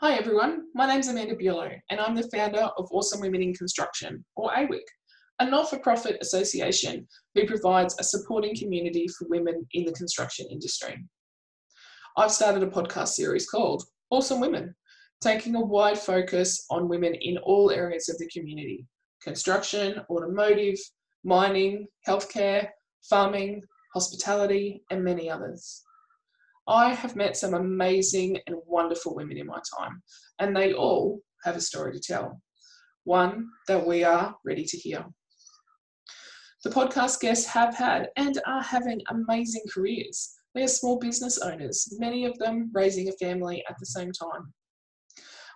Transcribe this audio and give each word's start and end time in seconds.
Hi 0.00 0.12
everyone, 0.12 0.64
my 0.74 0.86
name's 0.86 1.08
Amanda 1.08 1.34
Bulow 1.34 1.70
and 1.88 1.98
I'm 1.98 2.14
the 2.14 2.28
founder 2.28 2.68
of 2.76 2.86
Awesome 2.92 3.18
Women 3.18 3.40
in 3.40 3.54
Construction, 3.54 4.22
or 4.36 4.50
AWIC, 4.50 4.82
a 5.38 5.48
not-for-profit 5.48 6.18
association 6.20 7.08
who 7.34 7.46
provides 7.46 7.96
a 7.98 8.04
supporting 8.04 8.54
community 8.54 9.08
for 9.08 9.26
women 9.30 9.66
in 9.72 9.86
the 9.86 9.94
construction 9.94 10.48
industry. 10.50 11.02
I've 12.18 12.30
started 12.30 12.62
a 12.62 12.66
podcast 12.66 13.08
series 13.14 13.48
called 13.48 13.84
Awesome 14.10 14.38
Women, 14.38 14.74
taking 15.22 15.56
a 15.56 15.64
wide 15.64 15.98
focus 15.98 16.66
on 16.68 16.90
women 16.90 17.14
in 17.14 17.38
all 17.38 17.70
areas 17.70 18.10
of 18.10 18.18
the 18.18 18.28
community, 18.28 18.86
construction, 19.22 20.02
automotive, 20.10 20.76
mining, 21.24 21.86
healthcare, 22.06 22.68
farming, 23.08 23.62
hospitality, 23.94 24.82
and 24.90 25.02
many 25.02 25.30
others. 25.30 25.82
I 26.68 26.94
have 26.94 27.16
met 27.16 27.36
some 27.36 27.54
amazing 27.54 28.38
and 28.46 28.56
wonderful 28.66 29.14
women 29.14 29.36
in 29.36 29.46
my 29.46 29.60
time, 29.78 30.02
and 30.38 30.54
they 30.54 30.72
all 30.72 31.20
have 31.44 31.56
a 31.56 31.60
story 31.60 31.92
to 31.92 32.00
tell, 32.00 32.40
one 33.04 33.48
that 33.68 33.86
we 33.86 34.02
are 34.02 34.34
ready 34.44 34.64
to 34.64 34.76
hear. 34.76 35.04
The 36.64 36.70
podcast 36.70 37.20
guests 37.20 37.46
have 37.46 37.76
had 37.76 38.08
and 38.16 38.40
are 38.46 38.62
having 38.62 39.00
amazing 39.08 39.62
careers. 39.72 40.34
They 40.54 40.64
are 40.64 40.68
small 40.68 40.98
business 40.98 41.38
owners, 41.38 41.86
many 41.98 42.24
of 42.24 42.36
them 42.38 42.70
raising 42.74 43.08
a 43.08 43.12
family 43.12 43.62
at 43.68 43.76
the 43.78 43.86
same 43.86 44.10
time. 44.10 44.52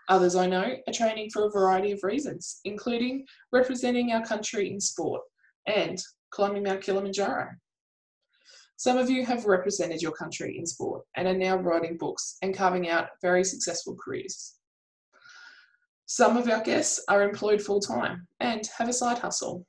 Others 0.09 0.37
I 0.37 0.47
know 0.47 0.77
are 0.87 0.92
training 0.92 1.31
for 1.33 1.47
a 1.47 1.51
variety 1.51 1.91
of 1.92 2.05
reasons, 2.05 2.61
including 2.65 3.25
representing 3.53 4.12
our 4.12 4.25
country 4.25 4.70
in 4.70 4.81
sport 4.81 5.23
and 5.67 5.98
climbing 6.31 6.62
Mount 6.62 6.83
Kilimanjaro. 6.83 7.48
Some 8.80 8.97
of 8.97 9.11
you 9.11 9.27
have 9.27 9.45
represented 9.45 10.01
your 10.01 10.12
country 10.12 10.57
in 10.57 10.65
sport 10.65 11.05
and 11.15 11.29
are 11.29 11.37
now 11.37 11.59
writing 11.59 11.98
books 11.98 12.39
and 12.41 12.57
carving 12.57 12.89
out 12.89 13.11
very 13.20 13.45
successful 13.45 13.95
careers. 13.95 14.55
Some 16.06 16.39
of 16.39 16.48
our 16.48 16.62
guests 16.62 17.05
are 17.06 17.23
employed 17.23 17.61
full 17.61 17.81
time 17.81 18.27
and 18.41 18.67
have 18.78 18.89
a 18.89 18.95
side 18.95 19.19
hustle. 19.19 19.67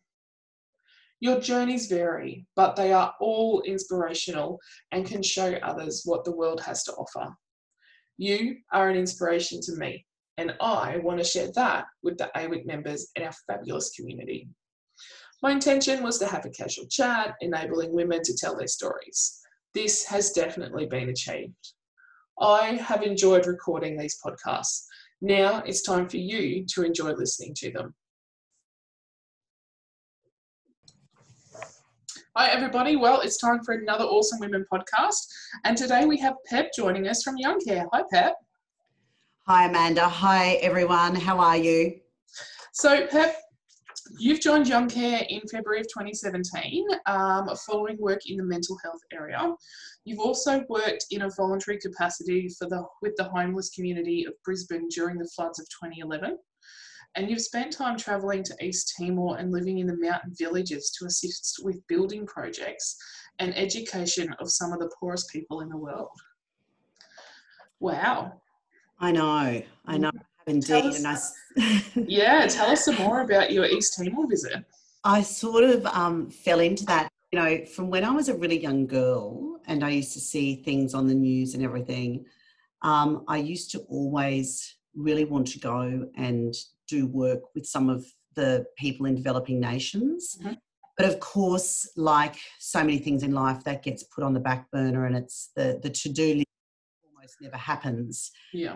Your 1.20 1.42
journeys 1.42 1.88
vary, 1.88 2.46
but 2.56 2.78
they 2.78 2.94
are 2.94 3.14
all 3.20 3.62
inspirational 3.64 4.62
and 4.94 5.06
can 5.06 5.22
show 5.22 5.56
others 5.56 6.04
what 6.06 6.24
the 6.24 6.32
world 6.32 6.62
has 6.62 6.86
to 6.86 6.94
offer. 6.94 7.36
You 8.16 8.60
are 8.72 8.90
an 8.90 8.96
inspiration 8.96 9.60
to 9.64 9.76
me, 9.76 10.06
and 10.38 10.56
I 10.62 11.00
want 11.00 11.18
to 11.18 11.26
share 11.26 11.52
that 11.56 11.88
with 12.02 12.18
the 12.18 12.32
AWIC 12.34 12.66
members 12.66 13.10
in 13.18 13.24
our 13.24 13.34
fabulous 13.46 13.90
community. 13.90 14.48
My 15.42 15.52
intention 15.52 16.04
was 16.04 16.20
to 16.20 16.28
have 16.28 16.46
a 16.46 16.50
casual 16.50 16.86
chat, 16.88 17.36
enabling 17.42 17.94
women 17.94 18.22
to 18.24 18.38
tell 18.38 18.56
their 18.56 18.68
stories. 18.68 19.40
This 19.74 20.06
has 20.06 20.32
definitely 20.32 20.86
been 20.86 21.10
achieved. 21.10 21.74
I 22.40 22.74
have 22.76 23.02
enjoyed 23.02 23.48
recording 23.48 23.98
these 23.98 24.20
podcasts. 24.24 24.86
Now 25.22 25.64
it's 25.66 25.82
time 25.82 26.08
for 26.08 26.18
you 26.18 26.66
to 26.74 26.84
enjoy 26.84 27.12
listening 27.14 27.54
to 27.58 27.72
them. 27.72 27.96
Hi, 32.36 32.48
everybody. 32.50 32.96
Well, 32.96 33.22
it's 33.22 33.38
time 33.38 33.62
for 33.64 33.74
another 33.74 34.06
Awesome 34.06 34.40
Women 34.40 34.66
podcast. 34.72 35.28
And 35.66 35.76
today 35.76 36.06
we 36.06 36.18
have 36.20 36.36
Pep 36.46 36.72
joining 36.76 37.08
us 37.08 37.24
from 37.24 37.36
Young 37.38 37.60
Care. 37.60 37.86
Hi, 37.92 38.04
Pep. 38.12 38.36
Hi, 39.48 39.68
Amanda. 39.68 40.08
Hi, 40.08 40.54
everyone. 40.62 41.16
How 41.16 41.40
are 41.40 41.58
you? 41.58 42.00
So, 42.74 43.06
Pep, 43.08 43.36
You've 44.18 44.42
joined 44.42 44.68
Young 44.68 44.90
Care 44.90 45.26
in 45.30 45.42
February 45.52 45.82
of 45.82 45.88
2017 45.88 46.88
um, 47.06 47.50
following 47.68 47.98
work 48.00 48.22
in 48.28 48.38
the 48.38 48.44
mental 48.44 48.78
health 48.84 49.02
area. 49.12 49.54
You've 50.06 50.20
also 50.20 50.64
worked 50.70 51.06
in 51.12 51.24
a 51.24 51.30
voluntary 51.30 51.80
capacity 51.80 52.50
for 52.58 52.68
the, 52.68 52.84
with 53.02 53.16
the 53.18 53.26
homeless 53.26 53.70
community 53.70 54.26
of 54.26 54.34
Brisbane 54.44 54.88
during 54.90 55.18
the 55.18 55.30
floods 55.36 55.60
of 55.60 55.68
2011. 55.70 56.38
And 57.16 57.30
you've 57.30 57.42
spent 57.42 57.74
time 57.74 57.98
travelling 57.98 58.44
to 58.44 58.66
East 58.66 58.94
Timor 58.98 59.38
and 59.38 59.52
living 59.52 59.80
in 59.80 59.88
the 59.88 59.98
mountain 59.98 60.34
villages 60.38 60.92
to 60.98 61.06
assist 61.06 61.60
with 61.64 61.86
building 61.88 62.26
projects 62.26 62.96
and 63.40 63.56
education 63.58 64.34
of 64.40 64.52
some 64.52 64.72
of 64.72 64.80
the 64.80 64.92
poorest 65.00 65.30
people 65.30 65.62
in 65.62 65.70
the 65.70 65.78
world. 65.78 66.10
Wow. 67.80 68.42
I 69.00 69.12
know, 69.12 69.62
I 69.86 69.98
know 69.98 70.12
indeed. 70.48 70.86
Us, 70.86 70.98
and 70.98 71.08
I, 71.08 71.84
yeah, 72.08 72.48
tell 72.48 72.70
us 72.70 72.86
some 72.86 72.96
more 72.96 73.22
about 73.22 73.52
your 73.52 73.66
East 73.66 73.98
Timor 73.98 74.28
visit. 74.28 74.64
I 75.04 75.22
sort 75.22 75.64
of 75.64 75.86
um, 75.88 76.30
fell 76.30 76.60
into 76.60 76.86
that, 76.86 77.10
you 77.32 77.40
know, 77.40 77.66
from 77.66 77.90
when 77.90 78.04
I 78.04 78.12
was 78.12 78.30
a 78.30 78.38
really 78.38 78.60
young 78.60 78.86
girl 78.86 79.60
and 79.68 79.84
I 79.84 79.90
used 79.90 80.14
to 80.14 80.20
see 80.20 80.56
things 80.64 80.94
on 80.94 81.08
the 81.08 81.16
news 81.16 81.54
and 81.54 81.64
everything. 81.64 82.26
Um, 82.84 83.24
I 83.28 83.38
used 83.38 83.72
to 83.72 83.80
always 83.90 84.76
really 84.96 85.26
want 85.26 85.48
to 85.48 85.60
go 85.60 86.08
and 86.16 86.54
do 86.88 87.08
work 87.08 87.42
with 87.56 87.66
some 87.66 87.90
of 87.90 88.06
the 88.36 88.66
people 88.78 89.06
in 89.06 89.16
developing 89.16 89.60
nations. 89.60 90.38
Mm-hmm. 90.40 90.54
But 90.98 91.08
of 91.08 91.20
course, 91.20 91.90
like 91.96 92.36
so 92.60 92.80
many 92.80 93.00
things 93.00 93.24
in 93.24 93.32
life, 93.32 93.64
that 93.64 93.82
gets 93.82 94.04
put 94.04 94.24
on 94.24 94.34
the 94.34 94.40
back 94.40 94.70
burner 94.72 95.06
and 95.06 95.16
it's 95.16 95.50
the, 95.56 95.80
the 95.82 95.90
to 95.90 96.10
do 96.10 96.36
list 96.36 96.48
almost 97.16 97.38
never 97.42 97.58
happens. 97.58 98.32
Yeah 98.54 98.76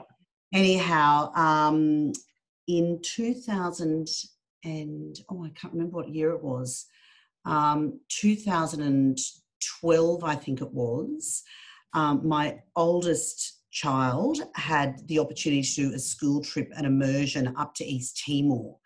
anyhow, 0.53 1.33
um, 1.33 2.11
in 2.67 2.99
2000 3.01 4.07
and 4.63 5.19
oh, 5.29 5.45
I 5.45 5.49
can't 5.49 5.73
remember 5.73 5.97
what 5.97 6.09
year 6.09 6.31
it 6.31 6.43
was. 6.43 6.87
Um, 7.45 7.99
2012, 8.09 10.23
I 10.23 10.35
think 10.35 10.61
it 10.61 10.73
was. 10.73 11.43
Um, 11.93 12.27
my 12.27 12.59
oldest 12.75 13.59
child 13.71 14.39
had 14.55 15.07
the 15.07 15.19
opportunity 15.19 15.61
to 15.61 15.75
do 15.75 15.93
a 15.93 15.99
school 15.99 16.41
trip, 16.41 16.71
an 16.75 16.85
immersion 16.85 17.53
up 17.57 17.75
to 17.75 17.85
East 17.85 18.23
Timor. 18.25 18.77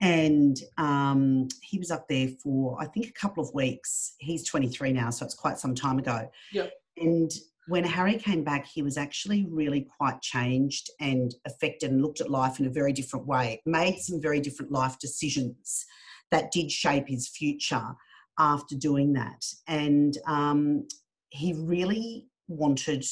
And 0.00 0.56
um, 0.76 1.48
he 1.62 1.78
was 1.78 1.90
up 1.90 2.06
there 2.08 2.28
for, 2.42 2.80
I 2.80 2.86
think, 2.86 3.08
a 3.08 3.12
couple 3.12 3.42
of 3.42 3.52
weeks. 3.54 4.14
He's 4.18 4.46
23 4.46 4.92
now, 4.92 5.10
so 5.10 5.24
it's 5.24 5.34
quite 5.34 5.58
some 5.58 5.74
time 5.74 5.98
ago. 5.98 6.30
Yep. 6.52 6.70
And 6.98 7.30
when 7.68 7.84
Harry 7.84 8.16
came 8.16 8.44
back, 8.44 8.66
he 8.66 8.82
was 8.82 8.96
actually 8.96 9.46
really 9.50 9.88
quite 9.98 10.22
changed 10.22 10.90
and 11.00 11.34
affected 11.46 11.90
and 11.90 12.02
looked 12.02 12.20
at 12.20 12.30
life 12.30 12.60
in 12.60 12.66
a 12.66 12.70
very 12.70 12.92
different 12.92 13.26
way, 13.26 13.60
made 13.66 13.98
some 13.98 14.20
very 14.20 14.40
different 14.40 14.70
life 14.70 14.98
decisions 14.98 15.84
that 16.30 16.52
did 16.52 16.70
shape 16.70 17.08
his 17.08 17.28
future 17.28 17.94
after 18.38 18.76
doing 18.76 19.12
that. 19.14 19.44
And 19.66 20.16
um, 20.26 20.86
he 21.30 21.54
really 21.54 22.26
wanted 22.48 23.04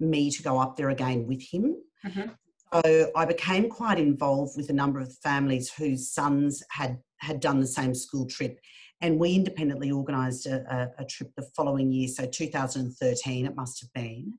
me 0.00 0.30
to 0.30 0.42
go 0.42 0.58
up 0.58 0.76
there 0.76 0.90
again 0.90 1.26
with 1.26 1.42
him. 1.42 1.76
Mm-hmm. 2.04 2.30
So 2.72 3.10
I 3.16 3.24
became 3.24 3.68
quite 3.68 3.98
involved 3.98 4.56
with 4.56 4.70
a 4.70 4.74
number 4.74 5.00
of 5.00 5.12
families 5.18 5.72
whose 5.72 6.12
sons 6.12 6.62
had 6.70 6.98
had 7.18 7.40
done 7.40 7.60
the 7.60 7.66
same 7.66 7.94
school 7.94 8.26
trip 8.26 8.58
and 9.00 9.18
we 9.18 9.34
independently 9.34 9.90
organised 9.90 10.46
a, 10.46 10.62
a, 10.98 11.02
a, 11.02 11.04
trip 11.04 11.30
the 11.36 11.48
following 11.56 11.90
year, 11.90 12.08
so 12.08 12.26
2013 12.26 13.46
it 13.46 13.56
must 13.56 13.80
have 13.80 13.92
been, 13.94 14.34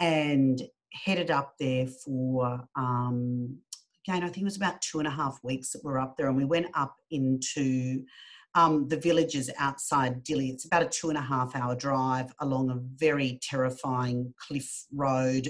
and 0.00 0.62
headed 0.92 1.30
up 1.30 1.54
there 1.60 1.86
for, 1.86 2.64
um, 2.76 3.58
again, 4.06 4.22
I 4.22 4.26
think 4.26 4.38
it 4.38 4.44
was 4.44 4.56
about 4.56 4.80
two 4.80 4.98
and 4.98 5.08
a 5.08 5.10
half 5.10 5.38
weeks 5.42 5.72
that 5.72 5.82
we 5.84 5.92
are 5.92 6.00
up 6.00 6.16
there, 6.16 6.28
and 6.28 6.36
we 6.36 6.44
went 6.44 6.66
up 6.74 6.94
into 7.10 8.04
um, 8.54 8.88
the 8.88 8.96
villages 8.96 9.48
outside 9.58 10.24
Dili. 10.24 10.50
It's 10.50 10.64
about 10.64 10.82
a 10.82 10.88
two 10.88 11.08
and 11.08 11.18
a 11.18 11.22
half 11.22 11.54
hour 11.54 11.76
drive 11.76 12.32
along 12.40 12.70
a 12.70 12.80
very 12.96 13.38
terrifying 13.42 14.34
cliff 14.40 14.86
road. 14.92 15.48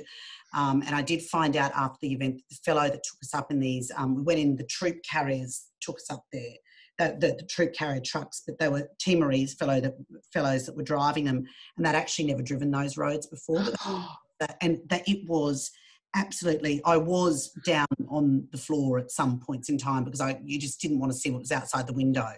Um, 0.54 0.82
and 0.84 0.94
I 0.94 1.00
did 1.00 1.22
find 1.22 1.56
out 1.56 1.72
after 1.74 1.98
the 2.02 2.12
event, 2.12 2.42
the 2.50 2.56
fellow 2.56 2.82
that 2.82 3.02
took 3.02 3.22
us 3.22 3.34
up 3.34 3.50
in 3.50 3.58
these, 3.58 3.90
um, 3.96 4.16
we 4.16 4.22
went 4.22 4.40
in, 4.40 4.56
the 4.56 4.64
troop 4.64 4.96
carriers 5.02 5.68
took 5.80 5.96
us 5.96 6.10
up 6.10 6.24
there 6.30 6.56
the, 7.00 7.16
the, 7.18 7.34
the, 7.38 7.46
troop 7.46 7.72
carrier 7.72 8.00
trucks, 8.04 8.42
but 8.46 8.58
they 8.58 8.68
were 8.68 8.90
Timorese 8.98 9.54
fellow 9.54 9.80
that, 9.80 9.94
fellows 10.32 10.66
that 10.66 10.76
were 10.76 10.82
driving 10.82 11.24
them, 11.24 11.44
and 11.76 11.86
they'd 11.86 11.94
actually 11.94 12.26
never 12.26 12.42
driven 12.42 12.70
those 12.70 12.98
roads 12.98 13.26
before. 13.26 13.64
and 14.60 14.78
that 14.88 15.08
it 15.08 15.26
was 15.26 15.70
absolutely. 16.14 16.82
I 16.84 16.98
was 16.98 17.52
down 17.64 17.86
on 18.08 18.46
the 18.52 18.58
floor 18.58 18.98
at 18.98 19.10
some 19.10 19.40
points 19.40 19.70
in 19.70 19.78
time 19.78 20.04
because 20.04 20.20
I 20.20 20.40
you 20.44 20.58
just 20.58 20.80
didn't 20.80 21.00
want 21.00 21.10
to 21.12 21.18
see 21.18 21.30
what 21.30 21.40
was 21.40 21.52
outside 21.52 21.86
the 21.86 21.94
window, 21.94 22.28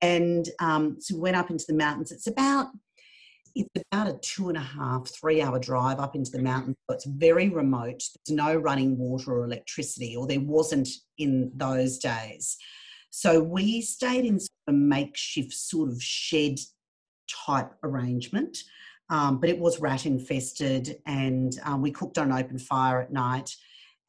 and 0.00 0.48
um, 0.60 0.96
so 1.00 1.16
we 1.16 1.20
went 1.20 1.36
up 1.36 1.50
into 1.50 1.64
the 1.66 1.74
mountains. 1.74 2.12
It's 2.12 2.28
about 2.28 2.68
it's 3.54 3.84
about 3.92 4.08
a 4.08 4.18
two 4.22 4.48
and 4.48 4.56
a 4.56 4.62
half, 4.62 5.08
three 5.08 5.42
hour 5.42 5.58
drive 5.58 5.98
up 5.98 6.14
into 6.14 6.30
the 6.30 6.40
mountains. 6.40 6.76
So 6.88 6.94
it's 6.94 7.04
very 7.04 7.48
remote. 7.48 8.02
There's 8.26 8.36
no 8.36 8.54
running 8.54 8.96
water 8.96 9.32
or 9.32 9.44
electricity, 9.44 10.14
or 10.16 10.26
there 10.26 10.40
wasn't 10.40 10.88
in 11.18 11.50
those 11.56 11.98
days. 11.98 12.56
So 13.14 13.42
we 13.42 13.82
stayed 13.82 14.24
in 14.24 14.38
a 14.68 14.72
makeshift 14.72 15.52
sort 15.52 15.90
of 15.90 16.02
shed 16.02 16.58
type 17.28 17.70
arrangement, 17.82 18.56
um, 19.10 19.38
but 19.38 19.50
it 19.50 19.58
was 19.58 19.80
rat 19.80 20.06
infested, 20.06 20.96
and 21.04 21.52
um, 21.64 21.82
we 21.82 21.90
cooked 21.90 22.16
on 22.16 22.32
open 22.32 22.58
fire 22.58 23.02
at 23.02 23.12
night. 23.12 23.54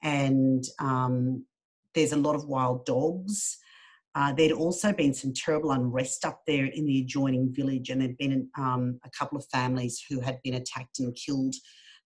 And 0.04 0.64
um, 0.80 1.46
there's 1.94 2.14
a 2.14 2.18
lot 2.18 2.36
of 2.36 2.46
wild 2.46 2.86
dogs. 2.86 3.58
Uh, 4.16 4.32
there'd 4.32 4.54
also 4.54 4.94
been 4.94 5.14
some 5.14 5.34
terrible 5.34 5.72
unrest 5.72 6.24
up 6.24 6.42
there 6.48 6.68
in 6.68 6.86
the 6.86 7.02
adjoining 7.02 7.54
village, 7.54 7.90
and 7.90 8.00
there'd 8.00 8.18
been 8.18 8.48
um, 8.58 9.02
a 9.04 9.10
couple 9.10 9.38
of 9.38 9.46
families 9.52 10.02
who 10.10 10.22
had 10.22 10.40
been 10.46 10.54
attacked 10.54 11.00
and 11.00 11.14
killed 11.14 11.56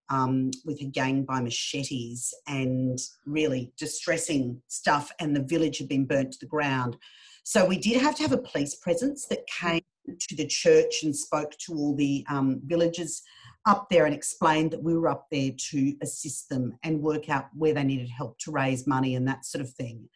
um, 0.10 0.52
with 0.66 0.82
a 0.82 0.86
gang 0.86 1.24
by 1.24 1.42
machetes 1.42 2.34
and 2.48 3.00
really 3.26 3.72
distressing 3.78 4.62
stuff, 4.68 5.12
and 5.20 5.36
the 5.36 5.44
village 5.44 5.78
had 5.78 5.90
been 5.90 6.06
burnt 6.06 6.34
to 6.34 6.40
the 6.40 6.46
ground. 6.46 6.98
So 7.44 7.66
we 7.66 7.78
did 7.78 8.02
have 8.02 8.16
to 8.16 8.24
have 8.24 8.34
a 8.34 8.38
police 8.38 8.76
presence 8.76 9.26
that 9.28 9.48
came 9.48 9.82
to 10.08 10.36
the 10.36 10.48
church 10.48 11.04
and 11.04 11.16
spoke 11.16 11.52
to 11.60 11.74
all 11.74 11.96
the 11.96 12.26
um, 12.30 12.62
villagers 12.66 13.22
up 13.66 13.88
there 13.90 14.06
and 14.06 14.14
explained 14.14 14.72
that 14.72 14.84
we 14.84 14.98
were 14.98 15.10
up 15.10 15.28
there 15.32 15.52
to 15.72 15.94
assist 16.02 16.50
them 16.50 16.78
and 16.84 17.02
work 17.02 17.30
out 17.30 17.48
where 17.54 17.74
they 17.74 17.84
needed 17.84 18.10
help 18.10 18.38
to 18.40 18.52
raise 18.52 18.88
money 18.88 19.16
and 19.16 19.28
that 19.28 19.46
sort 19.46 19.62
of 19.62 19.70
thing. 19.74 20.08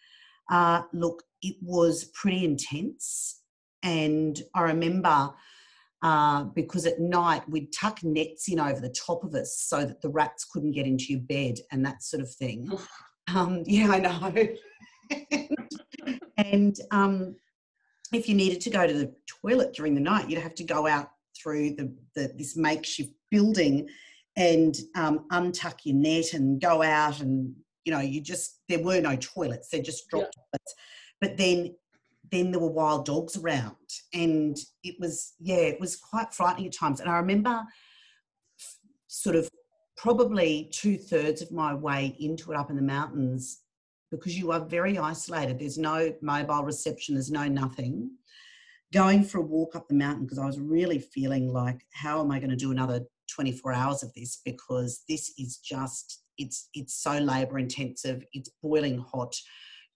Uh, 0.49 0.83
look, 0.93 1.23
it 1.41 1.55
was 1.61 2.05
pretty 2.13 2.45
intense. 2.45 3.41
And 3.83 4.41
I 4.55 4.63
remember 4.63 5.31
uh, 6.03 6.45
because 6.55 6.85
at 6.85 6.99
night 6.99 7.47
we'd 7.49 7.71
tuck 7.71 8.03
nets 8.03 8.49
in 8.49 8.59
over 8.59 8.79
the 8.79 8.89
top 8.89 9.23
of 9.23 9.35
us 9.35 9.57
so 9.57 9.85
that 9.85 10.01
the 10.01 10.09
rats 10.09 10.45
couldn't 10.45 10.71
get 10.71 10.87
into 10.87 11.05
your 11.09 11.21
bed 11.21 11.55
and 11.71 11.85
that 11.85 12.03
sort 12.03 12.21
of 12.21 12.33
thing. 12.33 12.67
Um, 13.33 13.63
yeah, 13.67 13.89
I 13.89 13.99
know. 13.99 14.47
and 16.37 16.75
um, 16.91 17.35
if 18.13 18.27
you 18.27 18.35
needed 18.35 18.61
to 18.61 18.69
go 18.69 18.87
to 18.87 18.93
the 18.93 19.13
toilet 19.27 19.73
during 19.73 19.93
the 19.95 20.01
night, 20.01 20.29
you'd 20.29 20.41
have 20.41 20.55
to 20.55 20.63
go 20.63 20.87
out 20.87 21.11
through 21.41 21.75
the, 21.75 21.93
the 22.15 22.33
this 22.37 22.57
makeshift 22.57 23.11
building 23.29 23.87
and 24.37 24.77
um, 24.95 25.25
untuck 25.31 25.79
your 25.83 25.95
net 25.95 26.33
and 26.33 26.61
go 26.61 26.81
out 26.81 27.19
and 27.19 27.53
you 27.85 27.91
know 27.91 27.99
you 27.99 28.21
just 28.21 28.59
there 28.69 28.83
were 28.83 29.01
no 29.01 29.15
toilets 29.17 29.69
they're 29.69 29.81
just 29.81 30.07
dropped 30.09 30.35
yeah. 30.53 30.59
but 31.19 31.37
then 31.37 31.73
then 32.31 32.51
there 32.51 32.59
were 32.61 32.71
wild 32.71 33.05
dogs 33.05 33.37
around 33.37 33.75
and 34.13 34.57
it 34.83 34.95
was 34.99 35.33
yeah 35.39 35.55
it 35.55 35.79
was 35.79 35.95
quite 35.95 36.33
frightening 36.33 36.67
at 36.67 36.73
times 36.73 36.99
and 36.99 37.09
i 37.09 37.17
remember 37.17 37.61
sort 39.07 39.35
of 39.35 39.49
probably 39.97 40.69
two 40.73 40.97
thirds 40.97 41.41
of 41.41 41.51
my 41.51 41.73
way 41.73 42.15
into 42.19 42.51
it 42.51 42.57
up 42.57 42.69
in 42.69 42.75
the 42.75 42.81
mountains 42.81 43.61
because 44.09 44.37
you 44.37 44.51
are 44.51 44.59
very 44.59 44.97
isolated. 44.97 45.59
There's 45.59 45.77
no 45.77 46.13
mobile 46.21 46.63
reception, 46.63 47.15
there's 47.15 47.31
no 47.31 47.47
nothing. 47.47 48.11
Going 48.93 49.23
for 49.23 49.37
a 49.37 49.43
walk 49.43 49.75
up 49.75 49.87
the 49.87 49.93
mountain 49.93 50.25
because 50.25 50.39
I 50.39 50.45
was 50.45 50.59
really 50.59 50.99
feeling 50.99 51.53
like, 51.53 51.81
how 51.93 52.19
am 52.19 52.31
I 52.31 52.39
going 52.39 52.49
to 52.49 52.57
do 52.57 52.71
another 52.71 53.01
24 53.33 53.73
hours 53.73 54.03
of 54.03 54.13
this? 54.13 54.41
Because 54.43 55.03
this 55.07 55.33
is 55.37 55.57
just, 55.57 56.23
it's 56.37 56.67
it's 56.73 56.95
so 57.01 57.17
labor 57.17 57.59
intensive. 57.59 58.23
It's 58.33 58.49
boiling 58.61 58.97
hot. 58.97 59.33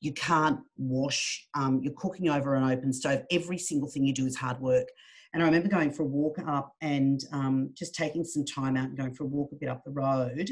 You 0.02 0.14
can't 0.14 0.60
wash. 0.78 1.48
Um, 1.56 1.82
you're 1.82 1.94
cooking 1.94 2.30
over 2.30 2.56
an 2.56 2.70
open 2.70 2.94
stove. 2.94 3.24
Every 3.32 3.58
single 3.58 3.90
thing 3.90 4.04
you 4.04 4.14
do 4.14 4.26
is 4.26 4.36
hard 4.36 4.60
work. 4.60 4.88
And 5.34 5.44
I 5.44 5.48
remember 5.48 5.68
going 5.68 5.92
for 5.92 6.04
a 6.04 6.08
walk 6.08 6.38
up 6.48 6.74
and 6.82 7.20
um, 7.34 7.72
just 7.74 7.96
taking 7.96 8.24
some 8.24 8.46
time 8.46 8.78
out 8.78 8.90
and 8.90 8.98
going 8.98 9.14
for 9.14 9.24
a 9.24 9.28
walk 9.28 9.50
a 9.52 9.56
bit 9.56 9.70
up 9.70 9.84
the 9.84 9.92
road 9.92 10.52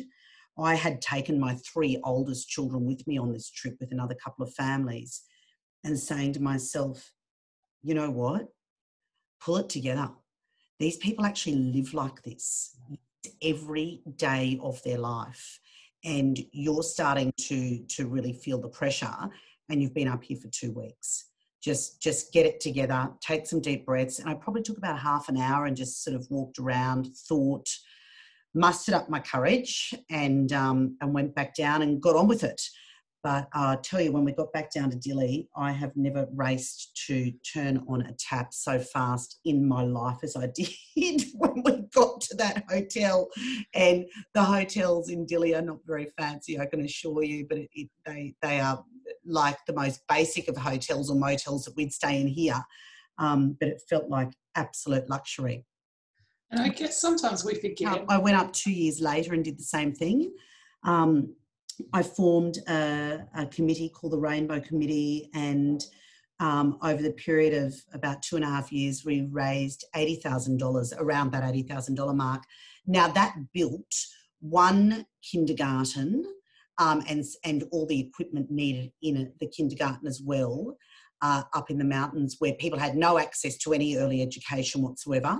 I 0.57 0.75
had 0.75 1.01
taken 1.01 1.39
my 1.39 1.55
three 1.55 1.99
oldest 2.03 2.49
children 2.49 2.85
with 2.85 3.05
me 3.07 3.17
on 3.17 3.31
this 3.31 3.49
trip 3.49 3.75
with 3.79 3.91
another 3.91 4.15
couple 4.15 4.45
of 4.45 4.53
families 4.53 5.23
and 5.83 5.97
saying 5.97 6.33
to 6.33 6.41
myself, 6.41 7.11
you 7.81 7.95
know 7.95 8.11
what? 8.11 8.47
Pull 9.41 9.57
it 9.57 9.69
together. 9.69 10.09
These 10.79 10.97
people 10.97 11.25
actually 11.25 11.55
live 11.55 11.93
like 11.93 12.21
this 12.21 12.77
every 13.41 14.01
day 14.15 14.59
of 14.61 14.81
their 14.83 14.97
life. 14.97 15.59
And 16.03 16.39
you're 16.51 16.83
starting 16.83 17.31
to, 17.41 17.79
to 17.95 18.07
really 18.07 18.33
feel 18.33 18.59
the 18.59 18.69
pressure, 18.69 19.15
and 19.69 19.81
you've 19.81 19.93
been 19.93 20.07
up 20.07 20.23
here 20.23 20.37
for 20.37 20.49
two 20.49 20.71
weeks. 20.71 21.29
Just, 21.63 22.01
just 22.01 22.33
get 22.33 22.45
it 22.45 22.59
together, 22.59 23.09
take 23.21 23.47
some 23.47 23.61
deep 23.61 23.85
breaths. 23.85 24.19
And 24.19 24.29
I 24.29 24.33
probably 24.33 24.63
took 24.63 24.77
about 24.77 24.99
half 24.99 25.29
an 25.29 25.37
hour 25.37 25.65
and 25.65 25.77
just 25.77 26.03
sort 26.03 26.15
of 26.15 26.27
walked 26.29 26.59
around, 26.59 27.07
thought, 27.29 27.69
mustered 28.53 28.93
up 28.93 29.09
my 29.09 29.19
courage 29.19 29.93
and 30.09 30.51
um, 30.53 30.97
and 31.01 31.13
went 31.13 31.33
back 31.33 31.55
down 31.55 31.81
and 31.81 32.01
got 32.01 32.15
on 32.15 32.27
with 32.27 32.43
it. 32.43 32.61
But 33.23 33.47
I 33.53 33.77
tell 33.81 34.01
you, 34.01 34.11
when 34.11 34.25
we 34.25 34.33
got 34.33 34.51
back 34.51 34.69
down 34.69 34.91
to 34.91 34.97
Dili, 34.97 35.47
I 35.55 35.71
have 35.71 35.95
never 35.95 36.27
raced 36.33 37.05
to 37.07 37.31
turn 37.53 37.81
on 37.87 38.01
a 38.01 38.11
tap 38.19 38.53
so 38.53 38.77
fast 38.77 39.39
in 39.45 39.65
my 39.65 39.81
life 39.81 40.17
as 40.23 40.35
I 40.35 40.47
did 40.95 41.23
when 41.33 41.63
we 41.63 41.83
got 41.95 42.19
to 42.19 42.35
that 42.35 42.65
hotel. 42.69 43.29
And 43.73 44.05
the 44.33 44.43
hotels 44.43 45.09
in 45.09 45.25
Dili 45.25 45.57
are 45.57 45.61
not 45.61 45.77
very 45.85 46.07
fancy, 46.17 46.59
I 46.59 46.65
can 46.65 46.81
assure 46.81 47.23
you, 47.23 47.45
but 47.47 47.59
it, 47.59 47.69
it, 47.73 47.89
they, 48.05 48.35
they 48.41 48.59
are 48.59 48.83
like 49.25 49.57
the 49.67 49.73
most 49.73 50.01
basic 50.09 50.49
of 50.49 50.57
hotels 50.57 51.09
or 51.09 51.15
motels 51.15 51.63
that 51.63 51.77
we'd 51.77 51.93
stay 51.93 52.19
in 52.19 52.27
here. 52.27 52.61
Um, 53.19 53.55
but 53.57 53.69
it 53.69 53.81
felt 53.89 54.09
like 54.09 54.33
absolute 54.55 55.09
luxury. 55.09 55.65
And 56.51 56.59
I 56.59 56.67
guess 56.67 56.99
sometimes 56.99 57.45
we 57.45 57.55
forget. 57.55 58.03
I 58.09 58.17
went 58.17 58.37
up 58.37 58.51
two 58.51 58.71
years 58.71 58.99
later 58.99 59.33
and 59.33 59.45
did 59.45 59.57
the 59.57 59.63
same 59.63 59.93
thing. 59.93 60.33
Um, 60.83 61.35
I 61.93 62.03
formed 62.03 62.57
a, 62.67 63.25
a, 63.35 63.45
committee 63.47 63.89
called 63.89 64.13
the 64.13 64.19
Rainbow 64.19 64.59
Committee, 64.59 65.29
and 65.33 65.83
um, 66.39 66.77
over 66.83 67.01
the 67.01 67.13
period 67.13 67.53
of 67.53 67.73
about 67.93 68.21
two 68.21 68.35
and 68.35 68.45
a 68.45 68.49
half 68.49 68.71
years, 68.71 69.05
we 69.05 69.27
raised 69.31 69.85
$80,000, 69.95 70.93
around 70.99 71.31
that 71.31 71.43
$80,000 71.43 72.15
mark. 72.15 72.43
Now, 72.85 73.07
that 73.09 73.35
built 73.53 73.93
one 74.39 75.05
kindergarten 75.23 76.25
um, 76.79 77.03
and, 77.07 77.23
and 77.45 77.63
all 77.71 77.85
the 77.85 77.99
equipment 77.99 78.51
needed 78.51 78.91
in 79.01 79.31
the 79.39 79.47
kindergarten 79.47 80.07
as 80.07 80.21
well, 80.23 80.75
uh, 81.21 81.43
up 81.53 81.69
in 81.69 81.77
the 81.77 81.85
mountains 81.85 82.35
where 82.39 82.53
people 82.53 82.79
had 82.79 82.95
no 82.95 83.17
access 83.17 83.57
to 83.57 83.73
any 83.73 83.95
early 83.95 84.21
education 84.21 84.81
whatsoever 84.81 85.39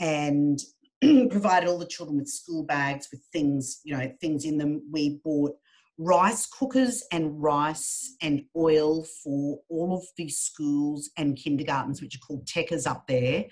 and 0.00 0.58
provided 1.30 1.68
all 1.68 1.78
the 1.78 1.86
children 1.86 2.18
with 2.18 2.28
school 2.28 2.64
bags 2.64 3.08
with 3.10 3.22
things, 3.32 3.80
you 3.84 3.96
know, 3.96 4.12
things 4.20 4.44
in 4.44 4.58
them. 4.58 4.82
We 4.90 5.20
bought 5.24 5.52
rice 5.98 6.46
cookers 6.46 7.04
and 7.12 7.42
rice 7.42 8.16
and 8.22 8.44
oil 8.56 9.04
for 9.22 9.60
all 9.68 9.94
of 9.96 10.04
the 10.16 10.28
schools 10.28 11.10
and 11.16 11.36
kindergartens, 11.36 12.00
which 12.00 12.16
are 12.16 12.26
called 12.26 12.46
techers 12.46 12.86
up 12.86 13.06
there, 13.06 13.44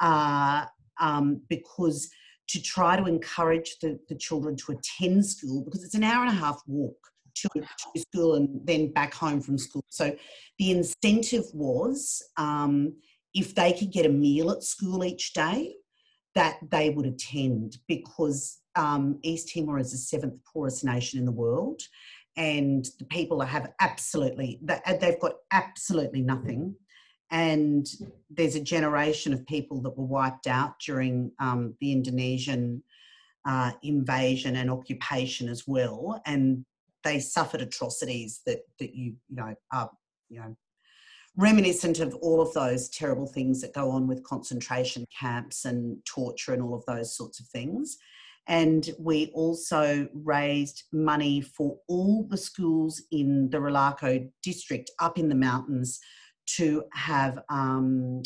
uh, 0.00 0.66
um, 1.00 1.42
because 1.48 2.08
to 2.48 2.62
try 2.62 2.96
to 2.96 3.06
encourage 3.06 3.78
the, 3.80 3.98
the 4.08 4.14
children 4.16 4.56
to 4.56 4.72
attend 4.72 5.24
school 5.24 5.64
because 5.64 5.84
it's 5.84 5.94
an 5.94 6.02
hour 6.02 6.24
and 6.24 6.32
a 6.32 6.40
half 6.40 6.60
walk 6.66 6.96
to, 7.34 7.48
to 7.54 8.00
school 8.00 8.34
and 8.34 8.48
then 8.64 8.92
back 8.92 9.14
home 9.14 9.40
from 9.40 9.56
school. 9.56 9.84
So 9.88 10.14
the 10.58 10.70
incentive 10.72 11.44
was 11.52 12.22
um, 12.36 12.94
if 13.34 13.54
they 13.54 13.72
could 13.72 13.92
get 13.92 14.06
a 14.06 14.10
meal 14.10 14.50
at 14.50 14.64
school 14.64 15.04
each 15.04 15.32
day, 15.32 15.74
that 16.40 16.56
they 16.70 16.88
would 16.88 17.04
attend 17.04 17.76
because 17.86 18.60
um, 18.74 19.18
East 19.22 19.52
Timor 19.52 19.78
is 19.78 19.90
the 19.92 19.98
seventh 19.98 20.42
poorest 20.50 20.82
nation 20.82 21.18
in 21.18 21.26
the 21.26 21.32
world, 21.32 21.82
and 22.34 22.88
the 22.98 23.04
people 23.04 23.42
have 23.42 23.70
absolutely 23.78 24.58
they've 24.62 25.20
got 25.20 25.34
absolutely 25.52 26.22
nothing. 26.22 26.74
And 27.30 27.86
there's 28.30 28.54
a 28.54 28.60
generation 28.60 29.34
of 29.34 29.46
people 29.46 29.82
that 29.82 29.98
were 29.98 30.06
wiped 30.06 30.46
out 30.46 30.80
during 30.80 31.30
um, 31.40 31.74
the 31.78 31.92
Indonesian 31.92 32.82
uh, 33.46 33.72
invasion 33.82 34.56
and 34.56 34.70
occupation 34.70 35.46
as 35.46 35.64
well, 35.66 36.22
and 36.24 36.64
they 37.04 37.20
suffered 37.20 37.60
atrocities 37.60 38.40
that 38.46 38.60
that 38.78 38.94
you 38.94 39.14
you 39.28 39.36
know 39.36 39.54
are 39.74 39.90
you 40.30 40.40
know 40.40 40.56
reminiscent 41.36 42.00
of 42.00 42.14
all 42.16 42.40
of 42.40 42.52
those 42.52 42.88
terrible 42.88 43.26
things 43.26 43.60
that 43.60 43.72
go 43.72 43.90
on 43.90 44.06
with 44.06 44.24
concentration 44.24 45.04
camps 45.18 45.64
and 45.64 46.04
torture 46.04 46.52
and 46.52 46.62
all 46.62 46.74
of 46.74 46.84
those 46.86 47.16
sorts 47.16 47.40
of 47.40 47.46
things. 47.46 47.96
And 48.48 48.90
we 48.98 49.30
also 49.32 50.08
raised 50.12 50.84
money 50.92 51.40
for 51.40 51.76
all 51.88 52.26
the 52.28 52.36
schools 52.36 53.02
in 53.12 53.48
the 53.50 53.58
Railaco 53.58 54.28
district 54.42 54.90
up 54.98 55.18
in 55.18 55.28
the 55.28 55.34
mountains 55.34 56.00
to 56.56 56.82
have 56.92 57.38
um, 57.48 58.22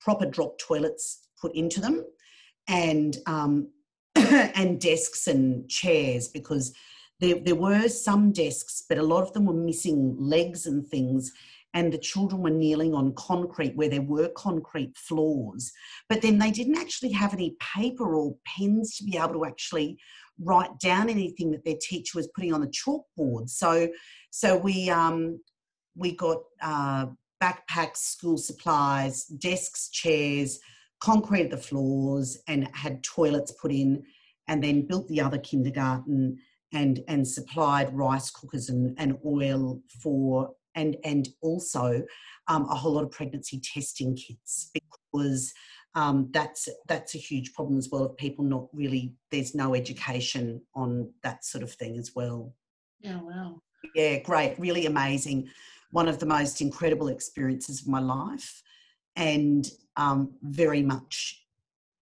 proper 0.00 0.26
drop 0.26 0.58
toilets 0.58 1.28
put 1.40 1.54
into 1.54 1.80
them 1.80 2.04
and 2.68 3.16
um, 3.26 3.68
and 4.16 4.80
desks 4.80 5.26
and 5.26 5.68
chairs 5.68 6.28
because 6.28 6.74
there, 7.20 7.36
there 7.36 7.54
were 7.54 7.88
some 7.88 8.32
desks, 8.32 8.84
but 8.88 8.98
a 8.98 9.02
lot 9.02 9.22
of 9.22 9.32
them 9.32 9.46
were 9.46 9.54
missing 9.54 10.16
legs 10.18 10.66
and 10.66 10.86
things 10.86 11.32
and 11.74 11.92
the 11.92 11.98
children 11.98 12.40
were 12.40 12.50
kneeling 12.50 12.94
on 12.94 13.12
concrete 13.14 13.76
where 13.76 13.88
there 13.88 14.00
were 14.02 14.28
concrete 14.36 14.96
floors. 14.96 15.72
But 16.08 16.22
then 16.22 16.38
they 16.38 16.52
didn't 16.52 16.78
actually 16.78 17.10
have 17.12 17.34
any 17.34 17.56
paper 17.60 18.14
or 18.14 18.36
pens 18.46 18.96
to 18.96 19.04
be 19.04 19.18
able 19.18 19.34
to 19.34 19.44
actually 19.44 19.98
write 20.40 20.78
down 20.78 21.10
anything 21.10 21.50
that 21.50 21.64
their 21.64 21.76
teacher 21.80 22.16
was 22.16 22.28
putting 22.28 22.54
on 22.54 22.60
the 22.60 22.68
chalkboard. 22.68 23.50
So, 23.50 23.88
so 24.30 24.56
we 24.56 24.88
um, 24.88 25.40
we 25.96 26.16
got 26.16 26.42
uh, 26.62 27.06
backpacks, 27.42 27.98
school 27.98 28.38
supplies, 28.38 29.24
desks, 29.24 29.90
chairs, 29.90 30.60
concrete 31.00 31.50
the 31.50 31.56
floors, 31.56 32.38
and 32.48 32.68
had 32.72 33.02
toilets 33.02 33.52
put 33.52 33.72
in, 33.72 34.04
and 34.48 34.62
then 34.62 34.86
built 34.86 35.08
the 35.08 35.20
other 35.20 35.38
kindergarten 35.38 36.38
and 36.72 37.02
and 37.08 37.26
supplied 37.26 37.92
rice 37.92 38.30
cookers 38.30 38.68
and, 38.68 38.94
and 38.98 39.18
oil 39.24 39.80
for 40.00 40.54
and 40.74 40.96
and 41.04 41.28
also 41.42 42.02
um, 42.48 42.66
a 42.70 42.74
whole 42.74 42.92
lot 42.92 43.04
of 43.04 43.10
pregnancy 43.10 43.60
testing 43.60 44.16
kits 44.16 44.70
because 44.72 45.52
um, 45.94 46.28
that's 46.32 46.68
that's 46.88 47.14
a 47.14 47.18
huge 47.18 47.54
problem 47.54 47.78
as 47.78 47.88
well 47.90 48.04
of 48.04 48.16
people 48.16 48.44
not 48.44 48.66
really 48.72 49.14
there's 49.30 49.54
no 49.54 49.74
education 49.74 50.60
on 50.74 51.10
that 51.22 51.44
sort 51.44 51.62
of 51.62 51.72
thing 51.72 51.96
as 51.98 52.12
well. 52.14 52.54
Yeah 53.00 53.20
wow. 53.20 53.60
Yeah 53.94 54.18
great 54.18 54.58
really 54.58 54.86
amazing. 54.86 55.48
One 55.90 56.08
of 56.08 56.18
the 56.18 56.26
most 56.26 56.60
incredible 56.60 57.08
experiences 57.08 57.82
of 57.82 57.88
my 57.88 58.00
life 58.00 58.62
and 59.16 59.68
um, 59.96 60.34
very 60.42 60.82
much 60.82 61.43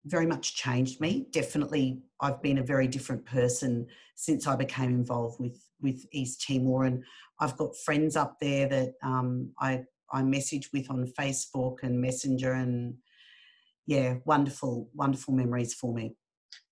very 0.06 0.26
much 0.26 0.56
changed 0.56 1.00
me. 1.00 1.28
Definitely 1.32 2.02
i've 2.24 2.42
been 2.42 2.60
a 2.60 2.64
very 2.64 2.88
different 2.88 3.26
person 3.26 3.88
since 4.14 4.46
i 4.46 4.56
became 4.56 4.92
involved 4.92 5.40
with 5.40 5.60
with 5.82 6.06
east 6.12 6.46
timor 6.46 6.84
and 6.84 7.04
i've 7.40 7.58
got 7.58 7.76
friends 7.84 8.16
up 8.16 8.38
there 8.40 8.68
that 8.70 8.94
um, 9.02 9.50
i 9.60 9.82
i 10.14 10.22
message 10.22 10.70
with 10.72 10.88
on 10.92 11.12
facebook 11.20 11.78
and 11.82 12.00
messenger 12.00 12.54
and 12.54 12.94
yeah, 13.88 14.16
wonderful, 14.26 14.90
wonderful 14.94 15.34
memories 15.34 15.74
for 15.74 15.94
me. 15.94 16.16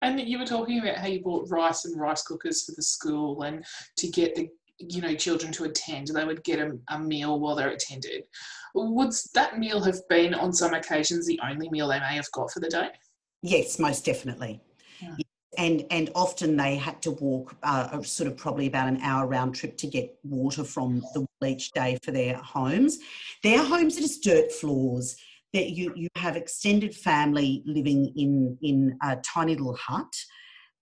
And 0.02 0.20
you 0.20 0.40
were 0.40 0.46
talking 0.46 0.80
about 0.80 0.98
how 0.98 1.08
you 1.08 1.22
bought 1.22 1.50
rice 1.50 1.86
and 1.86 2.00
rice 2.00 2.24
cookers 2.24 2.64
for 2.64 2.74
the 2.76 2.84
school 2.84 3.44
and 3.44 3.66
to 3.98 4.08
get 4.08 4.36
the 4.36 4.48
you 4.78 5.02
know 5.02 5.14
children 5.14 5.52
to 5.54 5.66
attend. 5.66 6.08
They 6.08 6.24
would 6.24 6.44
get 6.46 6.60
a, 6.60 6.78
a, 6.88 6.98
meal 6.98 7.40
while 7.40 7.56
they're 7.56 7.70
attended. 7.70 8.24
Would 8.74 9.14
that 9.34 9.60
meal 9.60 9.82
have 9.82 10.00
been 10.08 10.34
on 10.34 10.54
some 10.54 10.74
occasions 10.74 11.26
the 11.28 11.40
only 11.44 11.70
meal 11.70 11.90
they 11.90 12.00
may 12.00 12.16
have 12.16 12.32
got 12.32 12.52
for 12.52 12.62
the 12.62 12.70
day 12.70 12.90
yes 13.42 13.80
most 13.80 14.06
definitely 14.06 14.60
yeah. 15.02 15.16
and 15.58 15.86
and 15.92 16.10
often 16.16 16.58
they 16.58 16.76
had 16.76 17.02
to 17.02 17.12
walk 17.12 17.56
uh, 17.64 18.02
sort 18.02 18.30
of 18.30 18.38
probably 18.38 18.68
about 18.68 18.88
an 18.88 19.00
hour 19.02 19.28
round 19.28 19.56
trip 19.56 19.78
to 19.78 19.88
get 19.88 20.18
water 20.24 20.64
from 20.64 21.02
the 21.14 21.26
well 21.42 21.52
each 21.52 21.72
day 21.72 21.98
for 22.04 22.12
their 22.12 22.36
homes 22.36 23.00
their 23.44 23.64
homes 23.64 23.98
are 23.98 24.02
just 24.02 24.24
dirt 24.24 24.52
floors 24.52 25.18
that 25.54 25.72
you, 25.72 25.94
you 25.96 26.08
have 26.16 26.36
extended 26.36 26.96
family 26.96 27.64
living 27.66 28.14
in, 28.16 28.58
in 28.62 28.98
a 29.02 29.18
tiny 29.18 29.56
little 29.56 29.76
hut. 29.76 30.14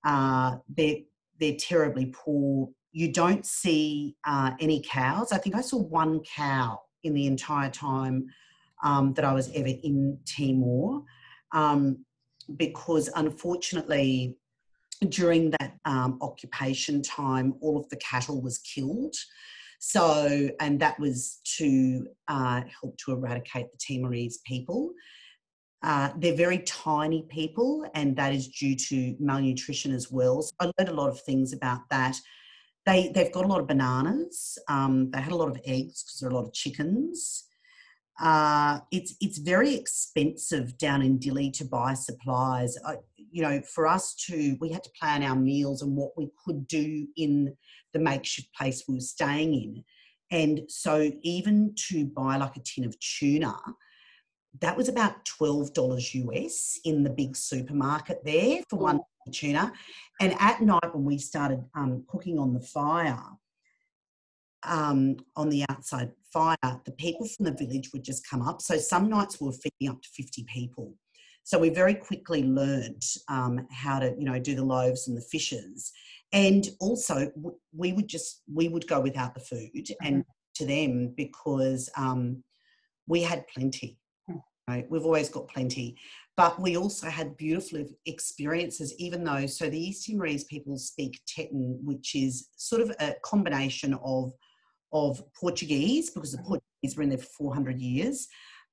Uh, 0.03 0.57
they're, 0.75 0.97
they're 1.39 1.55
terribly 1.57 2.07
poor. 2.07 2.69
You 2.91 3.11
don't 3.11 3.45
see 3.45 4.15
uh, 4.25 4.51
any 4.59 4.81
cows. 4.81 5.31
I 5.31 5.37
think 5.37 5.55
I 5.55 5.61
saw 5.61 5.77
one 5.77 6.21
cow 6.21 6.81
in 7.03 7.13
the 7.13 7.27
entire 7.27 7.69
time 7.69 8.27
um, 8.83 9.13
that 9.13 9.23
I 9.23 9.33
was 9.33 9.49
ever 9.53 9.67
in 9.67 10.19
Timor, 10.25 11.03
um, 11.53 12.05
because 12.55 13.09
unfortunately, 13.15 14.37
during 15.09 15.51
that 15.51 15.73
um, 15.85 16.17
occupation 16.21 17.01
time, 17.01 17.53
all 17.61 17.77
of 17.77 17.87
the 17.89 17.97
cattle 17.97 18.41
was 18.41 18.59
killed. 18.59 19.15
So, 19.79 20.49
and 20.59 20.79
that 20.79 20.99
was 20.99 21.39
to 21.57 22.07
uh, 22.27 22.61
help 22.81 22.97
to 22.97 23.11
eradicate 23.11 23.67
the 23.71 23.77
Timorese 23.77 24.39
people. 24.39 24.91
Uh, 25.83 26.09
they're 26.17 26.35
very 26.35 26.59
tiny 26.59 27.25
people, 27.29 27.85
and 27.93 28.15
that 28.15 28.33
is 28.33 28.47
due 28.47 28.75
to 28.75 29.15
malnutrition 29.19 29.93
as 29.93 30.11
well. 30.11 30.41
So 30.41 30.51
I 30.59 30.71
learned 30.77 30.89
a 30.89 30.99
lot 30.99 31.09
of 31.09 31.21
things 31.21 31.53
about 31.53 31.81
that. 31.91 32.17
They, 32.87 33.11
they've 33.13 33.31
got 33.31 33.45
a 33.45 33.47
lot 33.47 33.59
of 33.59 33.67
bananas. 33.67 34.57
Um, 34.67 35.11
they 35.11 35.21
had 35.21 35.33
a 35.33 35.35
lot 35.35 35.49
of 35.49 35.59
eggs 35.65 36.03
because 36.03 36.19
there 36.19 36.29
are 36.29 36.31
a 36.31 36.35
lot 36.35 36.45
of 36.45 36.53
chickens. 36.53 37.46
Uh, 38.19 38.79
it's 38.91 39.15
it's 39.21 39.37
very 39.37 39.75
expensive 39.75 40.77
down 40.77 41.01
in 41.01 41.19
Dili 41.19 41.53
to 41.53 41.65
buy 41.65 41.93
supplies. 41.93 42.75
I, 42.85 42.95
you 43.31 43.43
know, 43.43 43.61
for 43.61 43.87
us 43.87 44.15
to 44.27 44.57
we 44.59 44.71
had 44.71 44.83
to 44.83 44.89
plan 44.99 45.23
our 45.23 45.35
meals 45.35 45.81
and 45.81 45.95
what 45.95 46.17
we 46.17 46.29
could 46.43 46.67
do 46.67 47.07
in 47.15 47.55
the 47.93 47.99
makeshift 47.99 48.53
place 48.55 48.83
we 48.87 48.95
were 48.95 49.01
staying 49.01 49.53
in. 49.53 49.83
And 50.31 50.61
so 50.67 51.11
even 51.21 51.73
to 51.89 52.05
buy 52.05 52.37
like 52.37 52.57
a 52.57 52.61
tin 52.61 52.85
of 52.85 52.99
tuna, 52.99 53.55
that 54.59 54.75
was 54.75 54.89
about 54.89 55.25
$12 55.25 56.13
US 56.25 56.79
in 56.83 57.03
the 57.03 57.09
big 57.09 57.35
supermarket 57.35 58.25
there 58.25 58.61
for 58.69 58.77
one 58.77 58.99
tuna. 59.31 59.71
And 60.19 60.35
at 60.39 60.61
night 60.61 60.93
when 60.93 61.05
we 61.05 61.17
started 61.17 61.63
um, 61.75 62.03
cooking 62.07 62.39
on 62.39 62.53
the 62.53 62.59
fire, 62.59 63.23
um, 64.63 65.17
on 65.35 65.49
the 65.49 65.65
outside 65.69 66.11
fire, 66.37 66.81
the 66.85 66.91
people 66.91 67.27
from 67.27 67.45
the 67.45 67.51
village 67.51 67.89
would 67.93 68.03
just 68.03 68.27
come 68.29 68.41
up. 68.41 68.61
So 68.61 68.77
some 68.77 69.09
nights 69.09 69.39
we 69.39 69.47
were 69.47 69.53
feeding 69.53 69.93
up 69.93 70.01
to 70.01 70.09
50 70.09 70.45
people. 70.53 70.93
So 71.43 71.57
we 71.57 71.69
very 71.69 71.95
quickly 71.95 72.43
learned 72.43 73.03
um, 73.29 73.67
how 73.71 73.99
to, 73.99 74.13
you 74.17 74.25
know, 74.25 74.37
do 74.37 74.53
the 74.53 74.65
loaves 74.65 75.07
and 75.07 75.15
the 75.17 75.21
fishes 75.21 75.91
and 76.33 76.69
also 76.79 77.31
we 77.75 77.93
would 77.93 78.07
just 78.07 78.41
we 78.53 78.67
would 78.67 78.87
go 78.87 78.99
without 78.99 79.33
the 79.33 79.39
food 79.39 79.71
mm-hmm. 79.75 80.05
and 80.05 80.25
to 80.55 80.65
them 80.65 81.13
because 81.15 81.89
um, 81.97 82.43
we 83.07 83.21
had 83.21 83.47
plenty 83.47 83.97
mm. 84.29 84.41
right? 84.67 84.89
we've 84.89 85.05
always 85.05 85.29
got 85.29 85.47
plenty 85.47 85.97
but 86.35 86.59
we 86.61 86.77
also 86.77 87.07
had 87.07 87.37
beautiful 87.37 87.83
experiences 88.05 88.93
even 88.97 89.23
though 89.23 89.45
so 89.45 89.69
the 89.69 89.79
east 89.79 90.05
timorese 90.05 90.43
people 90.45 90.77
speak 90.77 91.21
Tetun 91.25 91.77
which 91.83 92.15
is 92.15 92.49
sort 92.57 92.81
of 92.81 92.91
a 92.99 93.15
combination 93.23 93.97
of 94.03 94.33
of 94.91 95.21
portuguese 95.33 96.09
because 96.09 96.31
the 96.31 96.37
mm-hmm. 96.37 96.47
portuguese 96.47 96.97
were 96.97 97.03
in 97.03 97.09
there 97.09 97.17
for 97.17 97.25
400 97.25 97.79
years 97.79 98.27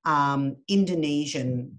um, 0.05 0.57
indonesian 0.69 1.79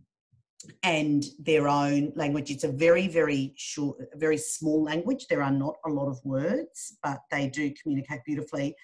and 0.83 1.25
their 1.39 1.67
own 1.67 2.11
language. 2.15 2.51
It's 2.51 2.63
a 2.63 2.71
very, 2.71 3.07
very 3.07 3.53
short, 3.55 3.97
very 4.15 4.37
small 4.37 4.83
language. 4.83 5.27
There 5.27 5.43
are 5.43 5.51
not 5.51 5.75
a 5.85 5.89
lot 5.89 6.07
of 6.07 6.23
words, 6.23 6.97
but 7.03 7.19
they 7.31 7.49
do 7.49 7.73
communicate 7.81 8.21
beautifully. 8.25 8.75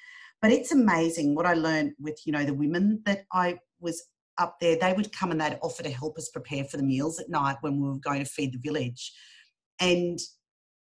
But 0.42 0.52
it's 0.52 0.72
amazing 0.72 1.36
what 1.36 1.46
I 1.46 1.54
learned 1.54 1.94
with, 2.00 2.20
you 2.26 2.32
know, 2.32 2.44
the 2.44 2.54
women 2.54 3.02
that 3.06 3.26
I 3.32 3.60
was 3.80 4.04
up 4.38 4.58
there. 4.60 4.76
They 4.76 4.94
would 4.94 5.16
come 5.16 5.32
and 5.32 5.40
they'd 5.40 5.60
offer 5.62 5.84
to 5.84 5.90
help 5.90 6.18
us 6.18 6.30
prepare 6.30 6.64
for 6.66 6.78
the 6.78 6.84
meals 6.84 7.20
at 7.20 7.30
night 7.30 7.58
when 7.62 7.80
we 7.80 7.88
were 7.88 8.00
going 8.00 8.20
to 8.20 8.30
feed 8.30 8.54
the 8.54 8.60
village. 8.60 9.14
And, 9.80 10.20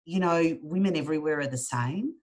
you 0.06 0.20
know, 0.20 0.58
women 0.62 0.96
everywhere 0.96 1.40
are 1.40 1.48
the 1.48 1.58
same. 1.58 2.14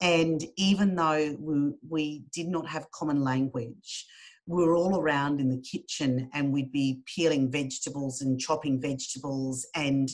And 0.00 0.44
even 0.56 0.94
though 0.94 1.36
we, 1.40 1.72
we 1.88 2.24
did 2.32 2.48
not 2.48 2.68
have 2.68 2.90
common 2.90 3.22
language, 3.22 4.06
we 4.46 4.64
were 4.64 4.76
all 4.76 5.00
around 5.00 5.40
in 5.40 5.48
the 5.48 5.60
kitchen 5.62 6.30
and 6.32 6.52
we'd 6.52 6.70
be 6.72 7.00
peeling 7.06 7.50
vegetables 7.50 8.20
and 8.20 8.38
chopping 8.38 8.80
vegetables. 8.80 9.66
And 9.74 10.08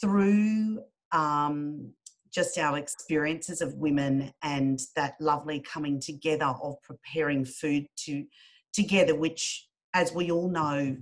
through 0.00 0.80
um, 1.12 1.92
just 2.34 2.58
our 2.58 2.78
experiences 2.78 3.60
of 3.60 3.74
women 3.74 4.32
and 4.42 4.80
that 4.96 5.14
lovely 5.20 5.60
coming 5.60 6.00
together 6.00 6.52
of 6.62 6.82
preparing 6.82 7.44
food 7.44 7.86
to 7.96 8.24
together 8.72 9.14
which 9.14 9.68
as 9.94 10.12
we 10.12 10.32
all 10.32 10.50
know 10.50 10.96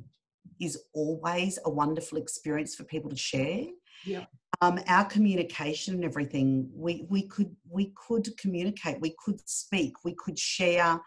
is 0.60 0.78
always 0.92 1.58
a 1.64 1.70
wonderful 1.70 2.18
experience 2.18 2.74
for 2.74 2.84
people 2.84 3.08
to 3.08 3.16
share 3.16 3.64
yeah 4.04 4.24
um, 4.60 4.78
our 4.86 5.04
communication 5.04 5.94
and 5.94 6.04
everything 6.04 6.70
we 6.74 7.04
we 7.08 7.22
could 7.22 7.54
we 7.68 7.92
could 7.96 8.28
communicate 8.38 9.00
we 9.00 9.14
could 9.18 9.40
speak 9.48 9.92
we 10.04 10.14
could 10.14 10.38
share 10.38 11.00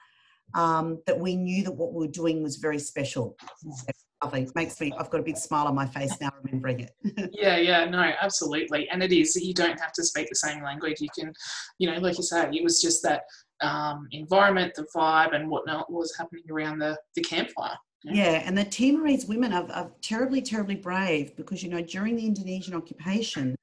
um, 0.54 1.02
that 1.06 1.20
we 1.20 1.36
knew 1.36 1.64
that 1.64 1.72
what 1.72 1.94
we 1.94 2.06
were 2.06 2.12
doing 2.12 2.44
was 2.44 2.58
very 2.58 2.80
special. 2.80 3.36
lovely. 4.24 4.44
It 4.44 4.52
makes 4.56 4.80
me, 4.80 4.94
I've 4.98 5.10
got 5.10 5.20
a 5.20 5.24
big 5.24 5.38
smile 5.38 5.68
on 5.68 5.75
my 5.75 5.86
face 5.86 6.16
now 6.22 6.30
remembering 6.44 6.82
it. 6.82 6.92
yeah, 7.34 7.58
yeah, 7.58 7.86
no, 7.86 8.12
absolutely. 8.22 8.90
And 8.90 9.04
it 9.04 9.12
is, 9.12 9.34
that 9.34 9.44
you 9.44 9.54
don't 9.54 9.80
have 9.80 9.92
to 9.94 10.04
speak 10.04 10.30
the 10.30 10.36
same 10.36 10.64
language. 10.64 11.02
You 11.02 11.10
can, 11.18 11.34
you 11.80 11.92
know, 11.92 12.00
like 12.00 12.18
you 12.18 12.24
say, 12.24 12.50
it 12.52 12.64
was 12.64 12.82
just 12.82 13.04
that 13.04 13.24
um, 13.62 14.08
environment, 14.12 14.74
the 14.75 14.86
vibe, 14.96 15.36
and 15.36 15.50
whatnot 15.50 15.92
was 15.92 16.16
happening 16.18 16.44
around 16.50 16.80
the, 16.80 16.98
the 17.16 17.22
campfire. 17.22 17.78
Yeah. 18.14 18.44
and 18.46 18.58
the 18.58 18.64
Timorese 18.64 19.26
women 19.26 19.54
are, 19.54 19.70
are 19.72 19.92
terribly, 20.02 20.42
terribly 20.42 20.76
brave 20.76 21.36
because, 21.36 21.64
you 21.64 21.70
know, 21.70 21.82
during 21.82 22.16
the 22.16 22.26
Indonesian 22.26 22.76
occupation, 22.76 23.56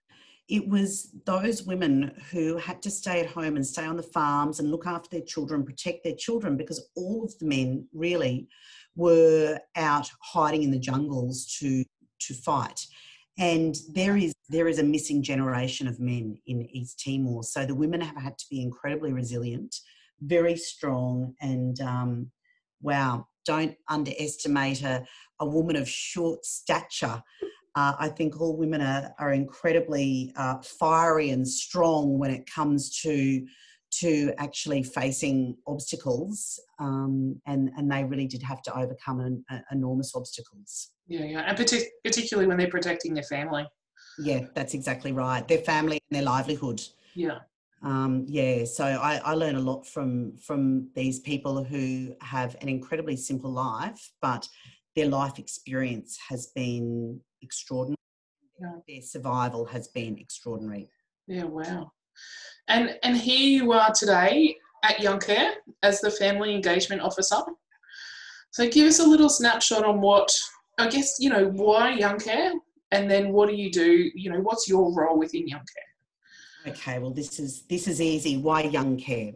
it 0.49 0.69
was 0.69 1.15
those 1.25 1.63
women 1.63 2.13
who 2.31 2.57
had 2.57 2.83
to 2.83 2.91
stay 2.91 3.21
at 3.21 3.27
home 3.27 3.57
and 3.57 3.67
stay 3.67 3.85
on 3.85 3.97
the 3.97 4.03
farms 4.03 4.59
and 4.59 4.71
look 4.71 4.87
after 4.87 5.09
their 5.09 5.25
children, 5.25 5.65
protect 5.65 6.05
their 6.05 6.15
children, 6.15 6.57
because 6.57 6.91
all 6.97 7.25
of 7.25 7.39
the 7.39 7.47
men 7.47 7.87
really 7.95 8.49
were 8.97 9.59
out 9.77 10.11
hiding 10.21 10.63
in 10.63 10.71
the 10.71 10.79
jungles 10.79 11.47
to 11.59 11.85
to 12.21 12.35
fight. 12.35 12.87
And 13.39 13.77
there 13.95 14.17
is 14.17 14.35
there 14.49 14.69
is 14.69 14.79
a 14.79 14.85
missing 14.85 15.23
generation 15.23 15.87
of 15.89 16.01
men 16.01 16.37
in 16.47 16.69
East 16.71 17.03
Timor. 17.03 17.43
So 17.43 17.65
the 17.65 17.75
women 17.75 18.01
have 18.01 18.17
had 18.17 18.37
to 18.39 18.45
be 18.51 18.61
incredibly 18.61 19.13
resilient, 19.13 19.75
very 20.21 20.57
strong, 20.57 21.35
and 21.41 21.81
um, 21.81 22.31
wow, 22.83 23.27
don't 23.45 23.77
underestimate 23.89 24.83
a, 24.83 25.05
a 25.41 25.47
woman 25.47 25.77
of 25.77 25.89
short 25.89 26.45
stature 26.45 27.23
uh, 27.75 27.95
I 27.99 28.09
think 28.09 28.41
all 28.41 28.57
women 28.57 28.83
are, 28.83 29.15
are 29.19 29.33
incredibly 29.33 30.33
uh, 30.37 30.59
fiery 30.61 31.31
and 31.31 31.47
strong 31.47 32.19
when 32.19 32.31
it 32.31 32.47
comes 32.47 33.01
to 33.01 33.47
to 34.01 34.33
actually 34.39 34.83
facing 34.83 35.55
obstacles, 35.67 36.59
um, 36.79 37.39
and 37.47 37.71
and 37.77 37.91
they 37.91 38.05
really 38.05 38.27
did 38.27 38.43
have 38.43 38.63
to 38.63 38.77
overcome 38.77 39.21
an, 39.21 39.45
enormous 39.71 40.15
obstacles. 40.15 40.91
Yeah, 41.07 41.25
yeah, 41.25 41.41
and 41.41 41.59
partic- 41.59 41.89
particularly 42.03 42.47
when 42.47 42.57
they're 42.57 42.71
protecting 42.71 43.13
their 43.13 43.23
family. 43.25 43.67
Yeah, 44.19 44.47
that's 44.55 44.75
exactly 44.75 45.13
right. 45.13 45.47
Their 45.47 45.59
family 45.59 46.01
and 46.11 46.17
their 46.17 46.25
livelihood. 46.25 46.83
Yeah. 47.15 47.39
Um, 47.85 48.27
yeah, 48.29 48.65
so 48.65 48.85
I, 48.85 49.21
I 49.25 49.35
learn 49.35 49.57
a 49.57 49.61
lot 49.61 49.87
from 49.87 50.37
from 50.37 50.89
these 50.95 51.19
people 51.19 51.65
who 51.65 52.15
have 52.21 52.57
an 52.61 52.69
incredibly 52.69 53.17
simple 53.17 53.51
life, 53.51 54.12
but 54.21 54.49
their 54.95 55.09
life 55.09 55.39
experience 55.39 56.19
has 56.29 56.53
been 56.55 57.21
extraordinary. 57.41 57.97
Yeah. 58.61 58.77
Their 58.87 59.03
survival 59.03 59.65
has 59.67 59.89
been 59.89 60.17
extraordinary. 60.19 60.89
Yeah, 61.27 61.45
wow. 61.45 61.91
And 62.69 62.99
and 63.03 63.17
here 63.17 63.62
you 63.62 63.73
are 63.73 63.93
today 63.93 64.57
at 64.85 65.01
Young 65.01 65.19
Care 65.19 65.55
as 65.83 66.01
the 66.01 66.11
family 66.11 66.55
engagement 66.55 67.03
officer. 67.03 67.41
So 68.53 68.69
give 68.69 68.87
us 68.87 69.01
a 69.01 69.07
little 69.07 69.29
snapshot 69.29 69.85
on 69.85 70.01
what 70.01 70.31
I 70.79 70.89
guess 70.89 71.17
you 71.19 71.31
know 71.31 71.49
why 71.49 71.95
Young 71.95 72.21
Care, 72.21 72.53
and 72.93 73.11
then 73.11 73.33
what 73.33 73.49
do 73.49 73.57
you 73.57 73.73
do? 73.73 74.11
You 74.15 74.31
know, 74.31 74.41
what's 74.41 74.69
your 74.69 74.95
role 74.95 75.19
within 75.19 75.49
Young 75.49 75.61
Care? 75.75 75.92
Okay, 76.66 77.00
well 77.00 77.11
this 77.11 77.40
is 77.40 77.62
this 77.62 77.88
is 77.88 78.00
easy. 78.00 78.37
Why 78.37 78.62
Young 78.62 78.97
Care? 78.97 79.33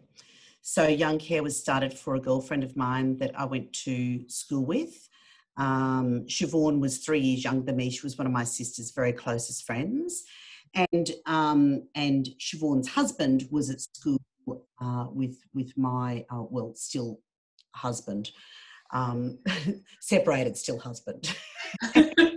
So 0.63 0.87
Young 0.87 1.19
Care 1.19 1.43
was 1.43 1.59
started 1.59 1.93
for 1.93 2.15
a 2.15 2.21
girlfriend 2.21 2.63
of 2.63 2.77
mine 2.77 3.17
that 3.19 3.39
I 3.39 3.45
went 3.45 3.73
to 3.85 4.29
school 4.29 4.65
with. 4.65 5.09
Um, 5.57 6.27
Siobhan 6.27 6.81
was 6.81 6.99
three 6.99 7.19
years 7.19 7.43
younger 7.43 7.67
than 7.67 7.77
me. 7.77 7.91
She 7.91 8.03
was 8.03 8.17
one 8.17 8.27
of 8.27 8.33
my 8.33 8.45
sister's 8.45 8.93
very 8.93 9.13
closest 9.13 9.65
friends, 9.65 10.25
and 10.93 11.11
um, 11.27 11.89
and 11.97 12.29
Siobhan's 12.39 12.89
husband 12.89 13.49
was 13.51 13.71
at 13.71 13.81
school 13.81 14.21
uh, 14.81 15.07
with 15.11 15.37
with 15.53 15.73
my 15.77 16.25
uh, 16.31 16.45
well 16.49 16.75
still 16.77 17.21
husband, 17.75 18.31
um, 18.93 19.39
separated 20.01 20.57
still 20.57 20.79
husband. 20.79 21.35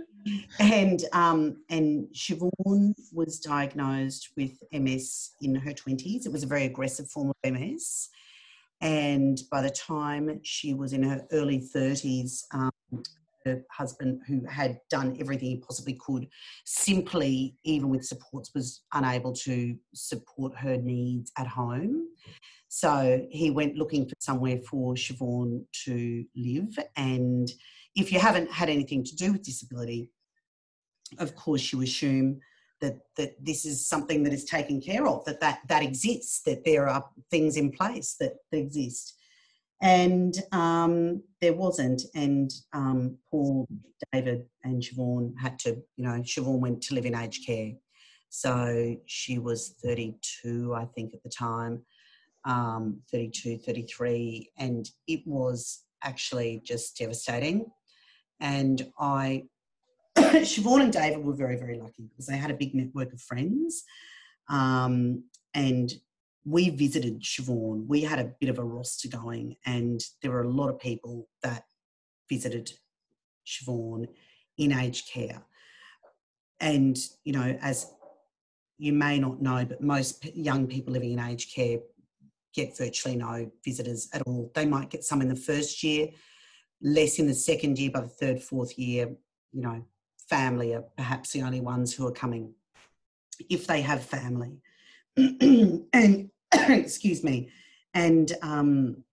and 0.58 1.04
um, 1.12 1.62
and 1.68 2.06
Siobhan 2.14 2.94
was 3.12 3.38
diagnosed 3.38 4.30
with 4.36 4.52
MS 4.72 5.32
in 5.40 5.54
her 5.54 5.72
twenties. 5.72 6.26
It 6.26 6.32
was 6.32 6.42
a 6.42 6.48
very 6.48 6.64
aggressive 6.64 7.08
form 7.08 7.30
of 7.30 7.52
MS, 7.52 8.08
and 8.80 9.40
by 9.50 9.62
the 9.62 9.70
time 9.70 10.40
she 10.42 10.74
was 10.74 10.92
in 10.92 11.02
her 11.02 11.24
early 11.32 11.60
thirties, 11.60 12.46
um, 12.52 12.70
her 13.44 13.62
husband, 13.70 14.20
who 14.26 14.44
had 14.46 14.80
done 14.90 15.16
everything 15.20 15.48
he 15.48 15.56
possibly 15.56 15.94
could, 15.94 16.26
simply, 16.64 17.56
even 17.64 17.88
with 17.88 18.04
supports, 18.04 18.50
was 18.54 18.82
unable 18.92 19.32
to 19.32 19.76
support 19.94 20.56
her 20.56 20.76
needs 20.76 21.32
at 21.38 21.46
home. 21.46 22.08
So 22.68 23.26
he 23.30 23.50
went 23.50 23.76
looking 23.76 24.08
for 24.08 24.14
somewhere 24.20 24.58
for 24.58 24.94
Siobhan 24.94 25.64
to 25.84 26.24
live. 26.36 26.78
And 26.96 27.50
if 27.96 28.12
you 28.12 28.20
haven't 28.20 28.50
had 28.50 28.68
anything 28.68 29.02
to 29.04 29.16
do 29.16 29.32
with 29.32 29.42
disability, 29.42 30.10
of 31.18 31.34
course 31.34 31.72
you 31.72 31.82
assume 31.82 32.40
that 32.80 32.98
that 33.16 33.34
this 33.44 33.64
is 33.64 33.86
something 33.86 34.22
that 34.22 34.32
is 34.32 34.44
taken 34.44 34.80
care 34.80 35.06
of, 35.06 35.24
that 35.26 35.40
that, 35.40 35.60
that 35.68 35.82
exists, 35.82 36.42
that 36.42 36.64
there 36.64 36.88
are 36.88 37.04
things 37.30 37.56
in 37.56 37.70
place 37.70 38.16
that, 38.18 38.36
that 38.50 38.58
exist 38.58 39.16
and 39.82 40.34
um, 40.52 41.22
there 41.40 41.54
wasn't. 41.54 42.02
And 42.14 42.52
um, 42.72 43.16
Paul, 43.30 43.66
David, 44.12 44.46
and 44.64 44.82
Siobhan 44.82 45.34
had 45.38 45.58
to, 45.60 45.70
you 45.96 46.04
know, 46.04 46.20
Siobhan 46.20 46.58
went 46.58 46.82
to 46.82 46.94
live 46.94 47.06
in 47.06 47.14
aged 47.14 47.46
care. 47.46 47.72
So 48.28 48.96
she 49.06 49.38
was 49.38 49.74
32, 49.82 50.74
I 50.74 50.84
think, 50.84 51.14
at 51.14 51.22
the 51.22 51.30
time, 51.30 51.82
um, 52.44 53.00
32, 53.10 53.58
33, 53.58 54.52
and 54.58 54.88
it 55.08 55.26
was 55.26 55.84
actually 56.02 56.60
just 56.64 56.96
devastating. 56.96 57.66
And 58.38 58.86
I, 58.98 59.44
Siobhan 60.16 60.82
and 60.82 60.92
David 60.92 61.24
were 61.24 61.34
very, 61.34 61.56
very 61.56 61.78
lucky 61.78 62.04
because 62.08 62.26
they 62.26 62.36
had 62.36 62.50
a 62.50 62.54
big 62.54 62.74
network 62.74 63.12
of 63.12 63.20
friends. 63.20 63.84
Um, 64.48 65.24
and 65.54 65.92
we 66.44 66.70
visited 66.70 67.22
Siobhan. 67.22 67.86
We 67.86 68.02
had 68.02 68.18
a 68.18 68.32
bit 68.40 68.48
of 68.48 68.58
a 68.58 68.64
roster 68.64 69.08
going, 69.08 69.56
and 69.66 70.00
there 70.22 70.30
were 70.30 70.42
a 70.42 70.50
lot 70.50 70.68
of 70.68 70.78
people 70.78 71.28
that 71.42 71.64
visited 72.28 72.72
Siobhan 73.46 74.06
in 74.58 74.72
aged 74.72 75.10
care. 75.10 75.42
And, 76.60 76.98
you 77.24 77.32
know, 77.32 77.58
as 77.62 77.92
you 78.78 78.92
may 78.92 79.18
not 79.18 79.40
know, 79.40 79.64
but 79.64 79.82
most 79.82 80.24
young 80.34 80.66
people 80.66 80.92
living 80.92 81.12
in 81.12 81.18
aged 81.18 81.54
care 81.54 81.78
get 82.54 82.76
virtually 82.76 83.16
no 83.16 83.50
visitors 83.64 84.08
at 84.12 84.22
all. 84.22 84.50
They 84.54 84.66
might 84.66 84.90
get 84.90 85.04
some 85.04 85.22
in 85.22 85.28
the 85.28 85.36
first 85.36 85.82
year, 85.82 86.08
less 86.82 87.18
in 87.18 87.26
the 87.26 87.34
second 87.34 87.78
year, 87.78 87.90
by 87.90 88.00
the 88.00 88.08
third, 88.08 88.42
fourth 88.42 88.78
year, 88.78 89.14
you 89.52 89.62
know, 89.62 89.84
family 90.30 90.74
are 90.74 90.84
perhaps 90.96 91.32
the 91.32 91.42
only 91.42 91.60
ones 91.60 91.92
who 91.92 92.06
are 92.06 92.12
coming 92.12 92.54
if 93.50 93.66
they 93.66 93.82
have 93.82 94.02
family. 94.02 94.58
and 95.16 96.30
excuse 96.54 97.22
me, 97.22 97.50
and 97.94 98.32
um, 98.42 99.04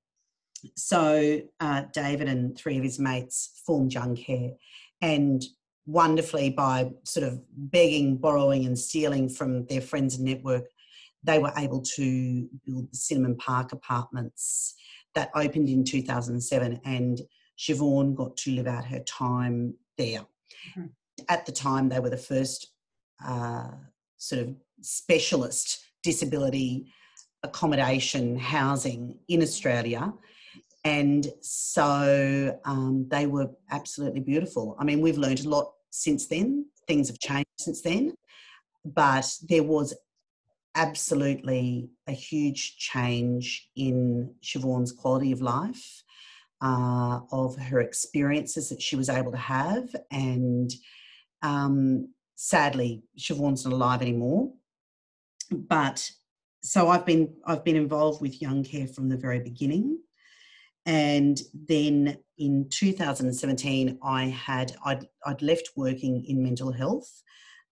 so 0.75 1.41
uh, 1.60 1.84
David 1.91 2.27
and 2.30 2.58
three 2.58 2.77
of 2.77 2.84
his 2.84 2.99
mates 2.99 3.62
formed 3.65 3.93
Young 3.93 4.15
Care, 4.15 4.51
and 5.01 5.43
wonderfully 5.86 6.49
by 6.49 6.91
sort 7.03 7.25
of 7.25 7.41
begging, 7.56 8.17
borrowing, 8.17 8.65
and 8.65 8.77
stealing 8.77 9.27
from 9.30 9.65
their 9.67 9.82
friends 9.82 10.15
and 10.15 10.25
network, 10.25 10.65
they 11.23 11.39
were 11.39 11.53
able 11.58 11.82
to 11.82 12.47
build 12.65 12.91
the 12.91 12.97
Cinnamon 12.97 13.38
Park 13.38 13.71
apartments 13.71 14.75
that 15.15 15.32
opened 15.34 15.69
in 15.69 15.84
2007, 15.84 16.82
and 16.86 17.21
Siobhan 17.58 18.13
got 18.15 18.38
to 18.38 18.51
live 18.51 18.67
out 18.67 18.86
her 18.86 18.99
time 18.99 19.73
there. 19.97 20.21
Mm-hmm. 20.69 20.86
At 21.30 21.45
the 21.45 21.51
time, 21.51 21.89
they 21.89 21.99
were 21.99 22.10
the 22.10 22.17
first 22.17 22.67
uh, 23.25 23.71
sort 24.17 24.41
of 24.41 24.56
specialist 24.82 25.80
disability 26.03 26.93
accommodation 27.43 28.38
housing 28.38 29.19
in 29.27 29.41
Australia. 29.41 30.13
And 30.84 31.27
so 31.41 32.58
um, 32.65 33.08
they 33.10 33.25
were 33.27 33.49
absolutely 33.71 34.21
beautiful. 34.21 34.75
I 34.80 34.84
mean, 34.84 35.01
we've 35.01 35.17
learned 35.17 35.45
a 35.45 35.49
lot 35.49 35.73
since 35.89 36.27
then. 36.27 36.65
Things 36.88 37.10
have 37.10 37.19
changed 37.19 37.47
since 37.60 37.82
then. 37.82 38.13
But 38.86 39.30
there 39.49 39.63
was 39.63 39.93
absolutely 40.75 41.89
a 42.08 42.12
huge 42.12 42.77
change 42.77 43.69
in 43.75 44.34
Siobhan's 44.43 44.91
quality 44.91 45.32
of 45.32 45.41
life, 45.41 46.03
uh, 46.62 47.19
of 47.32 47.58
her 47.58 47.82
experiences 47.82 48.69
that 48.69 48.82
she 48.82 48.95
was 48.95 49.10
able 49.10 49.32
to 49.32 49.38
have. 49.38 49.93
And 50.12 50.71
um, 51.41 52.13
sadly, 52.36 53.04
Siobhan's 53.17 53.65
not 53.65 53.73
alive 53.73 54.02
anymore. 54.02 54.52
But 55.52 56.10
so 56.62 56.89
I've 56.89 57.06
been 57.06 57.34
I've 57.45 57.63
been 57.63 57.76
involved 57.76 58.21
with 58.21 58.41
Young 58.41 58.63
Care 58.63 58.88
from 58.88 59.10
the 59.10 59.17
very 59.17 59.39
beginning, 59.39 60.00
and 60.86 61.39
then 61.67 62.17
in 62.38 62.67
2017 62.69 63.97
I 64.04 64.26
had 64.26 64.76
I'd, 64.86 65.08
I'd 65.26 65.41
left 65.41 65.71
working 65.76 66.26
in 66.26 66.43
mental 66.43 66.71
health. 66.71 67.10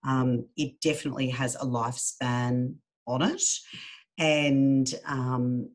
Um, 0.07 0.47
it 0.55 0.79
definitely 0.81 1.29
has 1.29 1.55
a 1.55 1.65
lifespan 1.65 2.75
on 3.07 3.21
it, 3.21 3.43
and 4.17 4.93
um, 5.05 5.69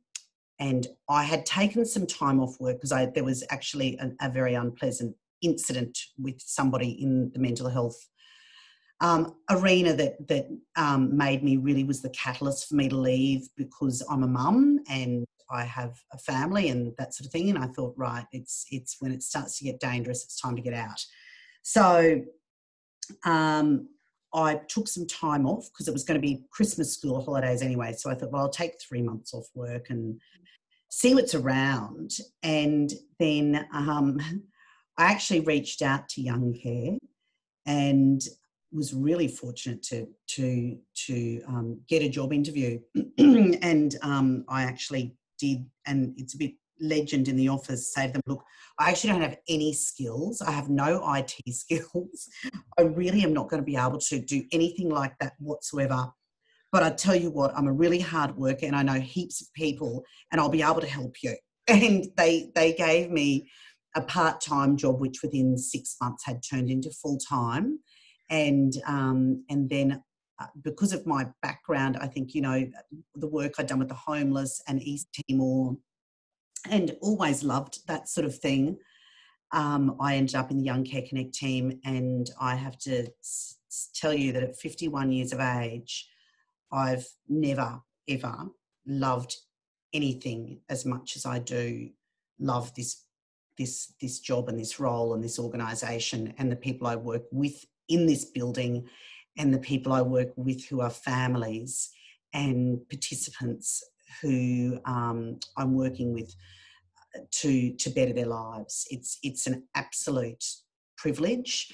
and 0.59 0.87
I 1.09 1.25
had 1.25 1.45
taken 1.45 1.85
some 1.85 2.07
time 2.07 2.41
off 2.41 2.61
work 2.61 2.81
because 2.81 3.13
there 3.15 3.25
was 3.25 3.45
actually 3.51 3.99
a, 3.99 4.13
a 4.27 4.31
very 4.31 4.55
unpleasant 4.55 5.17
incident 5.43 5.99
with 6.19 6.41
somebody 6.41 6.91
in 7.03 7.31
the 7.33 7.39
mental 7.39 7.69
health 7.69 7.97
um, 9.01 9.35
arena 9.49 9.95
that 9.95 10.29
that 10.29 10.47
um, 10.77 11.17
made 11.17 11.43
me 11.43 11.57
really 11.57 11.85
was 11.85 12.03
the 12.03 12.11
catalyst 12.11 12.69
for 12.69 12.75
me 12.75 12.89
to 12.89 12.97
leave 12.97 13.49
because 13.57 14.03
I'm 14.11 14.23
a 14.23 14.29
mum 14.29 14.81
and 14.91 15.25
I 15.51 15.65
have 15.65 15.99
a 16.13 16.19
family 16.19 16.69
and 16.69 16.93
that 16.99 17.15
sort 17.15 17.27
of 17.27 17.33
thing. 17.33 17.49
And 17.49 17.59
I 17.59 17.67
thought, 17.67 17.95
right, 17.97 18.27
it's 18.33 18.67
it's 18.71 18.97
when 19.01 19.13
it 19.13 19.23
starts 19.23 19.59
to 19.59 19.65
get 19.65 19.81
dangerous, 19.81 20.25
it's 20.25 20.41
time 20.41 20.55
to 20.57 20.63
get 20.63 20.75
out. 20.75 21.03
So 21.63 22.23
um, 23.25 23.89
I 24.33 24.57
took 24.69 24.87
some 24.87 25.07
time 25.07 25.47
off 25.47 25.71
because 25.73 25.89
it 25.89 25.93
was 25.93 26.05
going 26.05 26.21
to 26.21 26.27
be 26.27 26.45
Christmas 26.51 26.95
school 26.95 27.25
holidays 27.25 27.63
anyway. 27.63 27.95
So 27.95 28.11
I 28.11 28.15
thought, 28.15 28.31
well, 28.31 28.43
I'll 28.43 28.51
take 28.51 28.81
three 28.81 29.03
months 29.03 29.35
off 29.35 29.47
work 29.55 29.91
and 29.91 30.21
see 30.91 31.15
what's 31.15 31.35
around. 31.35 32.13
And 32.43 32.93
then 33.19 33.67
um, 33.73 34.21
I 35.01 35.05
actually 35.05 35.41
reached 35.41 35.81
out 35.81 36.11
to 36.11 36.21
Young 36.21 36.53
Care 36.53 36.99
and 37.65 38.21
was 38.71 38.93
really 38.93 39.29
fortunate 39.29 39.83
to 39.85 40.07
to 40.37 40.77
to 41.07 41.43
um, 41.49 41.81
get 41.89 42.03
a 42.03 42.09
job 42.09 42.35
interview, 42.35 42.79
and 43.19 43.97
um, 44.03 44.45
I 44.47 44.65
actually 44.65 45.17
did. 45.39 45.65
And 45.87 46.13
it's 46.19 46.35
a 46.35 46.39
bit 46.39 46.53
legend 46.81 47.29
in 47.29 47.37
the 47.37 47.49
office. 47.49 47.95
Say 47.95 48.09
to 48.09 48.13
them, 48.13 48.23
look, 48.27 48.45
I 48.79 48.91
actually 48.91 49.13
don't 49.13 49.23
have 49.23 49.39
any 49.49 49.73
skills. 49.73 50.43
I 50.43 50.51
have 50.51 50.69
no 50.69 51.03
IT 51.15 51.35
skills. 51.49 52.29
I 52.79 52.83
really 52.83 53.25
am 53.25 53.33
not 53.33 53.49
going 53.49 53.63
to 53.63 53.67
be 53.67 53.77
able 53.77 53.99
to 54.01 54.21
do 54.21 54.45
anything 54.53 54.91
like 54.91 55.15
that 55.21 55.33
whatsoever. 55.39 56.13
But 56.73 56.83
I 56.83 56.91
tell 56.91 57.17
you 57.17 57.31
what, 57.31 57.57
I'm 57.57 57.67
a 57.69 57.73
really 57.73 58.01
hard 58.01 58.37
worker, 58.37 58.67
and 58.67 58.77
I 58.77 58.83
know 58.83 59.01
heaps 59.01 59.41
of 59.41 59.51
people, 59.55 60.05
and 60.31 60.39
I'll 60.39 60.51
be 60.51 60.63
able 60.63 60.83
to 60.83 60.87
help 60.87 61.23
you. 61.23 61.37
And 61.69 62.07
they 62.17 62.51
they 62.55 62.73
gave 62.73 63.11
me 63.11 63.49
a 63.95 64.03
part 64.03 64.41
time 64.41 64.77
job, 64.77 65.01
which 65.01 65.23
within 65.23 65.59
six 65.59 65.97
months 66.01 66.25
had 66.25 66.43
turned 66.49 66.71
into 66.71 66.91
full 66.91 67.19
time 67.19 67.81
and 68.31 68.73
um, 68.87 69.45
and 69.51 69.69
then 69.69 70.03
uh, 70.41 70.47
because 70.63 70.93
of 70.93 71.07
my 71.07 71.27
background, 71.43 71.99
I 72.01 72.07
think 72.07 72.35
you 72.35 72.41
know 72.41 72.65
the 73.15 73.29
work 73.29 73.55
I'd 73.59 73.67
done 73.67 73.81
with 73.81 73.89
the 73.89 73.95
homeless 73.95 74.63
and 74.67 74.81
East 74.83 75.09
Timor, 75.29 75.77
and 76.71 76.97
always 77.03 77.43
loved 77.43 77.87
that 77.89 78.09
sort 78.09 78.25
of 78.25 78.39
thing. 78.39 78.79
um, 79.53 79.97
I 80.01 80.15
ended 80.15 80.37
up 80.37 80.51
in 80.51 80.59
the 80.59 80.65
Young 80.65 80.85
Care 80.85 81.03
Connect 81.07 81.35
team, 81.35 81.81
and 81.85 82.31
I 82.41 82.55
have 82.55 82.79
to 82.81 83.09
s- 83.21 83.59
tell 83.95 84.15
you 84.15 84.33
that 84.33 84.45
at 84.45 84.57
51 84.57 85.11
years 85.13 85.33
of 85.33 85.41
age, 85.41 86.09
I've 86.73 87.07
never 87.29 87.81
ever 88.09 88.47
loved 88.87 89.37
anything 89.93 90.61
as 90.69 90.87
much 90.87 91.17
as 91.17 91.27
I 91.27 91.41
do 91.41 91.91
love 92.39 92.73
this 92.75 93.05
this 93.61 93.93
this 94.01 94.21
job 94.21 94.49
and 94.49 94.59
this 94.59 94.81
role 94.81 95.13
and 95.15 95.23
this 95.23 95.39
organisation 95.39 96.33
and 96.39 96.51
the 96.51 96.57
people 96.57 96.87
I 96.87 96.97
work 96.97 97.25
with 97.31 97.65
in 97.89 98.07
this 98.07 98.25
building 98.25 98.89
and 99.37 99.53
the 99.53 99.59
people 99.59 99.93
I 99.93 100.01
work 100.01 100.31
with 100.37 100.65
who 100.65 100.81
are 100.81 100.91
families 100.91 101.91
and 102.33 102.81
participants 102.89 103.85
who 104.23 104.79
um, 104.87 105.39
I'm 105.59 105.75
working 105.75 106.15
with 106.15 106.35
to 107.33 107.73
to 107.75 107.91
better 107.91 108.15
their 108.15 108.27
lives. 108.27 108.87
It's 108.91 109.19
it's 109.23 109.47
an 109.47 109.65
absolute 109.75 110.45
privilege. 110.97 111.71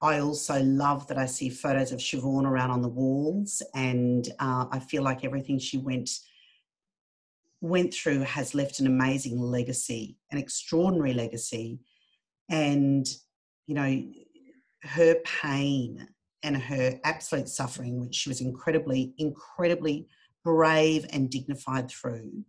I 0.00 0.20
also 0.20 0.62
love 0.62 1.06
that 1.08 1.18
I 1.18 1.26
see 1.26 1.48
photos 1.48 1.90
of 1.92 1.98
Siobhan 1.98 2.44
around 2.44 2.70
on 2.70 2.82
the 2.82 2.88
walls, 2.88 3.62
and 3.74 4.28
uh, 4.38 4.66
I 4.70 4.78
feel 4.78 5.02
like 5.02 5.24
everything 5.24 5.58
she 5.58 5.78
went 5.78 6.10
went 7.64 7.94
through 7.94 8.20
has 8.20 8.54
left 8.54 8.78
an 8.78 8.86
amazing 8.86 9.40
legacy, 9.40 10.18
an 10.30 10.36
extraordinary 10.36 11.14
legacy, 11.14 11.80
and 12.50 13.06
you 13.66 13.74
know 13.74 14.04
her 14.82 15.14
pain 15.24 16.06
and 16.42 16.58
her 16.58 17.00
absolute 17.04 17.48
suffering, 17.48 17.98
which 17.98 18.14
she 18.14 18.28
was 18.28 18.42
incredibly, 18.42 19.14
incredibly 19.16 20.06
brave 20.44 21.06
and 21.10 21.30
dignified 21.30 21.90
through, 21.90 22.44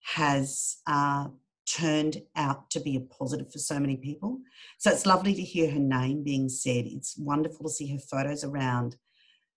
has 0.00 0.78
uh, 0.88 1.28
turned 1.64 2.20
out 2.34 2.68
to 2.70 2.80
be 2.80 2.96
a 2.96 3.00
positive 3.00 3.52
for 3.52 3.60
so 3.60 3.78
many 3.78 3.96
people. 3.96 4.40
So 4.78 4.90
it's 4.90 5.06
lovely 5.06 5.34
to 5.34 5.42
hear 5.42 5.70
her 5.70 5.78
name 5.78 6.24
being 6.24 6.48
said. 6.48 6.84
It's 6.86 7.16
wonderful 7.16 7.66
to 7.66 7.72
see 7.72 7.92
her 7.92 8.00
photos 8.00 8.42
around. 8.42 8.96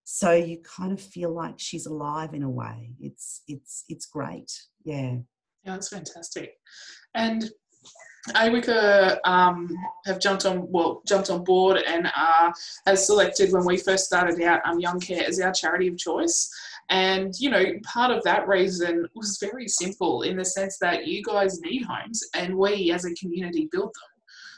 So 0.05 0.31
you 0.31 0.59
kind 0.59 0.93
of 0.93 1.01
feel 1.01 1.33
like 1.33 1.55
she's 1.57 1.87
alive 1.87 2.33
in 2.33 2.43
a 2.43 2.49
way. 2.49 2.91
It's 2.99 3.41
it's 3.47 3.83
it's 3.89 4.05
great. 4.05 4.51
Yeah. 4.83 5.17
Yeah, 5.63 5.73
that's 5.73 5.89
fantastic. 5.89 6.53
And 7.15 7.49
AWICA 8.29 9.17
um, 9.25 9.69
have 10.05 10.19
jumped 10.19 10.45
on 10.45 10.71
well 10.71 11.01
jumped 11.07 11.31
on 11.31 11.43
board 11.43 11.83
and 11.87 12.07
uh, 12.15 12.51
has 12.85 13.05
selected 13.05 13.51
when 13.51 13.65
we 13.65 13.77
first 13.77 14.05
started 14.05 14.39
out 14.41 14.61
um, 14.65 14.79
Young 14.79 14.99
Care 14.99 15.23
as 15.27 15.39
our 15.39 15.51
charity 15.51 15.87
of 15.87 15.97
choice. 15.97 16.51
And, 16.89 17.33
you 17.39 17.49
know, 17.49 17.63
part 17.83 18.11
of 18.11 18.23
that 18.25 18.47
reason 18.47 19.07
was 19.15 19.39
very 19.41 19.67
simple 19.67 20.21
in 20.21 20.37
the 20.37 20.45
sense 20.45 20.77
that 20.79 21.07
you 21.07 21.23
guys 21.23 21.59
need 21.61 21.83
homes 21.83 22.23
and 22.35 22.55
we 22.55 22.91
as 22.91 23.05
a 23.05 23.13
community 23.15 23.67
build 23.71 23.87
them. 23.87 24.14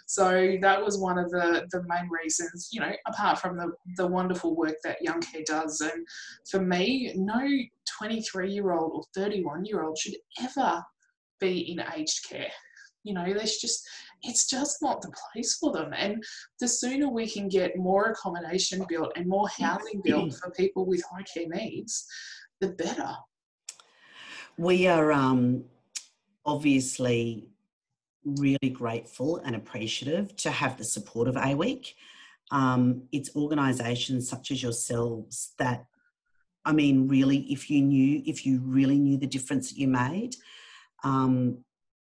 So 0.07 0.55
that 0.61 0.81
was 0.81 0.97
one 0.97 1.17
of 1.17 1.29
the, 1.31 1.67
the 1.69 1.83
main 1.85 2.09
reasons, 2.09 2.69
you 2.71 2.79
know, 2.79 2.93
apart 3.07 3.39
from 3.39 3.57
the, 3.57 3.73
the 3.97 4.07
wonderful 4.07 4.55
work 4.55 4.75
that 4.85 5.01
Young 5.01 5.19
Care 5.19 5.43
does. 5.45 5.81
And 5.81 6.07
for 6.49 6.61
me, 6.61 7.11
no 7.17 7.45
23 7.99 8.49
year 8.49 8.71
old 8.71 8.93
or 8.93 9.03
31 9.13 9.65
year 9.65 9.83
old 9.83 9.97
should 9.97 10.15
ever 10.41 10.81
be 11.41 11.71
in 11.71 11.83
aged 11.93 12.25
care. 12.27 12.47
You 13.03 13.15
know, 13.15 13.33
there's 13.33 13.57
just, 13.57 13.85
it's 14.23 14.49
just 14.49 14.81
not 14.81 15.01
the 15.01 15.11
place 15.33 15.57
for 15.57 15.73
them. 15.73 15.91
And 15.93 16.23
the 16.61 16.69
sooner 16.69 17.09
we 17.09 17.29
can 17.29 17.49
get 17.49 17.77
more 17.77 18.05
accommodation 18.05 18.85
built 18.87 19.11
and 19.17 19.27
more 19.27 19.49
housing 19.59 20.01
built 20.01 20.35
for 20.35 20.51
people 20.51 20.85
with 20.85 21.03
high 21.11 21.23
care 21.23 21.49
needs, 21.49 22.07
the 22.61 22.69
better. 22.69 23.11
We 24.57 24.87
are 24.87 25.11
um, 25.11 25.65
obviously 26.45 27.49
really 28.35 28.69
grateful 28.71 29.37
and 29.37 29.55
appreciative 29.55 30.35
to 30.37 30.51
have 30.51 30.77
the 30.77 30.83
support 30.83 31.27
of 31.27 31.35
AWIC. 31.35 31.93
Um, 32.51 33.03
it's 33.11 33.35
organisations 33.35 34.29
such 34.29 34.51
as 34.51 34.61
yourselves 34.61 35.53
that, 35.59 35.85
I 36.65 36.73
mean, 36.73 37.07
really, 37.07 37.39
if 37.51 37.69
you 37.69 37.81
knew, 37.81 38.21
if 38.25 38.45
you 38.45 38.61
really 38.63 38.97
knew 38.97 39.17
the 39.17 39.27
difference 39.27 39.69
that 39.69 39.77
you 39.77 39.87
made, 39.87 40.35
um, 41.03 41.59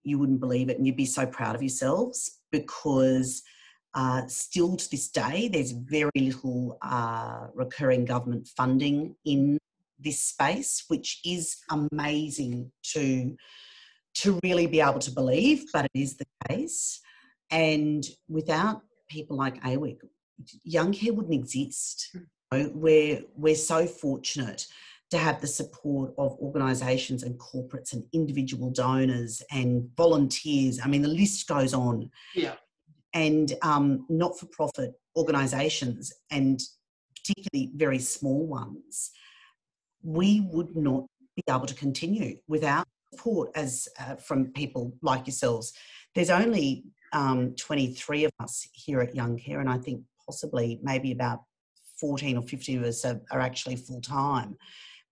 you 0.03 0.19
wouldn't 0.19 0.39
believe 0.39 0.69
it 0.69 0.77
and 0.77 0.85
you'd 0.85 0.97
be 0.97 1.05
so 1.05 1.25
proud 1.25 1.55
of 1.55 1.61
yourselves 1.61 2.39
because 2.51 3.43
uh, 3.95 4.25
still 4.27 4.75
to 4.75 4.89
this 4.89 5.09
day, 5.09 5.47
there's 5.47 5.71
very 5.71 6.11
little 6.15 6.77
uh, 6.81 7.47
recurring 7.53 8.05
government 8.05 8.47
funding 8.57 9.15
in 9.25 9.57
this 9.99 10.19
space, 10.19 10.83
which 10.87 11.19
is 11.23 11.57
amazing 11.69 12.71
to 12.81 13.35
to 14.15 14.39
really 14.43 14.67
be 14.67 14.81
able 14.81 14.99
to 14.99 15.11
believe, 15.11 15.65
but 15.73 15.85
it 15.85 15.91
is 15.99 16.17
the 16.17 16.25
case. 16.47 17.01
And 17.51 18.05
without 18.27 18.81
people 19.09 19.37
like 19.37 19.61
AWIC, 19.63 19.97
young 20.63 20.91
care 20.91 21.13
wouldn't 21.13 21.33
exist. 21.33 22.15
We're, 22.51 23.21
we're 23.35 23.55
so 23.55 23.87
fortunate 23.87 24.67
to 25.11 25.17
have 25.17 25.41
the 25.41 25.47
support 25.47 26.13
of 26.17 26.31
organisations 26.39 27.23
and 27.23 27.39
corporates 27.39 27.93
and 27.93 28.03
individual 28.13 28.71
donors 28.71 29.41
and 29.51 29.89
volunteers. 29.95 30.79
I 30.83 30.87
mean, 30.87 31.03
the 31.03 31.07
list 31.07 31.47
goes 31.47 31.73
on. 31.73 32.09
Yeah. 32.33 32.55
And 33.13 33.53
um, 33.61 34.05
not 34.09 34.39
for 34.39 34.47
profit 34.47 34.93
organisations, 35.15 36.11
and 36.31 36.59
particularly 37.15 37.71
very 37.75 37.99
small 37.99 38.47
ones, 38.47 39.11
we 40.01 40.41
would 40.51 40.75
not 40.75 41.05
be 41.35 41.43
able 41.49 41.67
to 41.67 41.75
continue 41.75 42.37
without 42.47 42.87
support 43.13 43.51
as 43.55 43.87
uh, 43.99 44.15
from 44.15 44.51
people 44.53 44.93
like 45.01 45.27
yourselves. 45.27 45.73
There's 46.15 46.29
only 46.29 46.83
um, 47.11 47.55
23 47.55 48.25
of 48.25 48.31
us 48.39 48.67
here 48.73 49.01
at 49.01 49.15
Young 49.15 49.37
Care, 49.37 49.59
and 49.59 49.69
I 49.69 49.77
think 49.77 50.01
possibly 50.25 50.79
maybe 50.81 51.11
about 51.11 51.43
14 51.99 52.37
or 52.37 52.43
15 52.43 52.79
of 52.79 52.85
us 52.85 53.05
are, 53.05 53.21
are 53.31 53.39
actually 53.39 53.75
full 53.75 54.01
time. 54.01 54.57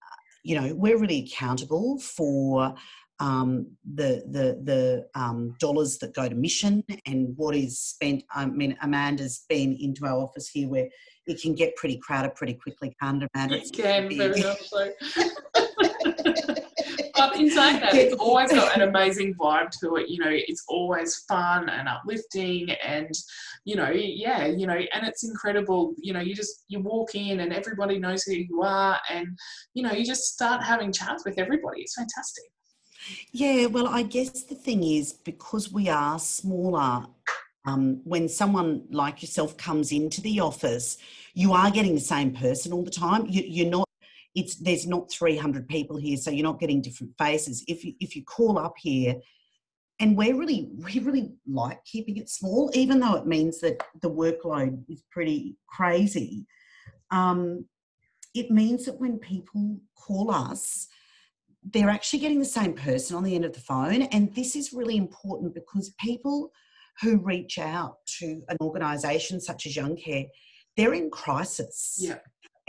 Uh, 0.02 0.16
you 0.44 0.60
know, 0.60 0.74
we're 0.76 0.98
really 0.98 1.26
accountable 1.26 2.00
for 2.00 2.76
um, 3.20 3.68
the 3.94 4.24
the 4.28 4.60
the 4.64 5.08
um, 5.14 5.56
dollars 5.60 6.00
that 6.00 6.16
go 6.16 6.28
to 6.28 6.34
mission 6.34 6.84
and 7.06 7.34
what 7.38 7.56
is 7.56 7.80
spent. 7.80 8.24
I 8.34 8.48
mean, 8.48 8.76
Amanda's 8.82 9.46
been 9.48 9.78
into 9.80 10.06
our 10.06 10.18
office 10.18 10.50
here 10.50 10.68
where 10.68 10.90
it 11.28 11.40
can 11.40 11.54
get 11.54 11.76
pretty 11.76 11.98
crowded 11.98 12.34
pretty 12.34 12.56
quickly, 12.56 12.96
can't 13.00 13.24
Amanda? 13.36 13.58
It 13.58 13.72
can, 13.72 14.10
very 14.18 14.42
much 14.42 14.62
so. 14.70 14.92
In 17.42 17.52
saying 17.52 17.80
that, 17.80 17.94
it's 17.94 18.16
always 18.16 18.52
got 18.52 18.76
an 18.76 18.88
amazing 18.88 19.36
vibe 19.36 19.72
to 19.80 19.96
it. 19.96 20.10
You 20.10 20.20
know, 20.20 20.32
it's 20.32 20.64
always 20.68 21.24
fun 21.28 21.70
and 21.70 21.88
uplifting, 21.88 22.72
and 22.72 23.14
you 23.66 23.76
know, 23.76 23.90
yeah, 23.90 24.46
you 24.46 24.68
know, 24.68 24.80
and 24.94 25.08
it's 25.08 25.24
incredible. 25.24 25.94
You 26.00 26.14
know, 26.14 26.20
you 26.20 26.36
just 26.36 26.64
you 26.68 26.80
walk 26.80 27.16
in 27.16 27.42
and 27.42 27.54
everybody 27.54 28.00
knows 28.00 28.24
who 28.24 28.34
you 28.34 28.62
are, 28.64 29.00
and 29.10 29.28
you 29.74 29.84
know, 29.84 29.92
you 29.92 30.06
just 30.06 30.34
start 30.34 30.64
having 30.64 30.92
chats 30.92 31.26
with 31.26 31.38
everybody. 31.38 31.82
It's 31.82 31.96
fantastic. 31.96 32.46
Yeah, 33.32 33.66
well, 33.66 33.88
I 33.88 34.04
guess 34.04 34.44
the 34.44 34.56
thing 34.56 34.84
is 34.84 35.14
because 35.14 35.72
we 35.72 35.90
are 35.90 36.20
smaller. 36.20 37.06
Um, 37.64 38.02
when 38.06 38.28
someone 38.28 38.88
like 38.90 39.22
yourself 39.22 39.56
comes 39.56 39.92
into 39.92 40.20
the 40.22 40.40
office, 40.40 40.98
you 41.36 41.54
are 41.54 41.70
getting 41.70 41.94
the 41.94 42.02
same 42.02 42.32
person 42.32 42.74
all 42.74 42.84
the 42.84 42.90
time. 42.90 43.28
You, 43.28 43.44
you're 43.46 43.70
not 43.70 43.88
it's 44.36 44.56
there's 44.56 44.88
not 44.88 45.12
300 45.12 45.68
people 45.68 45.98
here 45.98 46.18
so 46.18 46.32
you're 46.32 46.44
not 46.44 46.60
getting 46.60 46.82
different 46.82 47.14
faces 47.18 47.64
if 47.68 47.84
you 47.84 47.94
if 48.00 48.16
you 48.16 48.24
call 48.24 48.58
up 48.58 48.76
here 48.78 49.16
and 50.00 50.18
we're 50.18 50.36
really 50.36 50.70
we 50.78 51.00
really 51.00 51.32
like 51.48 51.84
keeping 51.86 52.18
it 52.18 52.30
small 52.30 52.72
even 52.74 53.00
though 53.00 53.16
it 53.16 53.26
means 53.26 53.60
that 53.62 53.82
the 54.02 54.10
workload 54.10 54.84
is 54.90 55.04
pretty 55.12 55.56
crazy 55.68 56.46
um, 57.12 57.66
it 58.34 58.50
means 58.50 58.86
that 58.86 59.00
when 59.00 59.18
people 59.18 59.78
call 59.96 60.32
us 60.32 60.88
they're 61.74 61.90
actually 61.90 62.20
getting 62.20 62.40
the 62.40 62.46
same 62.46 62.74
person 62.74 63.16
on 63.16 63.24
the 63.24 63.36
end 63.36 63.46
of 63.46 63.54
the 63.54 63.60
phone 63.60 64.04
and 64.04 64.34
this 64.34 64.56
is 64.56 64.74
really 64.74 64.98
important 64.98 65.54
because 65.54 65.94
people 66.00 66.52
who 67.02 67.18
reach 67.18 67.60
out 67.60 67.98
to 68.06 68.42
an 68.50 68.58
organisation 68.62 69.40
such 69.40 69.66
as 69.66 69.76
young 69.76 69.96
care 69.96 70.26
they're 70.78 70.94
in 70.94 71.10
crisis 71.10 71.98
Yeah. 72.00 72.20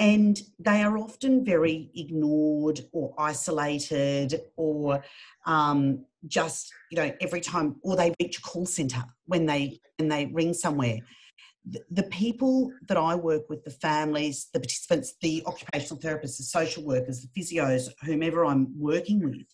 And 0.03 0.43
they 0.59 0.83
are 0.83 0.99
often 0.99 1.45
very 1.45 1.89
ignored 1.95 2.81
or 2.91 3.15
isolated 3.19 4.41
or 4.57 5.05
um, 5.47 6.05
just 6.27 6.73
you 6.91 6.97
know 6.97 7.13
every 7.21 7.41
time 7.41 7.77
or 7.85 7.95
they 7.95 8.13
reach 8.21 8.39
a 8.39 8.43
call 8.43 8.67
center 8.67 9.05
when 9.27 9.47
they 9.47 9.81
when 9.99 10.09
they 10.09 10.27
ring 10.27 10.53
somewhere. 10.55 10.99
The, 11.65 11.81
the 11.93 12.03
people 12.03 12.73
that 12.89 12.97
i 12.97 13.15
work 13.15 13.49
with 13.49 13.63
the 13.63 13.71
families 13.71 14.49
the 14.53 14.59
participants 14.59 15.15
the 15.23 15.45
occupational 15.47 16.03
therapists 16.03 16.39
the 16.39 16.43
social 16.59 16.83
workers 16.83 17.25
the 17.25 17.41
physios 17.41 17.89
whomever 18.05 18.45
i'm 18.45 18.77
working 18.77 19.23
with 19.23 19.47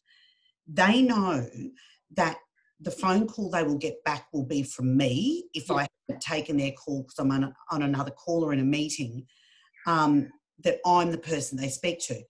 they 0.67 1.03
know 1.03 1.47
that 2.17 2.39
the 2.81 2.91
phone 2.91 3.29
call 3.29 3.51
they 3.51 3.63
will 3.63 3.77
get 3.77 4.03
back 4.05 4.27
will 4.33 4.47
be 4.47 4.63
from 4.63 4.97
me 4.97 5.45
if 5.53 5.71
i 5.71 5.87
haven't 6.09 6.23
taken 6.23 6.57
their 6.57 6.73
call 6.73 7.03
because 7.03 7.19
i'm 7.19 7.31
on, 7.31 7.53
on 7.71 7.83
another 7.83 8.13
call 8.13 8.43
or 8.43 8.55
in 8.55 8.61
a 8.61 8.65
meeting 8.65 9.27
um, 9.88 10.31
that 10.64 10.79
I'm 10.87 11.11
the 11.11 11.18
person 11.18 11.59
they 11.59 11.70
speak 11.70 11.98
to. 12.07 12.20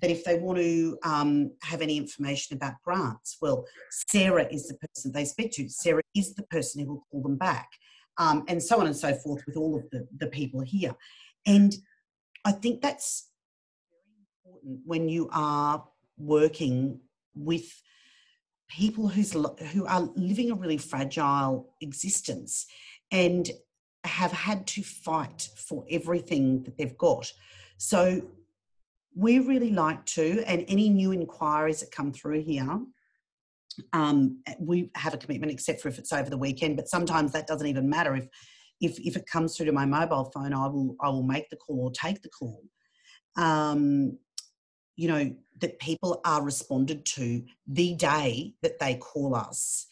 that 0.00 0.10
if 0.10 0.24
they 0.24 0.38
want 0.38 0.58
to 0.58 0.98
um, 1.04 1.52
have 1.62 1.80
any 1.80 1.96
information 1.96 2.56
about 2.56 2.74
grants, 2.84 3.38
well, 3.40 3.64
Sarah 4.10 4.46
is 4.50 4.66
the 4.66 4.76
person 4.88 5.12
they 5.12 5.24
speak 5.24 5.52
to. 5.52 5.68
Sarah 5.68 6.02
is 6.14 6.34
the 6.34 6.42
person 6.44 6.80
who 6.80 6.88
will 6.88 7.06
call 7.10 7.22
them 7.22 7.36
back, 7.36 7.68
um, 8.18 8.44
and 8.48 8.60
so 8.62 8.80
on 8.80 8.86
and 8.86 8.96
so 8.96 9.14
forth 9.14 9.42
with 9.46 9.56
all 9.56 9.76
of 9.76 9.88
the, 9.92 10.06
the 10.18 10.26
people 10.26 10.60
here. 10.60 10.94
And 11.46 11.72
I 12.44 12.52
think 12.52 12.82
that's 12.82 13.30
very 13.88 14.52
important 14.52 14.80
when 14.84 15.08
you 15.08 15.30
are 15.32 15.84
working 16.18 17.00
with 17.34 17.66
people 18.68 19.08
who's 19.08 19.32
who 19.72 19.86
are 19.86 20.08
living 20.16 20.50
a 20.50 20.54
really 20.54 20.78
fragile 20.78 21.74
existence 21.80 22.66
and 23.12 23.50
have 24.04 24.32
had 24.32 24.66
to 24.68 24.82
fight 24.82 25.48
for 25.56 25.84
everything 25.90 26.62
that 26.64 26.76
they've 26.76 26.96
got. 26.98 27.32
So 27.78 28.22
we 29.14 29.38
really 29.38 29.70
like 29.70 30.04
to, 30.06 30.42
and 30.46 30.64
any 30.68 30.88
new 30.88 31.12
inquiries 31.12 31.80
that 31.80 31.90
come 31.90 32.12
through 32.12 32.42
here, 32.42 32.80
um, 33.92 34.42
we 34.58 34.90
have 34.94 35.14
a 35.14 35.18
commitment, 35.18 35.52
except 35.52 35.80
for 35.80 35.88
if 35.88 35.98
it's 35.98 36.12
over 36.12 36.30
the 36.30 36.38
weekend. 36.38 36.76
But 36.76 36.88
sometimes 36.88 37.32
that 37.32 37.46
doesn't 37.46 37.66
even 37.66 37.88
matter. 37.88 38.14
If 38.14 38.28
if 38.80 38.98
if 39.00 39.16
it 39.16 39.26
comes 39.26 39.56
through 39.56 39.66
to 39.66 39.72
my 39.72 39.86
mobile 39.86 40.30
phone, 40.34 40.52
I 40.52 40.66
will 40.68 40.96
I 41.00 41.08
will 41.08 41.22
make 41.22 41.48
the 41.50 41.56
call 41.56 41.80
or 41.80 41.90
take 41.90 42.22
the 42.22 42.28
call. 42.28 42.62
Um, 43.36 44.18
you 44.96 45.08
know 45.08 45.34
that 45.60 45.78
people 45.78 46.20
are 46.24 46.42
responded 46.42 47.04
to 47.04 47.44
the 47.66 47.94
day 47.94 48.54
that 48.62 48.78
they 48.78 48.96
call 48.96 49.34
us. 49.34 49.86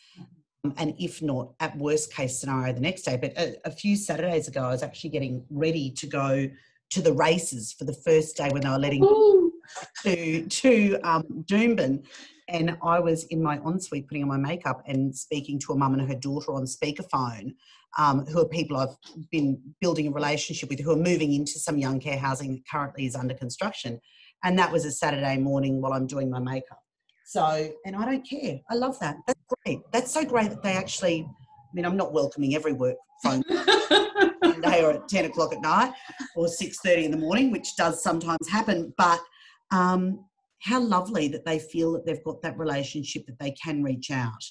And 0.77 0.95
if 0.99 1.21
not, 1.21 1.55
at 1.59 1.77
worst 1.77 2.15
case 2.15 2.39
scenario, 2.39 2.73
the 2.73 2.81
next 2.81 3.03
day. 3.03 3.19
But 3.21 3.33
a, 3.37 3.57
a 3.65 3.71
few 3.71 3.97
Saturdays 3.97 4.47
ago, 4.47 4.63
I 4.63 4.69
was 4.69 4.83
actually 4.83 5.11
getting 5.11 5.45
ready 5.51 5.91
to 5.91 6.07
go 6.07 6.49
to 6.91 7.03
the 7.03 7.13
races 7.13 7.73
for 7.73 7.85
the 7.85 7.95
first 7.95 8.37
day 8.37 8.49
when 8.51 8.63
they 8.63 8.69
were 8.69 8.79
letting 8.79 9.03
Ooh. 9.03 9.53
to 10.05 10.47
to 10.47 10.99
um, 11.03 11.25
Doomben, 11.51 12.05
and 12.49 12.77
I 12.83 13.01
was 13.01 13.25
in 13.25 13.43
my 13.43 13.57
ensuite 13.65 14.07
putting 14.07 14.23
on 14.23 14.29
my 14.29 14.37
makeup 14.37 14.83
and 14.87 15.17
speaking 15.17 15.59
to 15.61 15.73
a 15.73 15.77
mum 15.77 15.95
and 15.95 16.09
her 16.09 16.19
daughter 16.19 16.53
on 16.53 16.65
speakerphone, 16.65 17.55
um, 17.99 18.25
who 18.27 18.41
are 18.41 18.49
people 18.49 18.77
I've 18.77 18.97
been 19.33 19.61
building 19.81 20.07
a 20.07 20.11
relationship 20.13 20.69
with, 20.69 20.79
who 20.79 20.93
are 20.93 20.97
moving 20.97 21.33
into 21.33 21.59
some 21.59 21.79
young 21.79 21.99
care 21.99 22.19
housing 22.19 22.53
that 22.53 22.69
currently 22.71 23.07
is 23.07 23.17
under 23.17 23.35
construction, 23.35 24.01
and 24.45 24.57
that 24.61 24.71
was 24.71 24.85
a 24.85 24.93
Saturday 24.93 25.39
morning 25.39 25.81
while 25.81 25.93
I'm 25.93 26.07
doing 26.07 26.31
my 26.31 26.39
makeup. 26.39 26.82
So, 27.33 27.73
and 27.87 27.97
I 27.97 28.05
don't 28.05 28.29
care. 28.29 28.61
I 28.71 28.75
love 28.75 28.99
that. 29.01 29.17
That's 29.27 29.41
great. 29.65 29.81
That's 29.91 30.13
so 30.13 30.23
great 30.23 30.51
that 30.51 30.63
they 30.63 30.75
actually. 30.75 31.27
I 31.27 31.75
mean, 31.75 31.87
I'm 31.87 31.97
not 31.97 32.13
welcoming 32.13 32.55
every 32.55 32.75
work 32.75 32.97
phone 33.23 33.41
day 34.61 34.85
or 34.85 34.93
at 34.93 35.09
10 35.09 35.25
o'clock 35.25 35.55
at 35.55 35.63
night 35.63 35.95
or 36.37 36.45
6.30 36.45 37.05
in 37.05 37.11
the 37.11 37.17
morning, 37.17 37.51
which 37.51 37.75
does 37.77 38.03
sometimes 38.03 38.47
happen. 38.51 38.93
But 38.99 39.19
um, 39.71 40.27
how 40.61 40.81
lovely 40.81 41.29
that 41.29 41.47
they 41.47 41.59
feel 41.59 41.95
that 41.95 42.05
they've 42.05 42.23
got 42.23 42.43
that 42.43 42.59
relationship 42.59 43.25
that 43.25 43.39
they 43.39 43.53
can 43.53 43.83
reach 43.83 44.11
out 44.11 44.45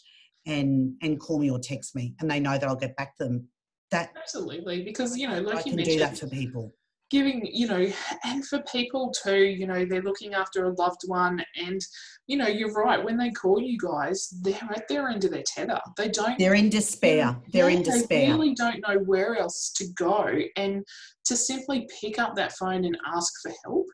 and 0.47 0.95
and 1.03 1.19
call 1.19 1.37
me 1.37 1.51
or 1.51 1.59
text 1.59 1.95
me 1.95 2.15
and 2.19 2.31
they 2.31 2.39
know 2.39 2.57
that 2.57 2.63
I'll 2.63 2.75
get 2.75 2.95
back 2.95 3.15
to 3.19 3.25
them. 3.25 3.47
That 3.91 4.09
absolutely 4.17 4.83
because 4.83 5.15
you 5.15 5.27
know 5.27 5.39
like 5.41 5.57
I 5.57 5.59
you 5.59 5.63
can 5.65 5.75
mentioned, 5.75 5.97
do 5.97 5.99
that 5.99 6.17
for 6.17 6.27
people 6.27 6.73
giving 7.11 7.45
you 7.51 7.67
know 7.67 7.91
and 8.23 8.47
for 8.47 8.59
people 8.63 9.13
too 9.23 9.43
you 9.43 9.67
know 9.67 9.85
they're 9.85 10.01
looking 10.01 10.33
after 10.33 10.65
a 10.65 10.73
loved 10.75 11.01
one 11.07 11.43
and 11.57 11.81
you 12.27 12.37
know 12.37 12.47
you're 12.47 12.73
right 12.73 13.03
when 13.03 13.17
they 13.17 13.29
call 13.31 13.61
you 13.61 13.77
guys 13.77 14.29
they're 14.41 14.69
at 14.73 14.87
their 14.87 15.09
end 15.09 15.25
of 15.25 15.31
their 15.31 15.43
tether. 15.45 15.79
They 15.97 16.07
don't 16.07 16.39
they're 16.39 16.55
in 16.55 16.69
despair. 16.69 17.37
They're 17.51 17.69
in 17.69 17.83
despair 17.83 18.27
they 18.27 18.31
really 18.31 18.55
don't 18.55 18.81
know 18.87 18.99
where 18.99 19.35
else 19.35 19.71
to 19.75 19.85
go. 19.93 20.39
And 20.55 20.83
to 21.25 21.35
simply 21.35 21.87
pick 21.99 22.17
up 22.17 22.35
that 22.35 22.53
phone 22.53 22.85
and 22.85 22.97
ask 23.05 23.33
for 23.41 23.51
help 23.65 23.87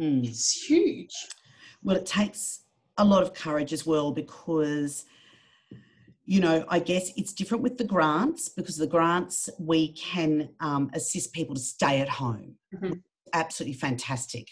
mm. 0.00 0.28
it's 0.28 0.52
huge. 0.68 1.14
Well 1.82 1.96
it 1.96 2.06
takes 2.06 2.60
a 2.98 3.04
lot 3.04 3.22
of 3.22 3.32
courage 3.32 3.72
as 3.72 3.86
well 3.86 4.12
because 4.12 5.06
you 6.26 6.40
know, 6.40 6.64
I 6.68 6.80
guess 6.80 7.12
it's 7.16 7.32
different 7.32 7.62
with 7.62 7.78
the 7.78 7.84
grants 7.84 8.48
because 8.48 8.76
the 8.76 8.86
grants 8.86 9.48
we 9.58 9.92
can 9.92 10.50
um, 10.58 10.90
assist 10.92 11.32
people 11.32 11.54
to 11.54 11.60
stay 11.60 12.00
at 12.00 12.08
home. 12.08 12.56
Mm-hmm. 12.74 12.94
Absolutely 13.32 13.78
fantastic. 13.78 14.48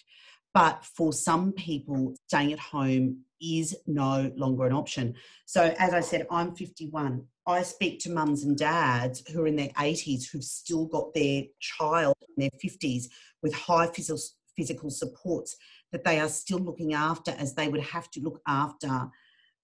But 0.54 0.84
for 0.84 1.12
some 1.12 1.52
people, 1.52 2.14
staying 2.28 2.52
at 2.52 2.60
home 2.60 3.24
is 3.42 3.76
no 3.88 4.32
longer 4.36 4.66
an 4.66 4.72
option. 4.72 5.14
So, 5.46 5.74
as 5.78 5.92
I 5.92 6.00
said, 6.00 6.28
I'm 6.30 6.54
51. 6.54 7.24
I 7.46 7.62
speak 7.62 7.98
to 8.00 8.10
mums 8.10 8.44
and 8.44 8.56
dads 8.56 9.24
who 9.32 9.42
are 9.42 9.48
in 9.48 9.56
their 9.56 9.68
80s 9.70 10.30
who've 10.30 10.44
still 10.44 10.86
got 10.86 11.12
their 11.12 11.42
child 11.60 12.14
in 12.36 12.42
their 12.42 12.58
50s 12.64 13.06
with 13.42 13.52
high 13.52 13.88
physical, 13.88 14.22
physical 14.56 14.90
supports 14.90 15.56
that 15.90 16.04
they 16.04 16.20
are 16.20 16.28
still 16.28 16.60
looking 16.60 16.94
after 16.94 17.32
as 17.32 17.54
they 17.54 17.68
would 17.68 17.82
have 17.82 18.10
to 18.12 18.20
look 18.20 18.40
after 18.46 19.10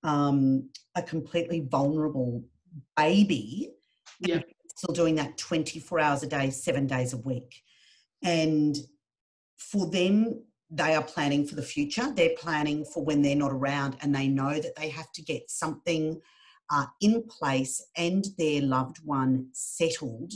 um, 0.03 0.69
a 0.97 1.03
completely 1.03 1.61
vulnerable 1.61 2.43
baby 2.97 3.71
yeah. 4.21 4.41
still 4.77 4.95
doing 4.95 5.15
that 5.17 5.37
24 5.39 6.01
hours 6.01 6.23
a 6.23 6.27
day, 6.27 6.51
seven 6.51 6.87
days 6.87 7.13
a 7.13 7.19
week. 7.19 7.63
And 8.23 8.77
for 9.57 9.91
them, 9.91 10.43
they 10.71 10.95
are 10.95 11.03
planning 11.03 11.47
for 11.47 11.57
the 11.57 11.63
future. 11.63 12.13
They're 12.15 12.37
planning 12.39 12.85
for 12.85 13.05
when 13.05 13.23
they're 13.23 13.35
not 13.35 13.53
around, 13.53 13.97
and 14.01 14.15
they 14.15 14.29
know 14.29 14.61
that 14.61 14.77
they 14.77 14.89
have 14.91 15.11
to 15.13 15.23
get 15.23 15.51
something 15.51 16.21
uh, 16.71 16.87
in 17.01 17.25
place 17.25 17.85
and 17.97 18.25
their 18.39 18.63
loved 18.63 18.99
one 19.05 19.49
settled 19.53 20.33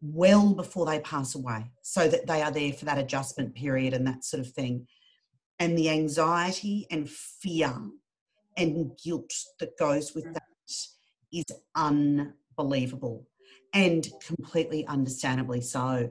well 0.00 0.52
before 0.52 0.84
they 0.84 0.98
pass 0.98 1.36
away 1.36 1.70
so 1.82 2.08
that 2.08 2.26
they 2.26 2.42
are 2.42 2.50
there 2.50 2.72
for 2.72 2.86
that 2.86 2.98
adjustment 2.98 3.54
period 3.54 3.94
and 3.94 4.04
that 4.04 4.24
sort 4.24 4.40
of 4.40 4.52
thing. 4.52 4.86
And 5.60 5.78
the 5.78 5.90
anxiety 5.90 6.88
and 6.90 7.08
fear 7.08 7.72
and 8.56 8.92
guilt 9.02 9.32
that 9.60 9.76
goes 9.78 10.14
with 10.14 10.26
mm. 10.26 10.34
that 10.34 10.42
is 11.32 11.44
unbelievable 11.74 13.26
and 13.72 14.08
completely 14.24 14.86
understandably 14.86 15.60
so. 15.60 16.10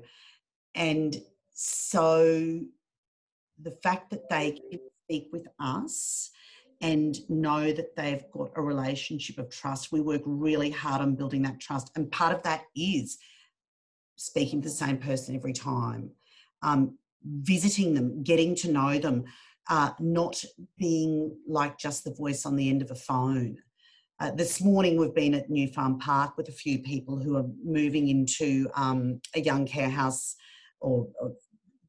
And 0.76 1.22
so 1.54 2.62
the 3.62 3.72
fact 3.84 4.10
that 4.12 4.30
they 4.30 4.52
can 4.52 4.80
speak 5.06 5.30
with 5.32 5.48
us 5.60 6.32
and 6.82 7.18
know 7.30 7.72
that 7.72 7.96
they've 7.96 8.24
got 8.32 8.52
a 8.56 8.62
relationship 8.62 9.38
of 9.38 9.50
trust, 9.50 9.92
we 9.92 10.02
work 10.02 10.24
really 10.26 10.72
hard 10.72 11.02
on 11.02 11.16
building 11.16 11.44
that 11.44 11.60
trust. 11.60 11.92
And 11.96 12.12
part 12.12 12.34
of 12.34 12.42
that 12.44 12.64
is 12.76 13.20
speaking 14.16 14.62
to 14.62 14.70
the 14.70 14.74
same 14.74 14.98
person 14.98 15.36
every 15.36 15.54
time, 15.54 16.12
um, 16.64 16.98
visiting 17.24 17.94
them, 17.94 18.24
getting 18.24 18.56
to 18.56 18.72
know 18.72 18.98
them, 18.98 19.26
uh, 19.70 19.92
not 20.00 20.44
being 20.78 21.36
like 21.48 21.78
just 21.78 22.04
the 22.04 22.14
voice 22.14 22.46
on 22.46 22.56
the 22.56 22.70
end 22.70 22.82
of 22.82 22.92
a 22.92 22.96
phone. 22.96 23.58
Uh, 24.20 24.32
this 24.32 24.62
morning, 24.62 24.98
we've 24.98 25.16
been 25.16 25.34
at 25.34 25.50
New 25.50 25.68
Farm 25.68 25.98
Park 25.98 26.38
with 26.38 26.48
a 26.48 26.54
few 26.54 26.80
people 26.80 27.18
who 27.18 27.38
are 27.38 27.46
moving 27.64 28.08
into 28.10 28.70
um, 28.76 29.20
a 29.36 29.42
young 29.42 29.66
care 29.66 29.90
house 29.90 30.36
or, 30.80 31.08
or 31.20 31.34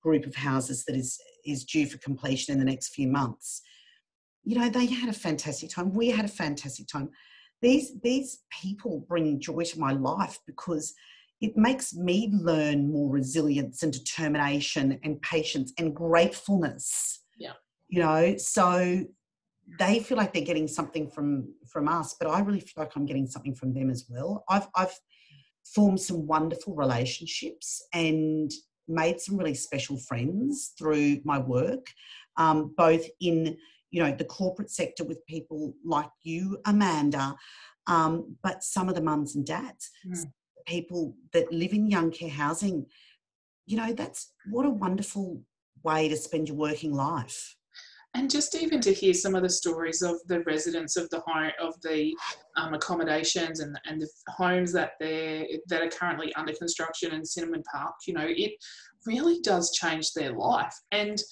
group 0.03 0.27
of 0.27 0.35
houses 0.35 0.85
that 0.85 0.97
is 0.97 1.19
is 1.45 1.65
due 1.65 1.87
for 1.87 1.99
completion 1.99 2.53
in 2.53 2.59
the 2.59 2.65
next 2.65 2.95
few 2.95 3.09
months. 3.09 3.63
You 4.45 4.59
know, 4.59 4.69
they 4.69 4.87
had 4.87 5.09
a 5.09 5.13
fantastic 5.13 5.71
time. 5.71 5.93
We 5.93 6.11
had 6.11 6.25
a 6.25 6.29
fantastic 6.29 6.89
time. 6.89 7.11
These 7.61 8.01
these 8.03 8.41
people 8.51 9.05
bring 9.09 9.41
joy 9.41 9.65
to 9.65 9.79
my 9.79 9.93
life 9.93 10.39
because 10.47 10.95
it 11.41 11.57
makes 11.57 11.95
me 11.95 12.31
learn 12.33 12.91
more 12.91 13.11
resilience 13.11 13.83
and 13.83 13.93
determination 13.93 14.99
and 15.03 15.21
patience 15.23 15.73
and 15.79 15.95
gratefulness. 15.95 17.22
You 17.93 17.99
know, 17.99 18.37
so 18.39 19.05
they 19.79 20.01
feel 20.01 20.17
like 20.17 20.33
they're 20.33 20.43
getting 20.43 20.67
something 20.67 21.11
from 21.11 21.53
from 21.69 21.89
us, 21.89 22.17
but 22.19 22.27
I 22.27 22.41
really 22.41 22.61
feel 22.61 22.83
like 22.85 22.97
I'm 22.97 23.05
getting 23.05 23.27
something 23.27 23.55
from 23.55 23.75
them 23.75 23.91
as 23.91 24.07
well. 24.09 24.45
I've 24.49 24.67
I've 24.75 24.99
formed 25.75 26.01
some 26.01 26.27
wonderful 26.27 26.75
relationships 26.75 27.87
and 27.93 28.51
made 28.89 29.21
some 29.21 29.37
really 29.37 29.53
special 29.53 29.99
friends 29.99 30.73
through 30.79 31.19
my 31.25 31.39
work, 31.39 31.87
um, 32.39 32.73
both 32.79 33.05
in 33.21 33.59
you 33.91 34.03
know 34.03 34.11
the 34.17 34.25
corporate 34.25 34.71
sector 34.71 35.05
with 35.05 35.27
people 35.27 35.75
like 35.85 36.09
you, 36.23 36.57
Amanda, 36.65 37.37
um, 37.89 38.39
but 38.43 38.65
some 38.65 38.89
of 38.89 38.95
the 38.95 39.03
mums 39.03 39.37
and 39.37 39.45
dads, 39.45 39.91
mm. 40.09 40.33
people 40.67 41.15
that 41.35 41.53
live 41.53 41.75
in 41.75 41.91
young 41.91 42.11
care 42.11 42.31
housing. 42.31 42.87
You 43.67 43.77
know, 43.77 43.93
that's 43.93 44.33
what 44.51 44.65
a 44.65 44.71
wonderful 44.71 45.43
way 45.85 46.09
to 46.09 46.17
spend 46.17 46.49
your 46.49 46.57
working 46.57 46.95
life 46.95 47.55
and 48.15 48.31
just 48.31 48.55
even 48.55 48.81
to 48.81 48.93
hear 48.93 49.15
some 49.15 49.35
of 49.35 49.43
the 49.43 49.49
stories 49.49 50.03
of 50.03 50.17
the 50.27 50.41
residents 50.41 50.97
of 50.97 51.09
the 51.11 51.21
home 51.21 51.51
of 51.61 51.81
the 51.83 52.15
um, 52.57 52.75
accommodations 52.75 53.61
and, 53.61 53.79
and 53.87 54.03
the 54.03 54.09
homes 54.29 54.73
that 54.73 54.93
they 55.01 55.61
that 55.69 55.83
are 55.83 55.89
currently 55.89 56.33
under 56.35 56.53
construction 56.53 57.13
in 57.13 57.25
Cinnamon 57.25 57.63
Park, 57.73 57.95
you 58.07 58.15
know, 58.15 58.27
it 58.27 58.53
really 59.07 59.41
does 59.41 59.73
change 59.73 60.13
their 60.13 60.33
life. 60.33 60.75
And 60.91 61.23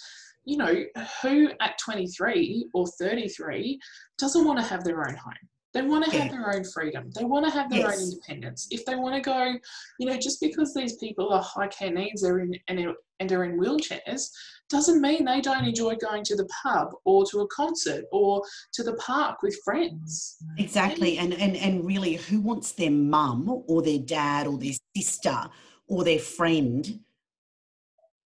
you 0.46 0.56
know, 0.56 0.84
who 1.22 1.50
at 1.60 1.78
23 1.78 2.70
or 2.72 2.86
33 2.98 3.78
doesn't 4.18 4.44
want 4.44 4.58
to 4.58 4.64
have 4.64 4.84
their 4.84 5.06
own 5.06 5.14
home? 5.14 5.34
They 5.72 5.82
want 5.82 6.04
to 6.04 6.10
have 6.18 6.30
their 6.30 6.52
own 6.52 6.64
freedom. 6.64 7.10
They 7.14 7.24
want 7.24 7.44
to 7.46 7.50
have 7.50 7.70
their 7.70 7.80
Yes. 7.80 7.96
own 7.96 8.04
independence. 8.04 8.66
If 8.72 8.84
they 8.84 8.96
want 8.96 9.14
to 9.14 9.20
go, 9.20 9.54
you 10.00 10.06
know, 10.06 10.16
just 10.16 10.40
because 10.40 10.74
these 10.74 10.96
people 10.96 11.32
are 11.32 11.42
high 11.42 11.68
care 11.68 11.92
needs 11.92 12.24
are 12.24 12.40
in, 12.40 12.58
and, 12.66 12.92
and 13.20 13.32
are 13.32 13.44
in 13.44 13.58
wheelchairs, 13.58 14.30
doesn't 14.68 15.00
mean 15.00 15.24
they 15.24 15.40
don't 15.40 15.64
enjoy 15.64 15.94
going 15.96 16.24
to 16.24 16.34
the 16.34 16.48
pub 16.62 16.90
or 17.04 17.24
to 17.26 17.40
a 17.40 17.48
concert 17.48 18.04
or 18.10 18.42
to 18.72 18.82
the 18.82 18.94
park 18.94 19.42
with 19.42 19.56
friends. 19.64 20.38
Exactly. 20.58 21.18
And, 21.18 21.34
and, 21.34 21.56
and 21.56 21.84
really, 21.84 22.14
who 22.14 22.40
wants 22.40 22.72
their 22.72 22.90
mum 22.90 23.62
or 23.68 23.82
their 23.82 23.98
dad 23.98 24.48
or 24.48 24.58
their 24.58 24.74
sister 24.96 25.48
or 25.86 26.02
their 26.02 26.18
friend 26.18 27.00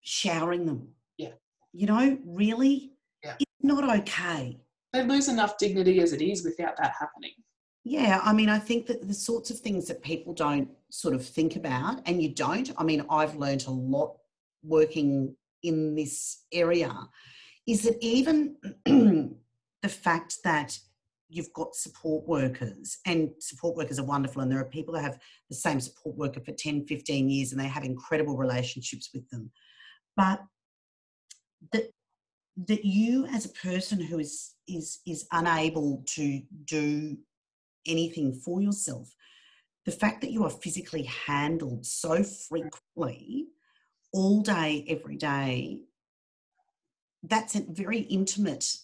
showering 0.01 0.65
them? 0.67 0.89
Yeah. 1.17 1.33
You 1.73 1.87
know, 1.87 2.19
really? 2.23 2.91
Yeah. 3.23 3.35
It's 3.39 3.51
not 3.63 3.97
okay. 3.99 4.59
They 4.93 5.03
lose 5.03 5.29
enough 5.29 5.57
dignity 5.57 6.01
as 6.01 6.13
it 6.13 6.21
is 6.21 6.43
without 6.43 6.75
that 6.77 6.93
happening. 6.99 7.31
Yeah, 7.83 8.19
I 8.23 8.33
mean, 8.33 8.49
I 8.49 8.59
think 8.59 8.85
that 8.87 9.07
the 9.07 9.13
sorts 9.13 9.49
of 9.49 9.59
things 9.59 9.87
that 9.87 10.03
people 10.03 10.33
don't 10.33 10.69
sort 10.89 11.15
of 11.15 11.25
think 11.25 11.55
about, 11.55 12.01
and 12.05 12.21
you 12.21 12.33
don't, 12.33 12.71
I 12.77 12.83
mean, 12.83 13.03
I've 13.09 13.35
learned 13.35 13.65
a 13.65 13.71
lot 13.71 14.17
working 14.63 15.35
in 15.63 15.95
this 15.95 16.43
area, 16.51 16.93
is 17.67 17.83
that 17.83 17.97
even 18.01 18.55
the 18.85 19.89
fact 19.89 20.37
that 20.43 20.77
you've 21.27 21.53
got 21.53 21.73
support 21.73 22.27
workers, 22.27 22.99
and 23.07 23.31
support 23.39 23.77
workers 23.77 23.97
are 23.97 24.05
wonderful, 24.05 24.41
and 24.43 24.51
there 24.51 24.59
are 24.59 24.65
people 24.65 24.93
that 24.93 25.03
have 25.03 25.17
the 25.49 25.55
same 25.55 25.79
support 25.79 26.15
worker 26.17 26.41
for 26.41 26.51
10, 26.51 26.85
15 26.85 27.29
years, 27.29 27.51
and 27.51 27.59
they 27.59 27.67
have 27.67 27.83
incredible 27.83 28.37
relationships 28.37 29.09
with 29.11 29.27
them. 29.29 29.49
But 30.15 30.41
that 31.71 31.89
that 32.67 32.85
you 32.85 33.25
as 33.27 33.45
a 33.45 33.49
person 33.49 33.99
who 33.99 34.19
is 34.19 34.53
is 34.67 34.99
is 35.07 35.25
unable 35.31 36.03
to 36.05 36.41
do 36.65 37.17
anything 37.87 38.33
for 38.33 38.61
yourself 38.61 39.13
the 39.85 39.91
fact 39.91 40.21
that 40.21 40.31
you 40.31 40.43
are 40.43 40.49
physically 40.49 41.03
handled 41.03 41.85
so 41.85 42.23
frequently 42.23 43.47
all 44.13 44.41
day 44.41 44.85
every 44.87 45.15
day 45.15 45.81
that's 47.23 47.55
a 47.55 47.63
very 47.69 47.99
intimate 47.99 48.77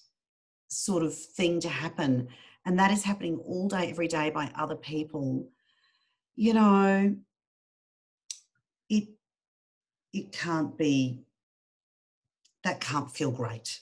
sort 0.67 1.03
of 1.03 1.15
thing 1.15 1.59
to 1.61 1.69
happen. 1.69 2.27
And 2.65 2.77
that 2.79 2.91
is 2.91 3.03
happening 3.03 3.37
all 3.45 3.67
day 3.67 3.89
every 3.89 4.07
day 4.07 4.29
by 4.29 4.51
other 4.55 4.75
people. 4.75 5.49
You 6.35 6.53
know 6.53 7.15
it 8.89 9.07
it 10.13 10.31
can't 10.31 10.77
be 10.77 11.23
that 12.67 12.79
can't 12.79 13.11
feel 13.11 13.31
great 13.31 13.79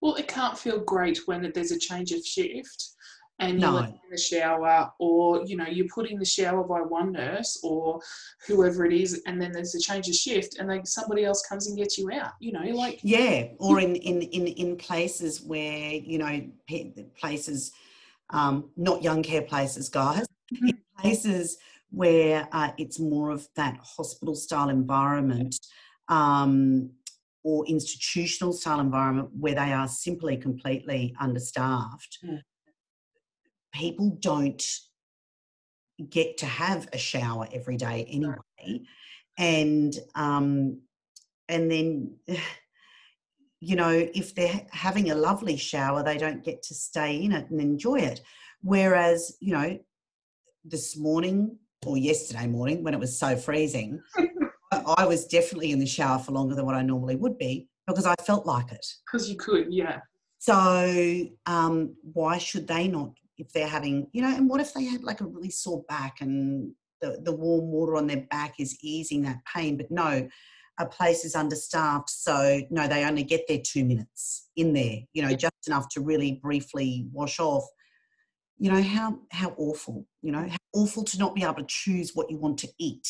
Well, 0.00 0.14
it 0.14 0.28
can't 0.28 0.56
feel 0.56 0.80
great 0.80 1.18
when 1.26 1.50
there's 1.54 1.72
a 1.72 1.78
change 1.78 2.12
of 2.12 2.24
shift 2.24 2.94
and 3.40 3.60
you're 3.60 3.84
in 3.84 4.10
the 4.10 4.18
shower, 4.18 4.92
or 4.98 5.42
you 5.46 5.56
know, 5.56 5.66
you're 5.66 5.88
put 5.88 6.08
in 6.10 6.18
the 6.18 6.24
shower 6.24 6.62
by 6.62 6.80
one 6.80 7.12
nurse 7.12 7.58
or 7.62 8.00
whoever 8.46 8.84
it 8.84 8.92
is, 8.92 9.22
and 9.26 9.40
then 9.40 9.50
there's 9.50 9.74
a 9.74 9.80
change 9.80 10.08
of 10.08 10.14
shift, 10.14 10.58
and 10.58 10.68
then 10.68 10.84
somebody 10.84 11.24
else 11.24 11.42
comes 11.48 11.66
and 11.66 11.76
gets 11.76 11.96
you 11.96 12.10
out. 12.12 12.32
You 12.38 12.52
know, 12.52 12.62
like 12.74 13.00
Yeah, 13.02 13.46
or 13.58 13.80
in 13.80 13.96
in 13.96 14.22
in 14.22 14.46
in 14.46 14.76
places 14.76 15.40
where 15.40 15.92
you 15.92 16.18
know 16.18 16.50
places, 17.18 17.72
um, 18.28 18.70
not 18.76 19.02
young 19.02 19.22
care 19.22 19.42
places, 19.42 19.88
guys, 19.88 20.26
in 20.52 20.78
places 20.98 21.56
where 21.90 22.46
uh, 22.52 22.70
it's 22.78 23.00
more 23.00 23.30
of 23.30 23.48
that 23.56 23.78
hospital 23.82 24.34
style 24.34 24.68
environment, 24.68 25.56
um, 26.08 26.90
or 27.42 27.66
institutional 27.66 28.52
style 28.52 28.80
environment 28.80 29.30
where 29.38 29.54
they 29.54 29.72
are 29.72 29.88
simply 29.88 30.36
completely 30.36 31.14
understaffed. 31.20 32.18
Mm. 32.24 32.42
People 33.72 34.18
don't 34.20 34.62
get 36.08 36.38
to 36.38 36.46
have 36.46 36.88
a 36.92 36.98
shower 36.98 37.46
every 37.52 37.76
day 37.76 38.06
anyway, 38.10 38.82
and 39.38 39.94
um, 40.14 40.80
and 41.48 41.70
then 41.70 42.16
you 43.60 43.76
know, 43.76 43.90
if 43.90 44.34
they're 44.34 44.66
having 44.70 45.10
a 45.10 45.14
lovely 45.14 45.56
shower, 45.56 46.02
they 46.02 46.16
don't 46.16 46.42
get 46.42 46.62
to 46.62 46.74
stay 46.74 47.22
in 47.22 47.32
it 47.32 47.50
and 47.50 47.60
enjoy 47.60 47.96
it. 47.96 48.22
Whereas, 48.62 49.36
you 49.40 49.52
know, 49.52 49.78
this 50.64 50.96
morning 50.96 51.58
or 51.84 51.98
yesterday 51.98 52.46
morning 52.46 52.82
when 52.82 52.94
it 52.94 53.00
was 53.00 53.18
so 53.18 53.36
freezing, 53.36 54.02
I- 54.86 55.02
I 55.04 55.06
was 55.06 55.26
definitely 55.26 55.70
in 55.72 55.78
the 55.78 55.86
shower 55.86 56.18
for 56.18 56.32
longer 56.32 56.54
than 56.54 56.66
what 56.66 56.74
I 56.74 56.82
normally 56.82 57.16
would 57.16 57.38
be 57.38 57.68
because 57.86 58.06
I 58.06 58.14
felt 58.22 58.46
like 58.46 58.70
it. 58.72 58.86
because 59.06 59.28
you 59.28 59.36
could, 59.36 59.72
yeah. 59.72 60.00
So, 60.38 61.26
um, 61.46 61.94
why 62.14 62.38
should 62.38 62.66
they 62.66 62.88
not 62.88 63.12
if 63.36 63.52
they're 63.52 63.66
having, 63.66 64.06
you 64.12 64.22
know, 64.22 64.34
and 64.34 64.48
what 64.48 64.60
if 64.60 64.72
they 64.72 64.84
had 64.84 65.02
like 65.02 65.20
a 65.20 65.26
really 65.26 65.50
sore 65.50 65.82
back 65.88 66.20
and 66.20 66.72
the, 67.00 67.20
the 67.22 67.32
warm 67.32 67.70
water 67.70 67.96
on 67.96 68.06
their 68.06 68.26
back 68.30 68.54
is 68.58 68.78
easing 68.82 69.22
that 69.22 69.38
pain? 69.44 69.76
But 69.76 69.90
no, 69.90 70.28
a 70.78 70.86
place 70.86 71.24
is 71.24 71.34
understaffed. 71.34 72.08
So, 72.10 72.60
no, 72.70 72.88
they 72.88 73.04
only 73.04 73.22
get 73.22 73.46
their 73.48 73.60
two 73.62 73.84
minutes 73.84 74.48
in 74.56 74.72
there, 74.72 75.00
you 75.12 75.22
know, 75.22 75.34
just 75.34 75.52
enough 75.66 75.88
to 75.90 76.00
really 76.00 76.40
briefly 76.42 77.06
wash 77.12 77.38
off. 77.38 77.64
You 78.58 78.72
know, 78.72 78.82
how, 78.82 79.18
how 79.30 79.54
awful, 79.56 80.06
you 80.22 80.32
know, 80.32 80.46
how 80.48 80.56
awful 80.74 81.04
to 81.04 81.18
not 81.18 81.34
be 81.34 81.42
able 81.42 81.54
to 81.56 81.64
choose 81.66 82.12
what 82.14 82.30
you 82.30 82.38
want 82.38 82.58
to 82.58 82.68
eat 82.78 83.06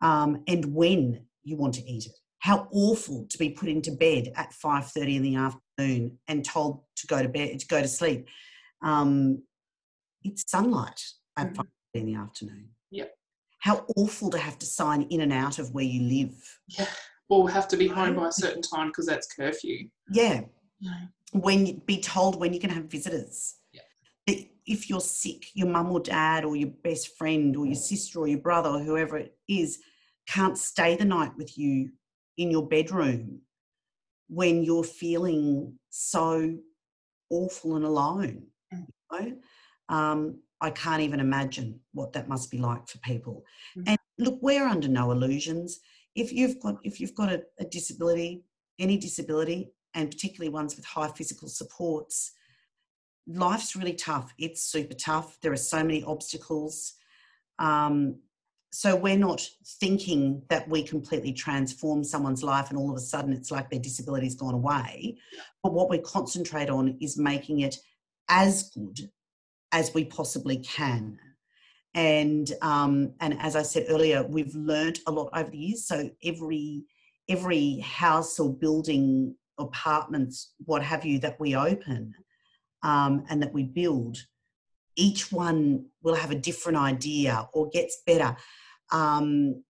um, 0.00 0.42
and 0.46 0.64
when 0.74 1.26
you 1.42 1.56
want 1.56 1.74
to 1.74 1.82
eat 1.90 2.06
it. 2.06 2.12
How 2.40 2.68
awful 2.72 3.26
to 3.28 3.38
be 3.38 3.50
put 3.50 3.68
into 3.68 3.92
bed 3.92 4.32
at 4.34 4.52
5.30 4.52 5.16
in 5.16 5.22
the 5.22 5.36
afternoon 5.36 6.18
and 6.26 6.44
told 6.44 6.82
to 6.96 7.06
go 7.06 7.22
to 7.22 7.28
bed, 7.28 7.58
to 7.60 7.66
go 7.66 7.82
to 7.82 7.88
sleep. 7.88 8.28
Um, 8.82 9.42
it's 10.24 10.50
sunlight 10.50 11.02
at 11.36 11.48
Mhm. 11.52 11.56
5.30 11.56 11.66
in 12.00 12.06
the 12.06 12.14
afternoon. 12.14 12.70
Yeah. 12.90 13.06
How 13.60 13.84
awful 13.96 14.30
to 14.30 14.38
have 14.38 14.58
to 14.60 14.66
sign 14.66 15.02
in 15.02 15.20
and 15.20 15.32
out 15.32 15.58
of 15.58 15.72
where 15.74 15.84
you 15.84 16.02
live. 16.02 16.60
Yeah. 16.68 16.88
Or 17.28 17.50
have 17.50 17.68
to 17.68 17.76
be 17.76 17.88
home 17.88 18.16
by 18.16 18.28
a 18.28 18.32
certain 18.32 18.62
time 18.62 18.88
because 18.88 19.06
that's 19.06 19.26
curfew. 19.32 19.88
Yeah, 20.10 20.42
know, 20.80 21.08
when 21.32 21.66
you 21.66 21.74
be 21.86 22.00
told 22.00 22.40
when 22.40 22.52
you 22.52 22.58
can 22.60 22.70
have 22.70 22.84
visitors. 22.86 23.56
If 24.70 24.88
you're 24.88 25.00
sick, 25.00 25.46
your 25.54 25.66
mum 25.66 25.90
or 25.90 25.98
dad 26.00 26.44
or 26.44 26.54
your 26.54 26.70
best 26.84 27.16
friend 27.18 27.56
or 27.56 27.66
your 27.66 27.74
sister 27.74 28.20
or 28.20 28.28
your 28.28 28.38
brother 28.38 28.70
or 28.70 28.78
whoever 28.78 29.18
it 29.18 29.36
is 29.48 29.80
can't 30.28 30.56
stay 30.56 30.94
the 30.94 31.04
night 31.04 31.32
with 31.36 31.58
you 31.58 31.90
in 32.38 32.52
your 32.52 32.66
bedroom 32.68 33.40
when 34.28 34.62
you're 34.62 34.84
feeling 34.84 35.74
so 35.90 36.56
awful 37.30 37.74
and 37.74 37.84
alone. 37.84 38.46
Mm. 38.72 38.86
You 39.12 39.18
know? 39.18 39.36
um, 39.96 40.38
I 40.60 40.70
can't 40.70 41.02
even 41.02 41.18
imagine 41.18 41.80
what 41.92 42.12
that 42.12 42.28
must 42.28 42.50
be 42.50 42.58
like 42.58 42.86
for 42.86 42.98
people. 42.98 43.44
Mm. 43.76 43.82
And 43.88 43.98
look, 44.18 44.38
we're 44.40 44.66
under 44.66 44.88
no 44.88 45.10
illusions. 45.10 45.80
If 46.14 46.32
you've 46.32 46.60
got 46.60 46.76
if 46.84 47.00
you've 47.00 47.14
got 47.14 47.32
a, 47.32 47.42
a 47.58 47.64
disability, 47.64 48.44
any 48.78 48.96
disability, 48.96 49.72
and 49.94 50.10
particularly 50.10 50.50
ones 50.50 50.76
with 50.76 50.84
high 50.84 51.08
physical 51.08 51.48
supports, 51.48 52.32
life's 53.32 53.76
really 53.76 53.94
tough. 53.94 54.32
It's 54.38 54.62
super 54.62 54.94
tough. 54.94 55.38
There 55.40 55.52
are 55.52 55.56
so 55.56 55.82
many 55.84 56.02
obstacles. 56.04 56.94
Um, 57.58 58.16
so 58.72 58.94
we're 58.94 59.18
not 59.18 59.46
thinking 59.80 60.42
that 60.48 60.68
we 60.68 60.82
completely 60.82 61.32
transform 61.32 62.04
someone's 62.04 62.44
life 62.44 62.70
and 62.70 62.78
all 62.78 62.90
of 62.90 62.96
a 62.96 63.00
sudden 63.00 63.32
it's 63.32 63.50
like 63.50 63.68
their 63.68 63.80
disability's 63.80 64.36
gone 64.36 64.54
away. 64.54 65.18
But 65.62 65.72
what 65.72 65.90
we 65.90 65.98
concentrate 65.98 66.70
on 66.70 66.96
is 67.00 67.18
making 67.18 67.60
it 67.60 67.76
as 68.28 68.70
good 68.70 69.10
as 69.72 69.92
we 69.92 70.04
possibly 70.04 70.58
can. 70.58 71.18
And 71.94 72.52
um, 72.62 73.14
and 73.20 73.36
as 73.40 73.56
I 73.56 73.62
said 73.62 73.86
earlier, 73.88 74.22
we've 74.22 74.54
learnt 74.54 75.00
a 75.08 75.10
lot 75.10 75.30
over 75.34 75.50
the 75.50 75.58
years. 75.58 75.88
So 75.88 76.08
every 76.24 76.84
every 77.28 77.78
house 77.78 78.38
or 78.38 78.52
building, 78.52 79.34
apartments, 79.58 80.52
what 80.64 80.82
have 80.82 81.04
you, 81.04 81.18
that 81.20 81.40
we 81.40 81.56
open 81.56 82.14
um, 82.82 83.24
and 83.28 83.42
that 83.42 83.52
we 83.52 83.64
build, 83.64 84.18
each 84.96 85.32
one 85.32 85.86
will 86.02 86.14
have 86.14 86.30
a 86.30 86.36
different 86.36 86.78
idea 86.78 87.48
or 87.52 87.68
gets 87.70 88.02
better. 88.06 88.36
Um, 88.92 89.62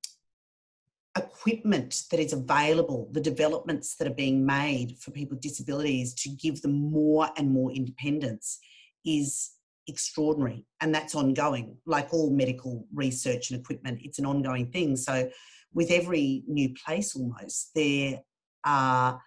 equipment 1.17 2.03
that 2.11 2.21
is 2.21 2.33
available, 2.33 3.09
the 3.13 3.21
developments 3.21 3.97
that 3.97 4.07
are 4.07 4.15
being 4.15 4.47
made 4.47 4.97
for 4.99 5.11
people 5.11 5.37
with 5.37 5.43
disabilities 5.43 6.15
to 6.15 6.31
give 6.31 6.63
them 6.63 6.91
more 6.91 7.29
and 7.37 7.51
more 7.51 7.73
independence 7.73 8.59
is 9.05 9.53
extraordinary. 9.89 10.65
And 10.81 10.95
that's 10.95 11.15
ongoing. 11.15 11.77
Like 11.87 12.13
all 12.13 12.31
medical 12.31 12.87
research 12.95 13.51
and 13.51 13.61
equipment 13.61 14.01
it's 14.03 14.19
an 14.19 14.27
ongoing 14.27 14.71
thing. 14.71 14.97
So 14.97 15.29
with 15.73 15.91
every 15.91 16.45
new 16.47 16.75
place 16.75 17.17
almost 17.17 17.71
there 17.75 18.21
are 18.65 19.21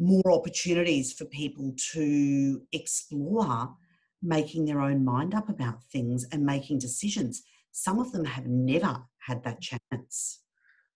more 0.00 0.32
opportunities 0.32 1.12
for 1.12 1.26
people 1.26 1.74
to 1.92 2.62
explore 2.72 3.76
making 4.22 4.64
their 4.64 4.80
own 4.80 5.04
mind 5.04 5.34
up 5.34 5.48
about 5.48 5.84
things 5.84 6.26
and 6.32 6.44
making 6.44 6.78
decisions. 6.78 7.42
Some 7.72 7.98
of 7.98 8.10
them 8.10 8.24
have 8.24 8.46
never 8.46 9.04
had 9.18 9.44
that 9.44 9.60
chance 9.60 10.40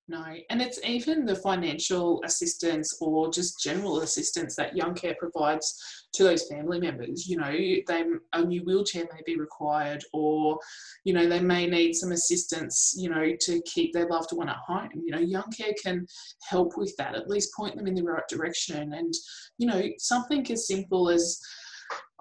No, 0.06 0.22
and 0.50 0.60
it's 0.60 0.78
even 0.84 1.24
the 1.24 1.36
financial 1.36 2.20
assistance 2.26 2.98
or 3.00 3.30
just 3.32 3.58
general 3.62 4.00
assistance 4.00 4.54
that 4.56 4.76
Young 4.76 4.94
Care 4.94 5.16
provides 5.18 5.80
to 6.12 6.24
those 6.24 6.46
family 6.46 6.78
members. 6.78 7.26
You 7.26 7.38
know, 7.38 7.50
they 7.50 8.04
a 8.34 8.44
new 8.44 8.62
wheelchair 8.64 9.04
may 9.04 9.20
be 9.24 9.38
required, 9.38 10.04
or 10.12 10.58
you 11.04 11.14
know 11.14 11.26
they 11.26 11.40
may 11.40 11.66
need 11.66 11.94
some 11.94 12.12
assistance. 12.12 12.94
You 12.98 13.08
know, 13.08 13.34
to 13.40 13.62
keep 13.62 13.94
their 13.94 14.08
loved 14.08 14.32
one 14.32 14.50
at 14.50 14.56
home. 14.56 14.90
You 14.94 15.12
know, 15.12 15.20
Young 15.20 15.50
Care 15.56 15.74
can 15.82 16.06
help 16.46 16.76
with 16.76 16.94
that. 16.98 17.14
At 17.14 17.30
least 17.30 17.54
point 17.56 17.74
them 17.74 17.86
in 17.86 17.94
the 17.94 18.04
right 18.04 18.28
direction, 18.28 18.92
and 18.92 19.14
you 19.56 19.66
know 19.66 19.88
something 19.96 20.46
as 20.50 20.66
simple 20.66 21.08
as 21.08 21.40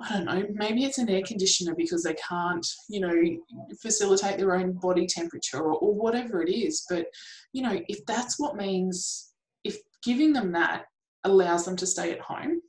I 0.04 0.10
don't 0.10 0.26
know, 0.26 0.46
maybe 0.54 0.84
it's 0.84 0.98
an 0.98 1.10
air 1.10 1.22
conditioner 1.26 1.76
because 1.76 2.04
they 2.04 2.16
can't, 2.16 2.66
you 2.90 3.00
know, 3.00 3.14
facilitate 3.82 4.38
their 4.38 4.56
own 4.56 4.74
body 4.74 5.06
temperature 5.08 5.60
or, 5.60 5.76
or, 5.76 5.94
whatever 5.94 6.42
it 6.42 6.52
is. 6.52 6.86
But, 6.90 7.06
you 7.54 7.62
know, 7.62 7.80
if 7.88 8.06
that's 8.06 8.38
what 8.38 8.58
means, 8.58 9.32
if 9.64 9.78
giving 10.04 10.34
them 10.34 10.52
that 10.54 10.86
allows 11.24 11.64
them 11.64 11.78
to 11.78 11.88
stay 11.88 12.12
at 12.12 12.20
home, 12.20 12.62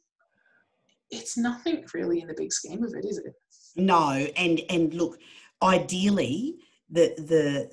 it's 1.10 1.36
nothing 1.36 1.84
really 1.92 2.20
in 2.20 2.28
the 2.28 2.34
big 2.36 2.52
scheme 2.52 2.84
of 2.84 2.94
it, 2.94 3.04
is 3.04 3.18
it? 3.18 3.32
No, 3.76 4.10
and 4.36 4.60
and 4.70 4.94
look, 4.94 5.18
ideally, 5.62 6.56
the 6.90 7.14
the 7.18 7.70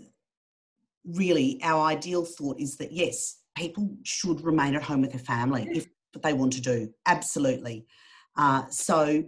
really 1.05 1.59
our 1.63 1.85
ideal 1.85 2.25
thought 2.25 2.59
is 2.59 2.77
that 2.77 2.91
yes, 2.91 3.37
people 3.55 3.89
should 4.03 4.41
remain 4.41 4.75
at 4.75 4.83
home 4.83 5.01
with 5.01 5.11
their 5.11 5.19
family 5.19 5.69
if 5.73 5.87
they 6.21 6.33
want 6.33 6.53
to 6.53 6.61
do. 6.61 6.91
Absolutely. 7.05 7.85
Uh, 8.35 8.63
so 8.69 9.23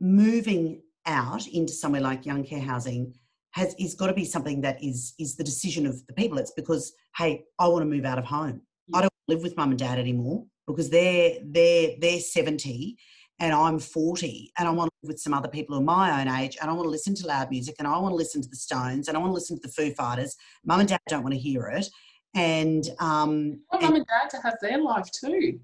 moving 0.00 0.82
out 1.06 1.46
into 1.46 1.72
somewhere 1.72 2.00
like 2.00 2.26
young 2.26 2.44
care 2.44 2.60
housing 2.60 3.14
has 3.52 3.74
is 3.78 3.94
got 3.94 4.08
to 4.08 4.14
be 4.14 4.24
something 4.24 4.60
that 4.60 4.82
is 4.82 5.14
is 5.18 5.36
the 5.36 5.44
decision 5.44 5.86
of 5.86 6.06
the 6.06 6.12
people. 6.12 6.38
It's 6.38 6.52
because 6.52 6.92
hey, 7.16 7.44
I 7.58 7.68
want 7.68 7.82
to 7.82 7.86
move 7.86 8.04
out 8.04 8.18
of 8.18 8.24
home. 8.24 8.60
Yeah. 8.86 8.98
I 8.98 9.00
don't 9.02 9.12
live 9.26 9.42
with 9.42 9.56
mum 9.56 9.70
and 9.70 9.78
dad 9.78 9.98
anymore 9.98 10.44
because 10.66 10.90
they're 10.90 11.38
they're 11.44 11.92
they're 11.98 12.20
seventy 12.20 12.96
and 13.40 13.52
I'm 13.52 13.78
40 13.78 14.50
and 14.58 14.66
I 14.66 14.70
want 14.72 14.90
to 14.90 14.96
live 15.06 15.14
with 15.14 15.20
some 15.20 15.32
other 15.32 15.48
people 15.48 15.76
who 15.76 15.82
are 15.82 15.84
my 15.84 16.20
own 16.20 16.28
age 16.28 16.56
and 16.60 16.68
I 16.68 16.74
want 16.74 16.86
to 16.86 16.90
listen 16.90 17.14
to 17.16 17.26
loud 17.26 17.50
music 17.50 17.76
and 17.78 17.86
I 17.86 17.96
want 17.98 18.10
to 18.12 18.16
listen 18.16 18.42
to 18.42 18.48
the 18.48 18.56
Stones 18.56 19.06
and 19.06 19.16
I 19.16 19.20
want 19.20 19.30
to 19.30 19.34
listen 19.34 19.56
to 19.56 19.62
the 19.62 19.72
Foo 19.72 19.94
Fighters. 19.94 20.34
Mum 20.64 20.80
and 20.80 20.88
dad 20.88 21.00
don't 21.08 21.22
want 21.22 21.34
to 21.34 21.40
hear 21.40 21.66
it. 21.68 21.88
And 22.34 22.88
um 23.00 23.60
I 23.72 23.76
want 23.76 23.82
mum 23.82 23.94
and 23.96 24.06
dad 24.06 24.30
to 24.30 24.42
have 24.42 24.56
their 24.60 24.82
life 24.82 25.08
too. 25.12 25.60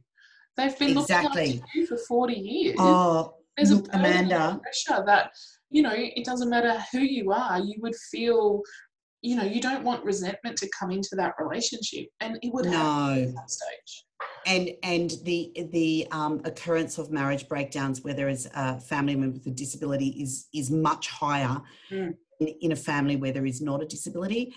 They've 0.57 0.79
been 0.79 0.97
exactly. 0.97 1.47
looking 1.47 1.63
after 1.63 1.79
you 1.79 1.87
for 1.87 1.99
40 1.99 2.35
years. 2.35 2.77
Oh, 2.79 3.35
there's 3.57 3.71
a 3.71 3.83
Amanda. 3.93 4.61
pressure 4.63 5.05
that 5.07 5.31
you 5.71 5.83
know 5.83 5.93
it 5.95 6.25
doesn't 6.25 6.51
matter 6.51 6.83
who 6.93 7.01
you 7.01 7.33
are 7.33 7.59
you 7.59 7.75
would 7.81 7.95
feel 8.11 8.63
you 9.25 9.35
know 9.37 9.43
you 9.43 9.61
don't 9.61 9.83
want 9.83 10.05
resentment 10.05 10.57
to 10.59 10.69
come 10.79 10.91
into 10.91 11.17
that 11.17 11.35
relationship 11.39 12.07
and 12.21 12.39
it 12.43 12.53
would 12.53 12.67
no. 12.67 13.27
at 13.27 13.35
that 13.35 13.51
stage. 13.51 14.05
And 14.47 14.71
and 14.83 15.11
the 15.25 15.51
the 15.73 16.07
um, 16.11 16.43
occurrence 16.45 16.99
of 16.99 17.11
marriage 17.11 17.49
breakdowns 17.49 18.03
where 18.03 18.13
there 18.13 18.29
is 18.29 18.47
a 18.55 18.79
family 18.79 19.17
member 19.17 19.39
with 19.39 19.47
a 19.47 19.51
disability 19.51 20.09
is 20.23 20.47
is 20.53 20.71
much 20.71 21.09
higher 21.09 21.61
mm. 21.91 22.15
in, 22.41 22.49
in, 22.61 22.73
a 22.73 22.77
family 22.77 23.17
where 23.17 23.33
there 23.33 23.47
is 23.47 23.63
not 23.63 23.83
a 23.83 23.87
disability. 23.87 24.55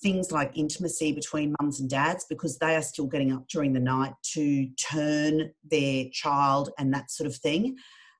Things 0.00 0.30
like 0.30 0.52
intimacy 0.54 1.12
between 1.12 1.54
mums 1.60 1.80
and 1.80 1.90
dads 1.90 2.24
because 2.30 2.58
they 2.58 2.76
are 2.76 2.82
still 2.82 3.08
getting 3.08 3.32
up 3.32 3.48
during 3.48 3.72
the 3.72 3.80
night 3.80 4.12
to 4.34 4.68
turn 4.76 5.50
their 5.68 6.04
child 6.12 6.70
and 6.78 6.94
that 6.94 7.10
sort 7.10 7.26
of 7.26 7.34
thing 7.36 7.76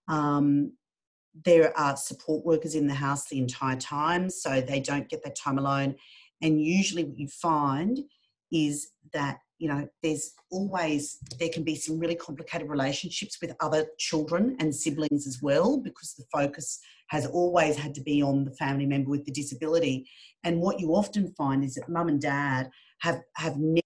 um, 0.09 0.73
there 1.45 1.77
are 1.79 1.97
support 1.97 2.45
workers 2.45 2.75
in 2.75 2.87
the 2.87 2.95
house 2.95 3.29
the 3.29 3.39
entire 3.39 3.77
time, 3.77 4.31
so 4.31 4.61
they 4.61 4.81
don't 4.81 5.09
get 5.09 5.23
that 5.25 5.37
time 5.37 5.59
alone. 5.59 5.95
And 6.43 6.61
usually, 6.61 7.05
what 7.05 7.19
you 7.19 7.29
find 7.29 7.99
is 8.53 8.91
that 9.13 9.39
you 9.59 9.69
know 9.69 9.87
there's 10.03 10.33
always 10.51 11.19
there 11.39 11.51
can 11.51 11.63
be 11.63 11.77
some 11.77 11.99
really 11.99 12.15
complicated 12.15 12.69
relationships 12.69 13.39
with 13.41 13.55
other 13.61 13.87
children 13.99 14.57
and 14.59 14.75
siblings 14.75 15.27
as 15.27 15.41
well 15.43 15.79
because 15.79 16.15
the 16.15 16.25
focus 16.33 16.81
has 17.09 17.27
always 17.27 17.77
had 17.77 17.95
to 17.95 18.01
be 18.01 18.23
on 18.23 18.45
the 18.45 18.53
family 18.53 18.87
member 18.87 19.11
with 19.11 19.25
the 19.25 19.33
disability. 19.33 20.09
And 20.45 20.61
what 20.61 20.81
you 20.81 20.95
often 20.95 21.33
find 21.37 21.65
is 21.65 21.75
that 21.75 21.89
mum 21.89 22.09
and 22.09 22.21
dad 22.21 22.71
have 23.01 23.21
have 23.37 23.57
never 23.57 23.83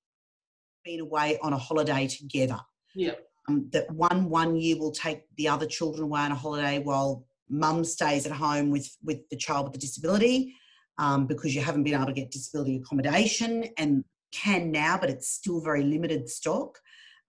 been 0.84 1.00
away 1.00 1.38
on 1.42 1.52
a 1.52 1.58
holiday 1.58 2.06
together. 2.06 2.60
Yeah 2.94 3.14
um, 3.48 3.68
that 3.72 3.90
one 3.90 4.28
one 4.28 4.56
year 4.56 4.78
will 4.78 4.92
take 4.92 5.22
the 5.36 5.48
other 5.48 5.66
children 5.66 6.04
away 6.04 6.20
on 6.20 6.32
a 6.32 6.34
holiday 6.34 6.78
while 6.78 7.24
mum 7.48 7.84
stays 7.84 8.26
at 8.26 8.32
home 8.32 8.70
with 8.70 8.88
with 9.02 9.28
the 9.30 9.36
child 9.36 9.64
with 9.64 9.72
the 9.74 9.78
disability 9.78 10.54
um, 10.98 11.26
because 11.26 11.54
you 11.54 11.60
haven't 11.60 11.84
been 11.84 11.94
able 11.94 12.06
to 12.06 12.12
get 12.12 12.30
disability 12.30 12.76
accommodation 12.76 13.64
and 13.76 14.04
can 14.32 14.72
now 14.72 14.96
but 14.98 15.10
it's 15.10 15.28
still 15.28 15.60
very 15.60 15.82
limited 15.82 16.28
stock. 16.28 16.78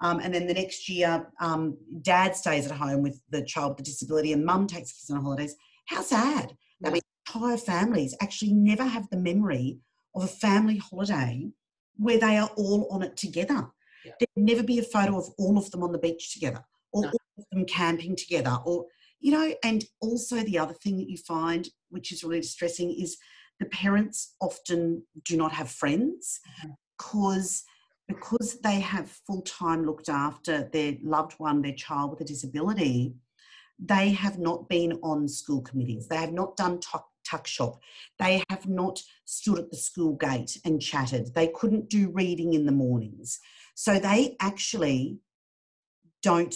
Um, 0.02 0.20
and 0.20 0.34
then 0.34 0.46
the 0.46 0.54
next 0.54 0.90
year 0.90 1.32
um, 1.40 1.78
dad 2.02 2.36
stays 2.36 2.66
at 2.66 2.78
home 2.78 3.02
with 3.02 3.22
the 3.30 3.44
child 3.44 3.72
with 3.72 3.78
the 3.78 3.84
disability 3.84 4.34
and 4.34 4.46
mum 4.46 4.68
takes 4.68 4.92
kids 4.92 5.10
on 5.10 5.22
holidays. 5.22 5.56
How 5.88 6.02
sad 6.02 6.54
yeah. 6.80 6.90
i 6.90 6.92
mean 6.92 7.02
entire 7.28 7.58
families 7.58 8.16
actually 8.22 8.54
never 8.54 8.84
have 8.84 9.10
the 9.10 9.18
memory 9.18 9.78
of 10.16 10.24
a 10.24 10.28
family 10.28 10.78
holiday 10.78 11.50
where 11.98 12.20
they 12.20 12.38
are 12.38 12.50
all 12.56 12.88
on 12.92 13.02
it 13.02 13.18
together 13.18 13.68
yeah. 14.06 14.12
There'd 14.20 14.48
never 14.48 14.64
be 14.64 14.80
a 14.80 14.84
photo 14.84 15.18
of 15.18 15.30
all 15.38 15.58
of 15.58 15.70
them 15.72 15.84
on 15.84 15.92
the 15.92 15.98
beach 15.98 16.34
together 16.34 16.64
or 16.92 17.04
no. 17.04 17.08
all 17.10 17.20
of 17.38 17.46
them 17.52 17.66
camping 17.66 18.16
together 18.16 18.58
or, 18.66 18.86
you 19.20 19.32
know, 19.32 19.54
and 19.64 19.86
also 20.02 20.38
the 20.38 20.60
other 20.60 20.74
thing 20.74 20.98
that 20.98 21.10
you 21.10 21.18
find, 21.18 21.70
which 21.90 22.12
is 22.12 22.24
really 22.24 22.42
distressing, 22.42 22.92
is 22.92 23.18
the 23.60 23.66
parents 23.68 24.36
often 24.42 25.04
do 25.24 25.38
not 25.38 25.52
have 25.52 25.70
friends 25.70 26.40
mm-hmm. 26.60 26.72
because 26.98 27.64
because 28.08 28.60
they 28.62 28.80
have 28.80 29.10
full 29.26 29.42
time 29.42 29.84
looked 29.84 30.10
after 30.10 30.70
their 30.72 30.94
loved 31.02 31.34
one, 31.40 31.62
their 31.62 31.74
child 31.74 32.12
with 32.12 32.22
a 32.22 32.26
disability, 32.26 33.16
they 33.80 34.12
have 34.12 34.38
not 34.38 34.70
been 34.70 35.00
on 35.04 35.28
school 35.28 35.62
committees. 35.62 36.08
They 36.08 36.18
have 36.18 36.32
not 36.32 36.56
done 36.56 36.80
tuck, 36.80 37.08
tuck 37.28 37.48
shop. 37.48 37.80
They 38.20 38.44
have 38.50 38.68
not 38.68 39.02
stood 39.26 39.60
at 39.60 39.72
the 39.72 39.78
school 39.78 40.16
gate 40.16 40.58
and 40.64 40.82
chatted. 40.82 41.34
They 41.34 41.48
couldn't 41.48 41.90
do 41.90 42.12
reading 42.12 42.54
in 42.54 42.66
the 42.66 42.72
mornings. 42.72 43.40
So 43.76 44.00
they 44.00 44.36
actually 44.40 45.20
don't 46.24 46.56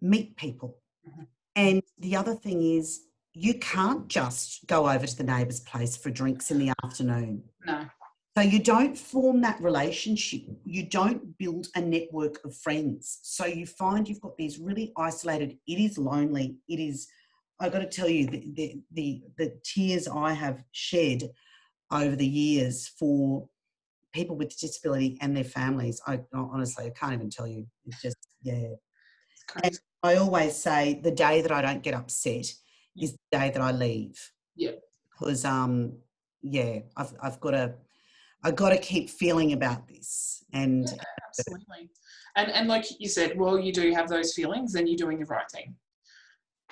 meet 0.00 0.36
people. 0.36 0.78
Mm-hmm. 1.08 1.22
And 1.56 1.82
the 1.98 2.16
other 2.16 2.34
thing 2.34 2.62
is, 2.62 3.00
you 3.32 3.54
can't 3.54 4.08
just 4.08 4.66
go 4.66 4.88
over 4.88 5.06
to 5.06 5.16
the 5.16 5.24
neighbour's 5.24 5.60
place 5.60 5.96
for 5.96 6.10
drinks 6.10 6.50
in 6.50 6.58
the 6.58 6.72
afternoon. 6.82 7.42
No. 7.66 7.86
So 8.36 8.42
you 8.42 8.58
don't 8.62 8.96
form 8.96 9.40
that 9.42 9.60
relationship. 9.62 10.42
You 10.64 10.88
don't 10.88 11.36
build 11.38 11.68
a 11.74 11.80
network 11.80 12.44
of 12.44 12.54
friends. 12.54 13.18
So 13.22 13.46
you 13.46 13.66
find 13.66 14.06
you've 14.06 14.20
got 14.20 14.36
these 14.36 14.58
really 14.58 14.92
isolated. 14.98 15.56
It 15.66 15.78
is 15.78 15.96
lonely. 15.96 16.56
It 16.68 16.78
is. 16.78 17.08
I've 17.60 17.72
got 17.72 17.78
to 17.78 17.86
tell 17.86 18.08
you 18.08 18.26
the 18.26 18.52
the 18.54 18.82
the, 18.92 19.22
the 19.38 19.58
tears 19.64 20.06
I 20.06 20.32
have 20.32 20.62
shed 20.72 21.30
over 21.90 22.14
the 22.14 22.26
years 22.26 22.88
for 22.88 23.48
people 24.16 24.34
with 24.34 24.58
disability 24.58 25.18
and 25.20 25.36
their 25.36 25.44
families. 25.44 26.00
I 26.06 26.20
honestly, 26.32 26.86
I 26.86 26.90
can't 26.90 27.12
even 27.12 27.28
tell 27.28 27.46
you. 27.46 27.66
It's 27.84 28.00
just, 28.00 28.16
yeah. 28.42 28.70
And 29.62 29.78
I 30.02 30.16
always 30.16 30.56
say 30.56 31.00
the 31.04 31.10
day 31.10 31.42
that 31.42 31.52
I 31.52 31.60
don't 31.60 31.82
get 31.82 31.94
upset 31.94 32.46
is 32.96 33.12
the 33.12 33.38
day 33.38 33.50
that 33.50 33.60
I 33.60 33.72
leave. 33.72 34.18
Yeah. 34.56 34.76
Because, 35.10 35.44
um, 35.44 35.98
yeah, 36.40 36.78
I've, 36.96 37.12
I've 37.22 37.38
got 37.40 37.50
to, 37.50 37.74
I've 38.42 38.56
got 38.56 38.70
to 38.70 38.78
keep 38.78 39.10
feeling 39.10 39.52
about 39.52 39.86
this. 39.86 40.42
And 40.52 40.86
yeah, 40.88 41.02
absolutely. 41.28 41.90
And, 42.36 42.50
and 42.50 42.68
like 42.68 42.86
you 42.98 43.08
said, 43.08 43.38
well, 43.38 43.58
you 43.58 43.72
do 43.72 43.92
have 43.92 44.08
those 44.08 44.32
feelings, 44.32 44.72
then 44.72 44.86
you're 44.86 44.96
doing 44.96 45.18
the 45.18 45.26
right 45.26 45.50
thing. 45.50 45.74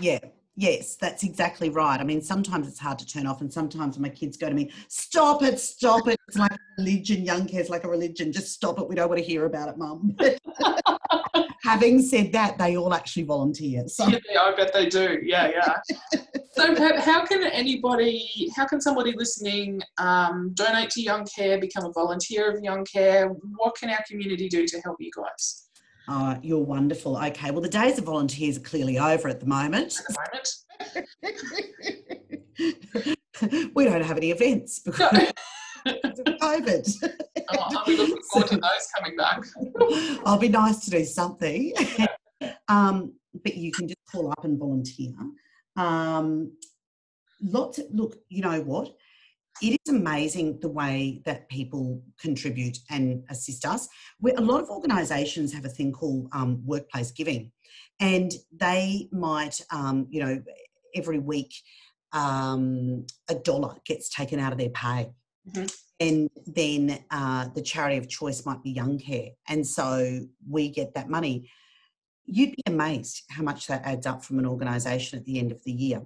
Yeah, 0.00 0.18
Yes, 0.56 0.96
that's 0.96 1.24
exactly 1.24 1.68
right. 1.68 1.98
I 1.98 2.04
mean, 2.04 2.22
sometimes 2.22 2.68
it's 2.68 2.78
hard 2.78 2.98
to 3.00 3.06
turn 3.06 3.26
off, 3.26 3.40
and 3.40 3.52
sometimes 3.52 3.98
my 3.98 4.08
kids 4.08 4.36
go 4.36 4.48
to 4.48 4.54
me, 4.54 4.70
"Stop 4.88 5.42
it, 5.42 5.58
stop 5.58 6.06
it!" 6.06 6.18
It's 6.28 6.38
like 6.38 6.52
religion. 6.78 7.24
Young 7.24 7.46
care's 7.46 7.70
like 7.70 7.84
a 7.84 7.88
religion. 7.88 8.32
Just 8.32 8.52
stop 8.52 8.78
it. 8.78 8.88
We 8.88 8.94
don't 8.94 9.08
want 9.08 9.18
to 9.18 9.24
hear 9.24 9.46
about 9.46 9.68
it, 9.70 9.76
Mum. 9.76 10.16
having 11.64 12.00
said 12.00 12.30
that, 12.32 12.58
they 12.58 12.76
all 12.76 12.94
actually 12.94 13.22
volunteer. 13.24 13.88
So 13.88 14.06
yeah, 14.06 14.18
I 14.40 14.54
bet 14.54 14.72
they 14.72 14.88
do. 14.88 15.18
Yeah, 15.24 15.50
yeah. 15.50 16.20
so, 16.52 17.00
how 17.00 17.24
can 17.24 17.42
anybody, 17.44 18.50
how 18.54 18.66
can 18.66 18.80
somebody 18.80 19.12
listening 19.16 19.80
um, 19.98 20.52
donate 20.54 20.90
to 20.90 21.02
Young 21.02 21.26
Care, 21.34 21.58
become 21.58 21.84
a 21.84 21.92
volunteer 21.92 22.52
of 22.54 22.62
Young 22.62 22.84
Care? 22.84 23.28
What 23.28 23.76
can 23.76 23.90
our 23.90 24.04
community 24.08 24.48
do 24.48 24.66
to 24.66 24.80
help 24.82 24.96
you 25.00 25.10
guys? 25.16 25.63
Oh, 26.08 26.38
you're 26.42 26.58
wonderful. 26.58 27.16
Okay, 27.16 27.50
well, 27.50 27.62
the 27.62 27.68
days 27.68 27.98
of 27.98 28.04
volunteers 28.04 28.58
are 28.58 28.60
clearly 28.60 28.98
over 28.98 29.28
at 29.28 29.40
the 29.40 29.46
moment. 29.46 29.98
At 29.98 30.14
the 30.92 31.06
moment. 33.00 33.70
we 33.74 33.84
don't 33.84 34.02
have 34.02 34.16
any 34.16 34.30
events 34.30 34.80
because 34.80 35.30
of 35.86 35.94
COVID. 36.40 37.10
Oh, 37.50 37.58
I'll 37.58 37.84
be 37.84 37.94
looking 37.94 38.16
forward 38.32 38.48
to 38.48 38.56
those 38.56 38.88
coming 38.96 39.18
back. 39.18 39.42
I'll 40.24 40.38
be 40.38 40.48
nice 40.48 40.82
to 40.86 40.90
do 40.90 41.04
something. 41.04 41.74
um, 42.68 43.12
but 43.42 43.54
you 43.54 43.70
can 43.70 43.86
just 43.86 43.98
call 44.10 44.30
up 44.30 44.44
and 44.44 44.58
volunteer. 44.58 45.12
Um, 45.76 46.52
lots 47.42 47.78
of, 47.78 47.86
look, 47.90 48.16
you 48.30 48.40
know 48.40 48.62
what? 48.62 48.94
It 49.62 49.78
is 49.84 49.94
amazing 49.94 50.58
the 50.60 50.68
way 50.68 51.22
that 51.24 51.48
people 51.48 52.02
contribute 52.20 52.78
and 52.90 53.22
assist 53.30 53.64
us. 53.64 53.88
We're, 54.20 54.36
a 54.36 54.40
lot 54.40 54.62
of 54.62 54.68
organisations 54.68 55.52
have 55.52 55.64
a 55.64 55.68
thing 55.68 55.92
called 55.92 56.28
um, 56.32 56.62
workplace 56.66 57.12
giving, 57.12 57.52
and 58.00 58.32
they 58.52 59.08
might, 59.12 59.60
um, 59.70 60.06
you 60.10 60.24
know, 60.24 60.42
every 60.94 61.18
week 61.18 61.54
um, 62.12 63.06
a 63.28 63.34
dollar 63.34 63.76
gets 63.84 64.08
taken 64.08 64.38
out 64.40 64.52
of 64.52 64.58
their 64.58 64.70
pay. 64.70 65.10
Mm-hmm. 65.50 65.66
And 66.00 66.30
then 66.46 67.04
uh, 67.10 67.48
the 67.54 67.62
charity 67.62 67.98
of 67.98 68.08
choice 68.08 68.44
might 68.44 68.62
be 68.62 68.70
Young 68.70 68.98
Care. 68.98 69.28
And 69.48 69.66
so 69.66 70.20
we 70.48 70.70
get 70.70 70.94
that 70.94 71.08
money. 71.08 71.50
You'd 72.26 72.56
be 72.56 72.62
amazed 72.66 73.22
how 73.30 73.42
much 73.42 73.66
that 73.66 73.84
adds 73.84 74.06
up 74.06 74.24
from 74.24 74.38
an 74.38 74.46
organisation 74.46 75.18
at 75.18 75.24
the 75.24 75.38
end 75.38 75.52
of 75.52 75.62
the 75.64 75.72
year. 75.72 76.02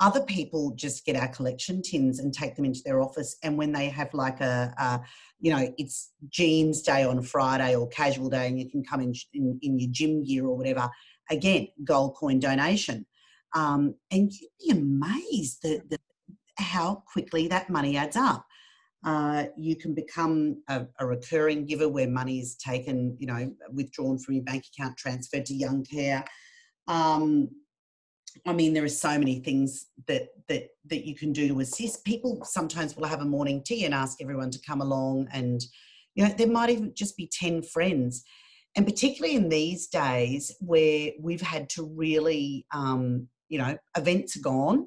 Other 0.00 0.22
people 0.22 0.72
just 0.76 1.04
get 1.04 1.14
our 1.14 1.28
collection 1.28 1.82
tins 1.82 2.18
and 2.18 2.32
take 2.32 2.56
them 2.56 2.64
into 2.64 2.80
their 2.84 3.02
office. 3.02 3.36
And 3.42 3.58
when 3.58 3.70
they 3.72 3.90
have 3.90 4.12
like 4.14 4.40
a, 4.40 4.72
a 4.78 5.00
you 5.40 5.52
know, 5.52 5.72
it's 5.76 6.12
jeans 6.28 6.82
day 6.82 7.04
on 7.04 7.22
Friday 7.22 7.76
or 7.76 7.86
casual 7.88 8.30
day, 8.30 8.48
and 8.48 8.58
you 8.58 8.70
can 8.70 8.82
come 8.82 9.00
in, 9.00 9.14
in, 9.34 9.58
in 9.62 9.78
your 9.78 9.90
gym 9.92 10.24
gear 10.24 10.46
or 10.46 10.56
whatever, 10.56 10.88
again, 11.30 11.68
gold 11.84 12.16
coin 12.16 12.38
donation. 12.38 13.06
Um, 13.54 13.94
and 14.10 14.32
you'd 14.32 14.50
be 14.58 14.70
amazed 14.70 15.62
that, 15.64 15.90
that 15.90 16.00
how 16.58 17.02
quickly 17.12 17.48
that 17.48 17.68
money 17.68 17.96
adds 17.96 18.16
up. 18.16 18.46
Uh, 19.04 19.44
you 19.56 19.76
can 19.76 19.94
become 19.94 20.62
a, 20.68 20.86
a, 20.98 21.06
recurring 21.06 21.64
giver 21.64 21.88
where 21.88 22.06
money 22.06 22.38
is 22.38 22.54
taken, 22.56 23.16
you 23.18 23.26
know, 23.26 23.50
withdrawn 23.72 24.18
from 24.18 24.34
your 24.34 24.44
bank 24.44 24.64
account, 24.74 24.94
transferred 24.98 25.46
to 25.46 25.54
Young 25.54 25.82
Care. 25.82 26.22
Um, 26.86 27.48
I 28.46 28.52
mean, 28.52 28.74
there 28.74 28.84
are 28.84 28.88
so 28.88 29.18
many 29.18 29.40
things 29.40 29.86
that 30.06 30.28
that 30.48 30.68
that 30.86 31.06
you 31.06 31.14
can 31.14 31.32
do 31.32 31.48
to 31.48 31.60
assist. 31.60 32.04
People 32.04 32.44
sometimes 32.44 32.96
will 32.96 33.06
have 33.06 33.20
a 33.20 33.24
morning 33.24 33.62
tea 33.62 33.84
and 33.84 33.94
ask 33.94 34.20
everyone 34.20 34.50
to 34.50 34.60
come 34.66 34.80
along, 34.80 35.28
and 35.32 35.60
you 36.14 36.24
know, 36.24 36.34
there 36.36 36.46
might 36.46 36.70
even 36.70 36.92
just 36.94 37.16
be 37.16 37.26
ten 37.26 37.62
friends. 37.62 38.22
And 38.76 38.86
particularly 38.86 39.34
in 39.34 39.48
these 39.48 39.88
days 39.88 40.54
where 40.60 41.10
we've 41.20 41.40
had 41.40 41.68
to 41.70 41.84
really, 41.84 42.66
um, 42.72 43.28
you 43.48 43.58
know, 43.58 43.76
events 43.96 44.36
are 44.36 44.42
gone. 44.42 44.86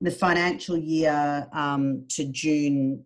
the 0.00 0.10
financial 0.10 0.76
year 0.76 1.46
um, 1.52 2.06
to 2.10 2.24
June 2.24 3.04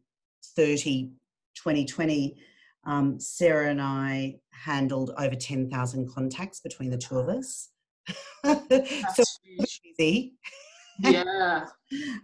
30, 0.57 1.11
2020, 1.55 2.37
um, 2.85 3.21
Sarah 3.21 3.71
and 3.71 3.81
I 3.81 4.37
handled 4.51 5.13
over 5.19 5.35
10,000 5.35 6.13
contacts 6.13 6.61
between 6.61 6.91
the 6.91 6.99
two 6.99 7.19
of 7.19 7.29
us. 7.29 7.69
so 8.45 9.23
easy. 9.99 10.35
Yeah. 11.03 11.67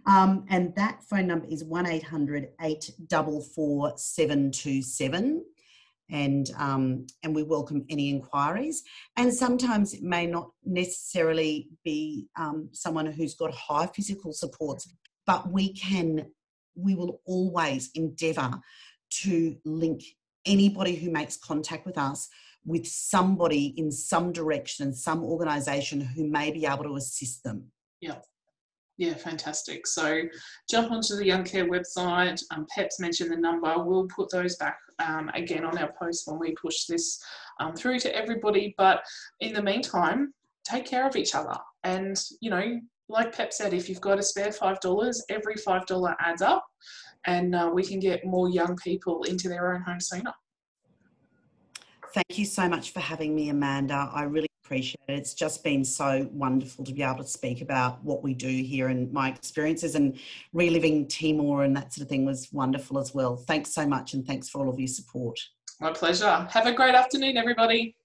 um, 0.05 0.45
and 0.49 0.75
that 0.75 1.01
phone 1.09 1.27
number 1.27 1.47
is 1.49 1.63
1 1.63 1.87
800 1.87 2.49
844 2.61 3.93
727 3.95 5.43
and 6.09 6.49
um, 6.57 7.07
and 7.23 7.35
we 7.35 7.43
welcome 7.43 7.85
any 7.89 8.09
inquiries. 8.09 8.83
And 9.17 9.33
sometimes 9.33 9.93
it 9.93 10.03
may 10.03 10.25
not 10.25 10.51
necessarily 10.65 11.69
be 11.83 12.27
um, 12.37 12.69
someone 12.71 13.07
who's 13.07 13.35
got 13.35 13.53
high 13.53 13.87
physical 13.87 14.33
supports, 14.33 14.93
but 15.25 15.51
we 15.51 15.73
can 15.73 16.27
we 16.75 16.95
will 16.95 17.21
always 17.25 17.89
endeavour 17.95 18.51
to 19.09 19.55
link 19.65 20.03
anybody 20.45 20.95
who 20.95 21.11
makes 21.11 21.37
contact 21.37 21.85
with 21.85 21.97
us 21.97 22.29
with 22.65 22.85
somebody 22.85 23.73
in 23.77 23.91
some 23.91 24.31
direction, 24.31 24.93
some 24.93 25.23
organisation 25.23 26.01
who 26.01 26.29
may 26.29 26.51
be 26.51 26.65
able 26.65 26.83
to 26.83 26.95
assist 26.95 27.43
them. 27.43 27.65
Yeah. 28.01 28.15
Yeah, 28.97 29.13
fantastic. 29.13 29.85
So 29.85 30.23
jump 30.69 30.91
onto 30.91 31.15
the 31.15 31.25
Young 31.25 31.43
Care 31.43 31.69
website. 31.69 32.41
Um, 32.51 32.65
Pep's 32.75 32.99
mentioned 32.99 33.31
the 33.31 33.37
number. 33.37 33.73
We'll 33.77 34.07
put 34.07 34.31
those 34.31 34.55
back 34.57 34.79
um, 34.99 35.29
again 35.33 35.63
on 35.63 35.77
our 35.77 35.93
post 35.99 36.27
when 36.27 36.39
we 36.39 36.55
push 36.55 36.85
this 36.85 37.21
um, 37.59 37.73
through 37.73 37.99
to 37.99 38.15
everybody. 38.15 38.73
But 38.77 39.03
in 39.39 39.53
the 39.53 39.61
meantime, 39.61 40.33
take 40.63 40.85
care 40.85 41.07
of 41.07 41.15
each 41.15 41.35
other. 41.35 41.55
And, 41.83 42.21
you 42.41 42.49
know, 42.49 42.79
like 43.09 43.35
Pep 43.35 43.53
said, 43.53 43.73
if 43.73 43.87
you've 43.87 44.01
got 44.01 44.19
a 44.19 44.23
spare 44.23 44.49
$5, 44.49 45.21
every 45.29 45.55
$5 45.55 46.15
adds 46.19 46.41
up 46.41 46.65
and 47.25 47.55
uh, 47.55 47.69
we 47.73 47.83
can 47.83 47.99
get 47.99 48.25
more 48.25 48.49
young 48.49 48.75
people 48.77 49.23
into 49.23 49.49
their 49.49 49.73
own 49.73 49.81
home 49.81 49.99
sooner. 49.99 50.33
Thank 52.13 52.37
you 52.37 52.45
so 52.45 52.67
much 52.67 52.91
for 52.91 52.99
having 52.99 53.35
me, 53.35 53.49
Amanda. 53.49 54.09
I 54.13 54.23
really 54.23 54.47
appreciate 54.67 54.99
it. 55.07 55.13
It's 55.13 55.33
just 55.33 55.63
been 55.63 55.85
so 55.85 56.27
wonderful 56.33 56.83
to 56.83 56.93
be 56.93 57.01
able 57.01 57.23
to 57.23 57.27
speak 57.27 57.61
about 57.61 58.03
what 58.03 58.21
we 58.21 58.33
do 58.33 58.49
here 58.49 58.89
and 58.89 59.11
my 59.13 59.29
experiences 59.29 59.95
and 59.95 60.19
reliving 60.51 61.07
Timor 61.07 61.63
and 61.63 61.75
that 61.77 61.93
sort 61.93 62.03
of 62.03 62.09
thing 62.09 62.25
was 62.25 62.51
wonderful 62.51 62.99
as 62.99 63.13
well. 63.13 63.37
Thanks 63.37 63.73
so 63.73 63.87
much 63.87 64.13
and 64.13 64.27
thanks 64.27 64.49
for 64.49 64.59
all 64.59 64.69
of 64.69 64.77
your 64.77 64.89
support. 64.89 65.39
My 65.79 65.93
pleasure. 65.93 66.47
Have 66.51 66.65
a 66.65 66.73
great 66.73 66.95
afternoon, 66.95 67.37
everybody. 67.37 67.95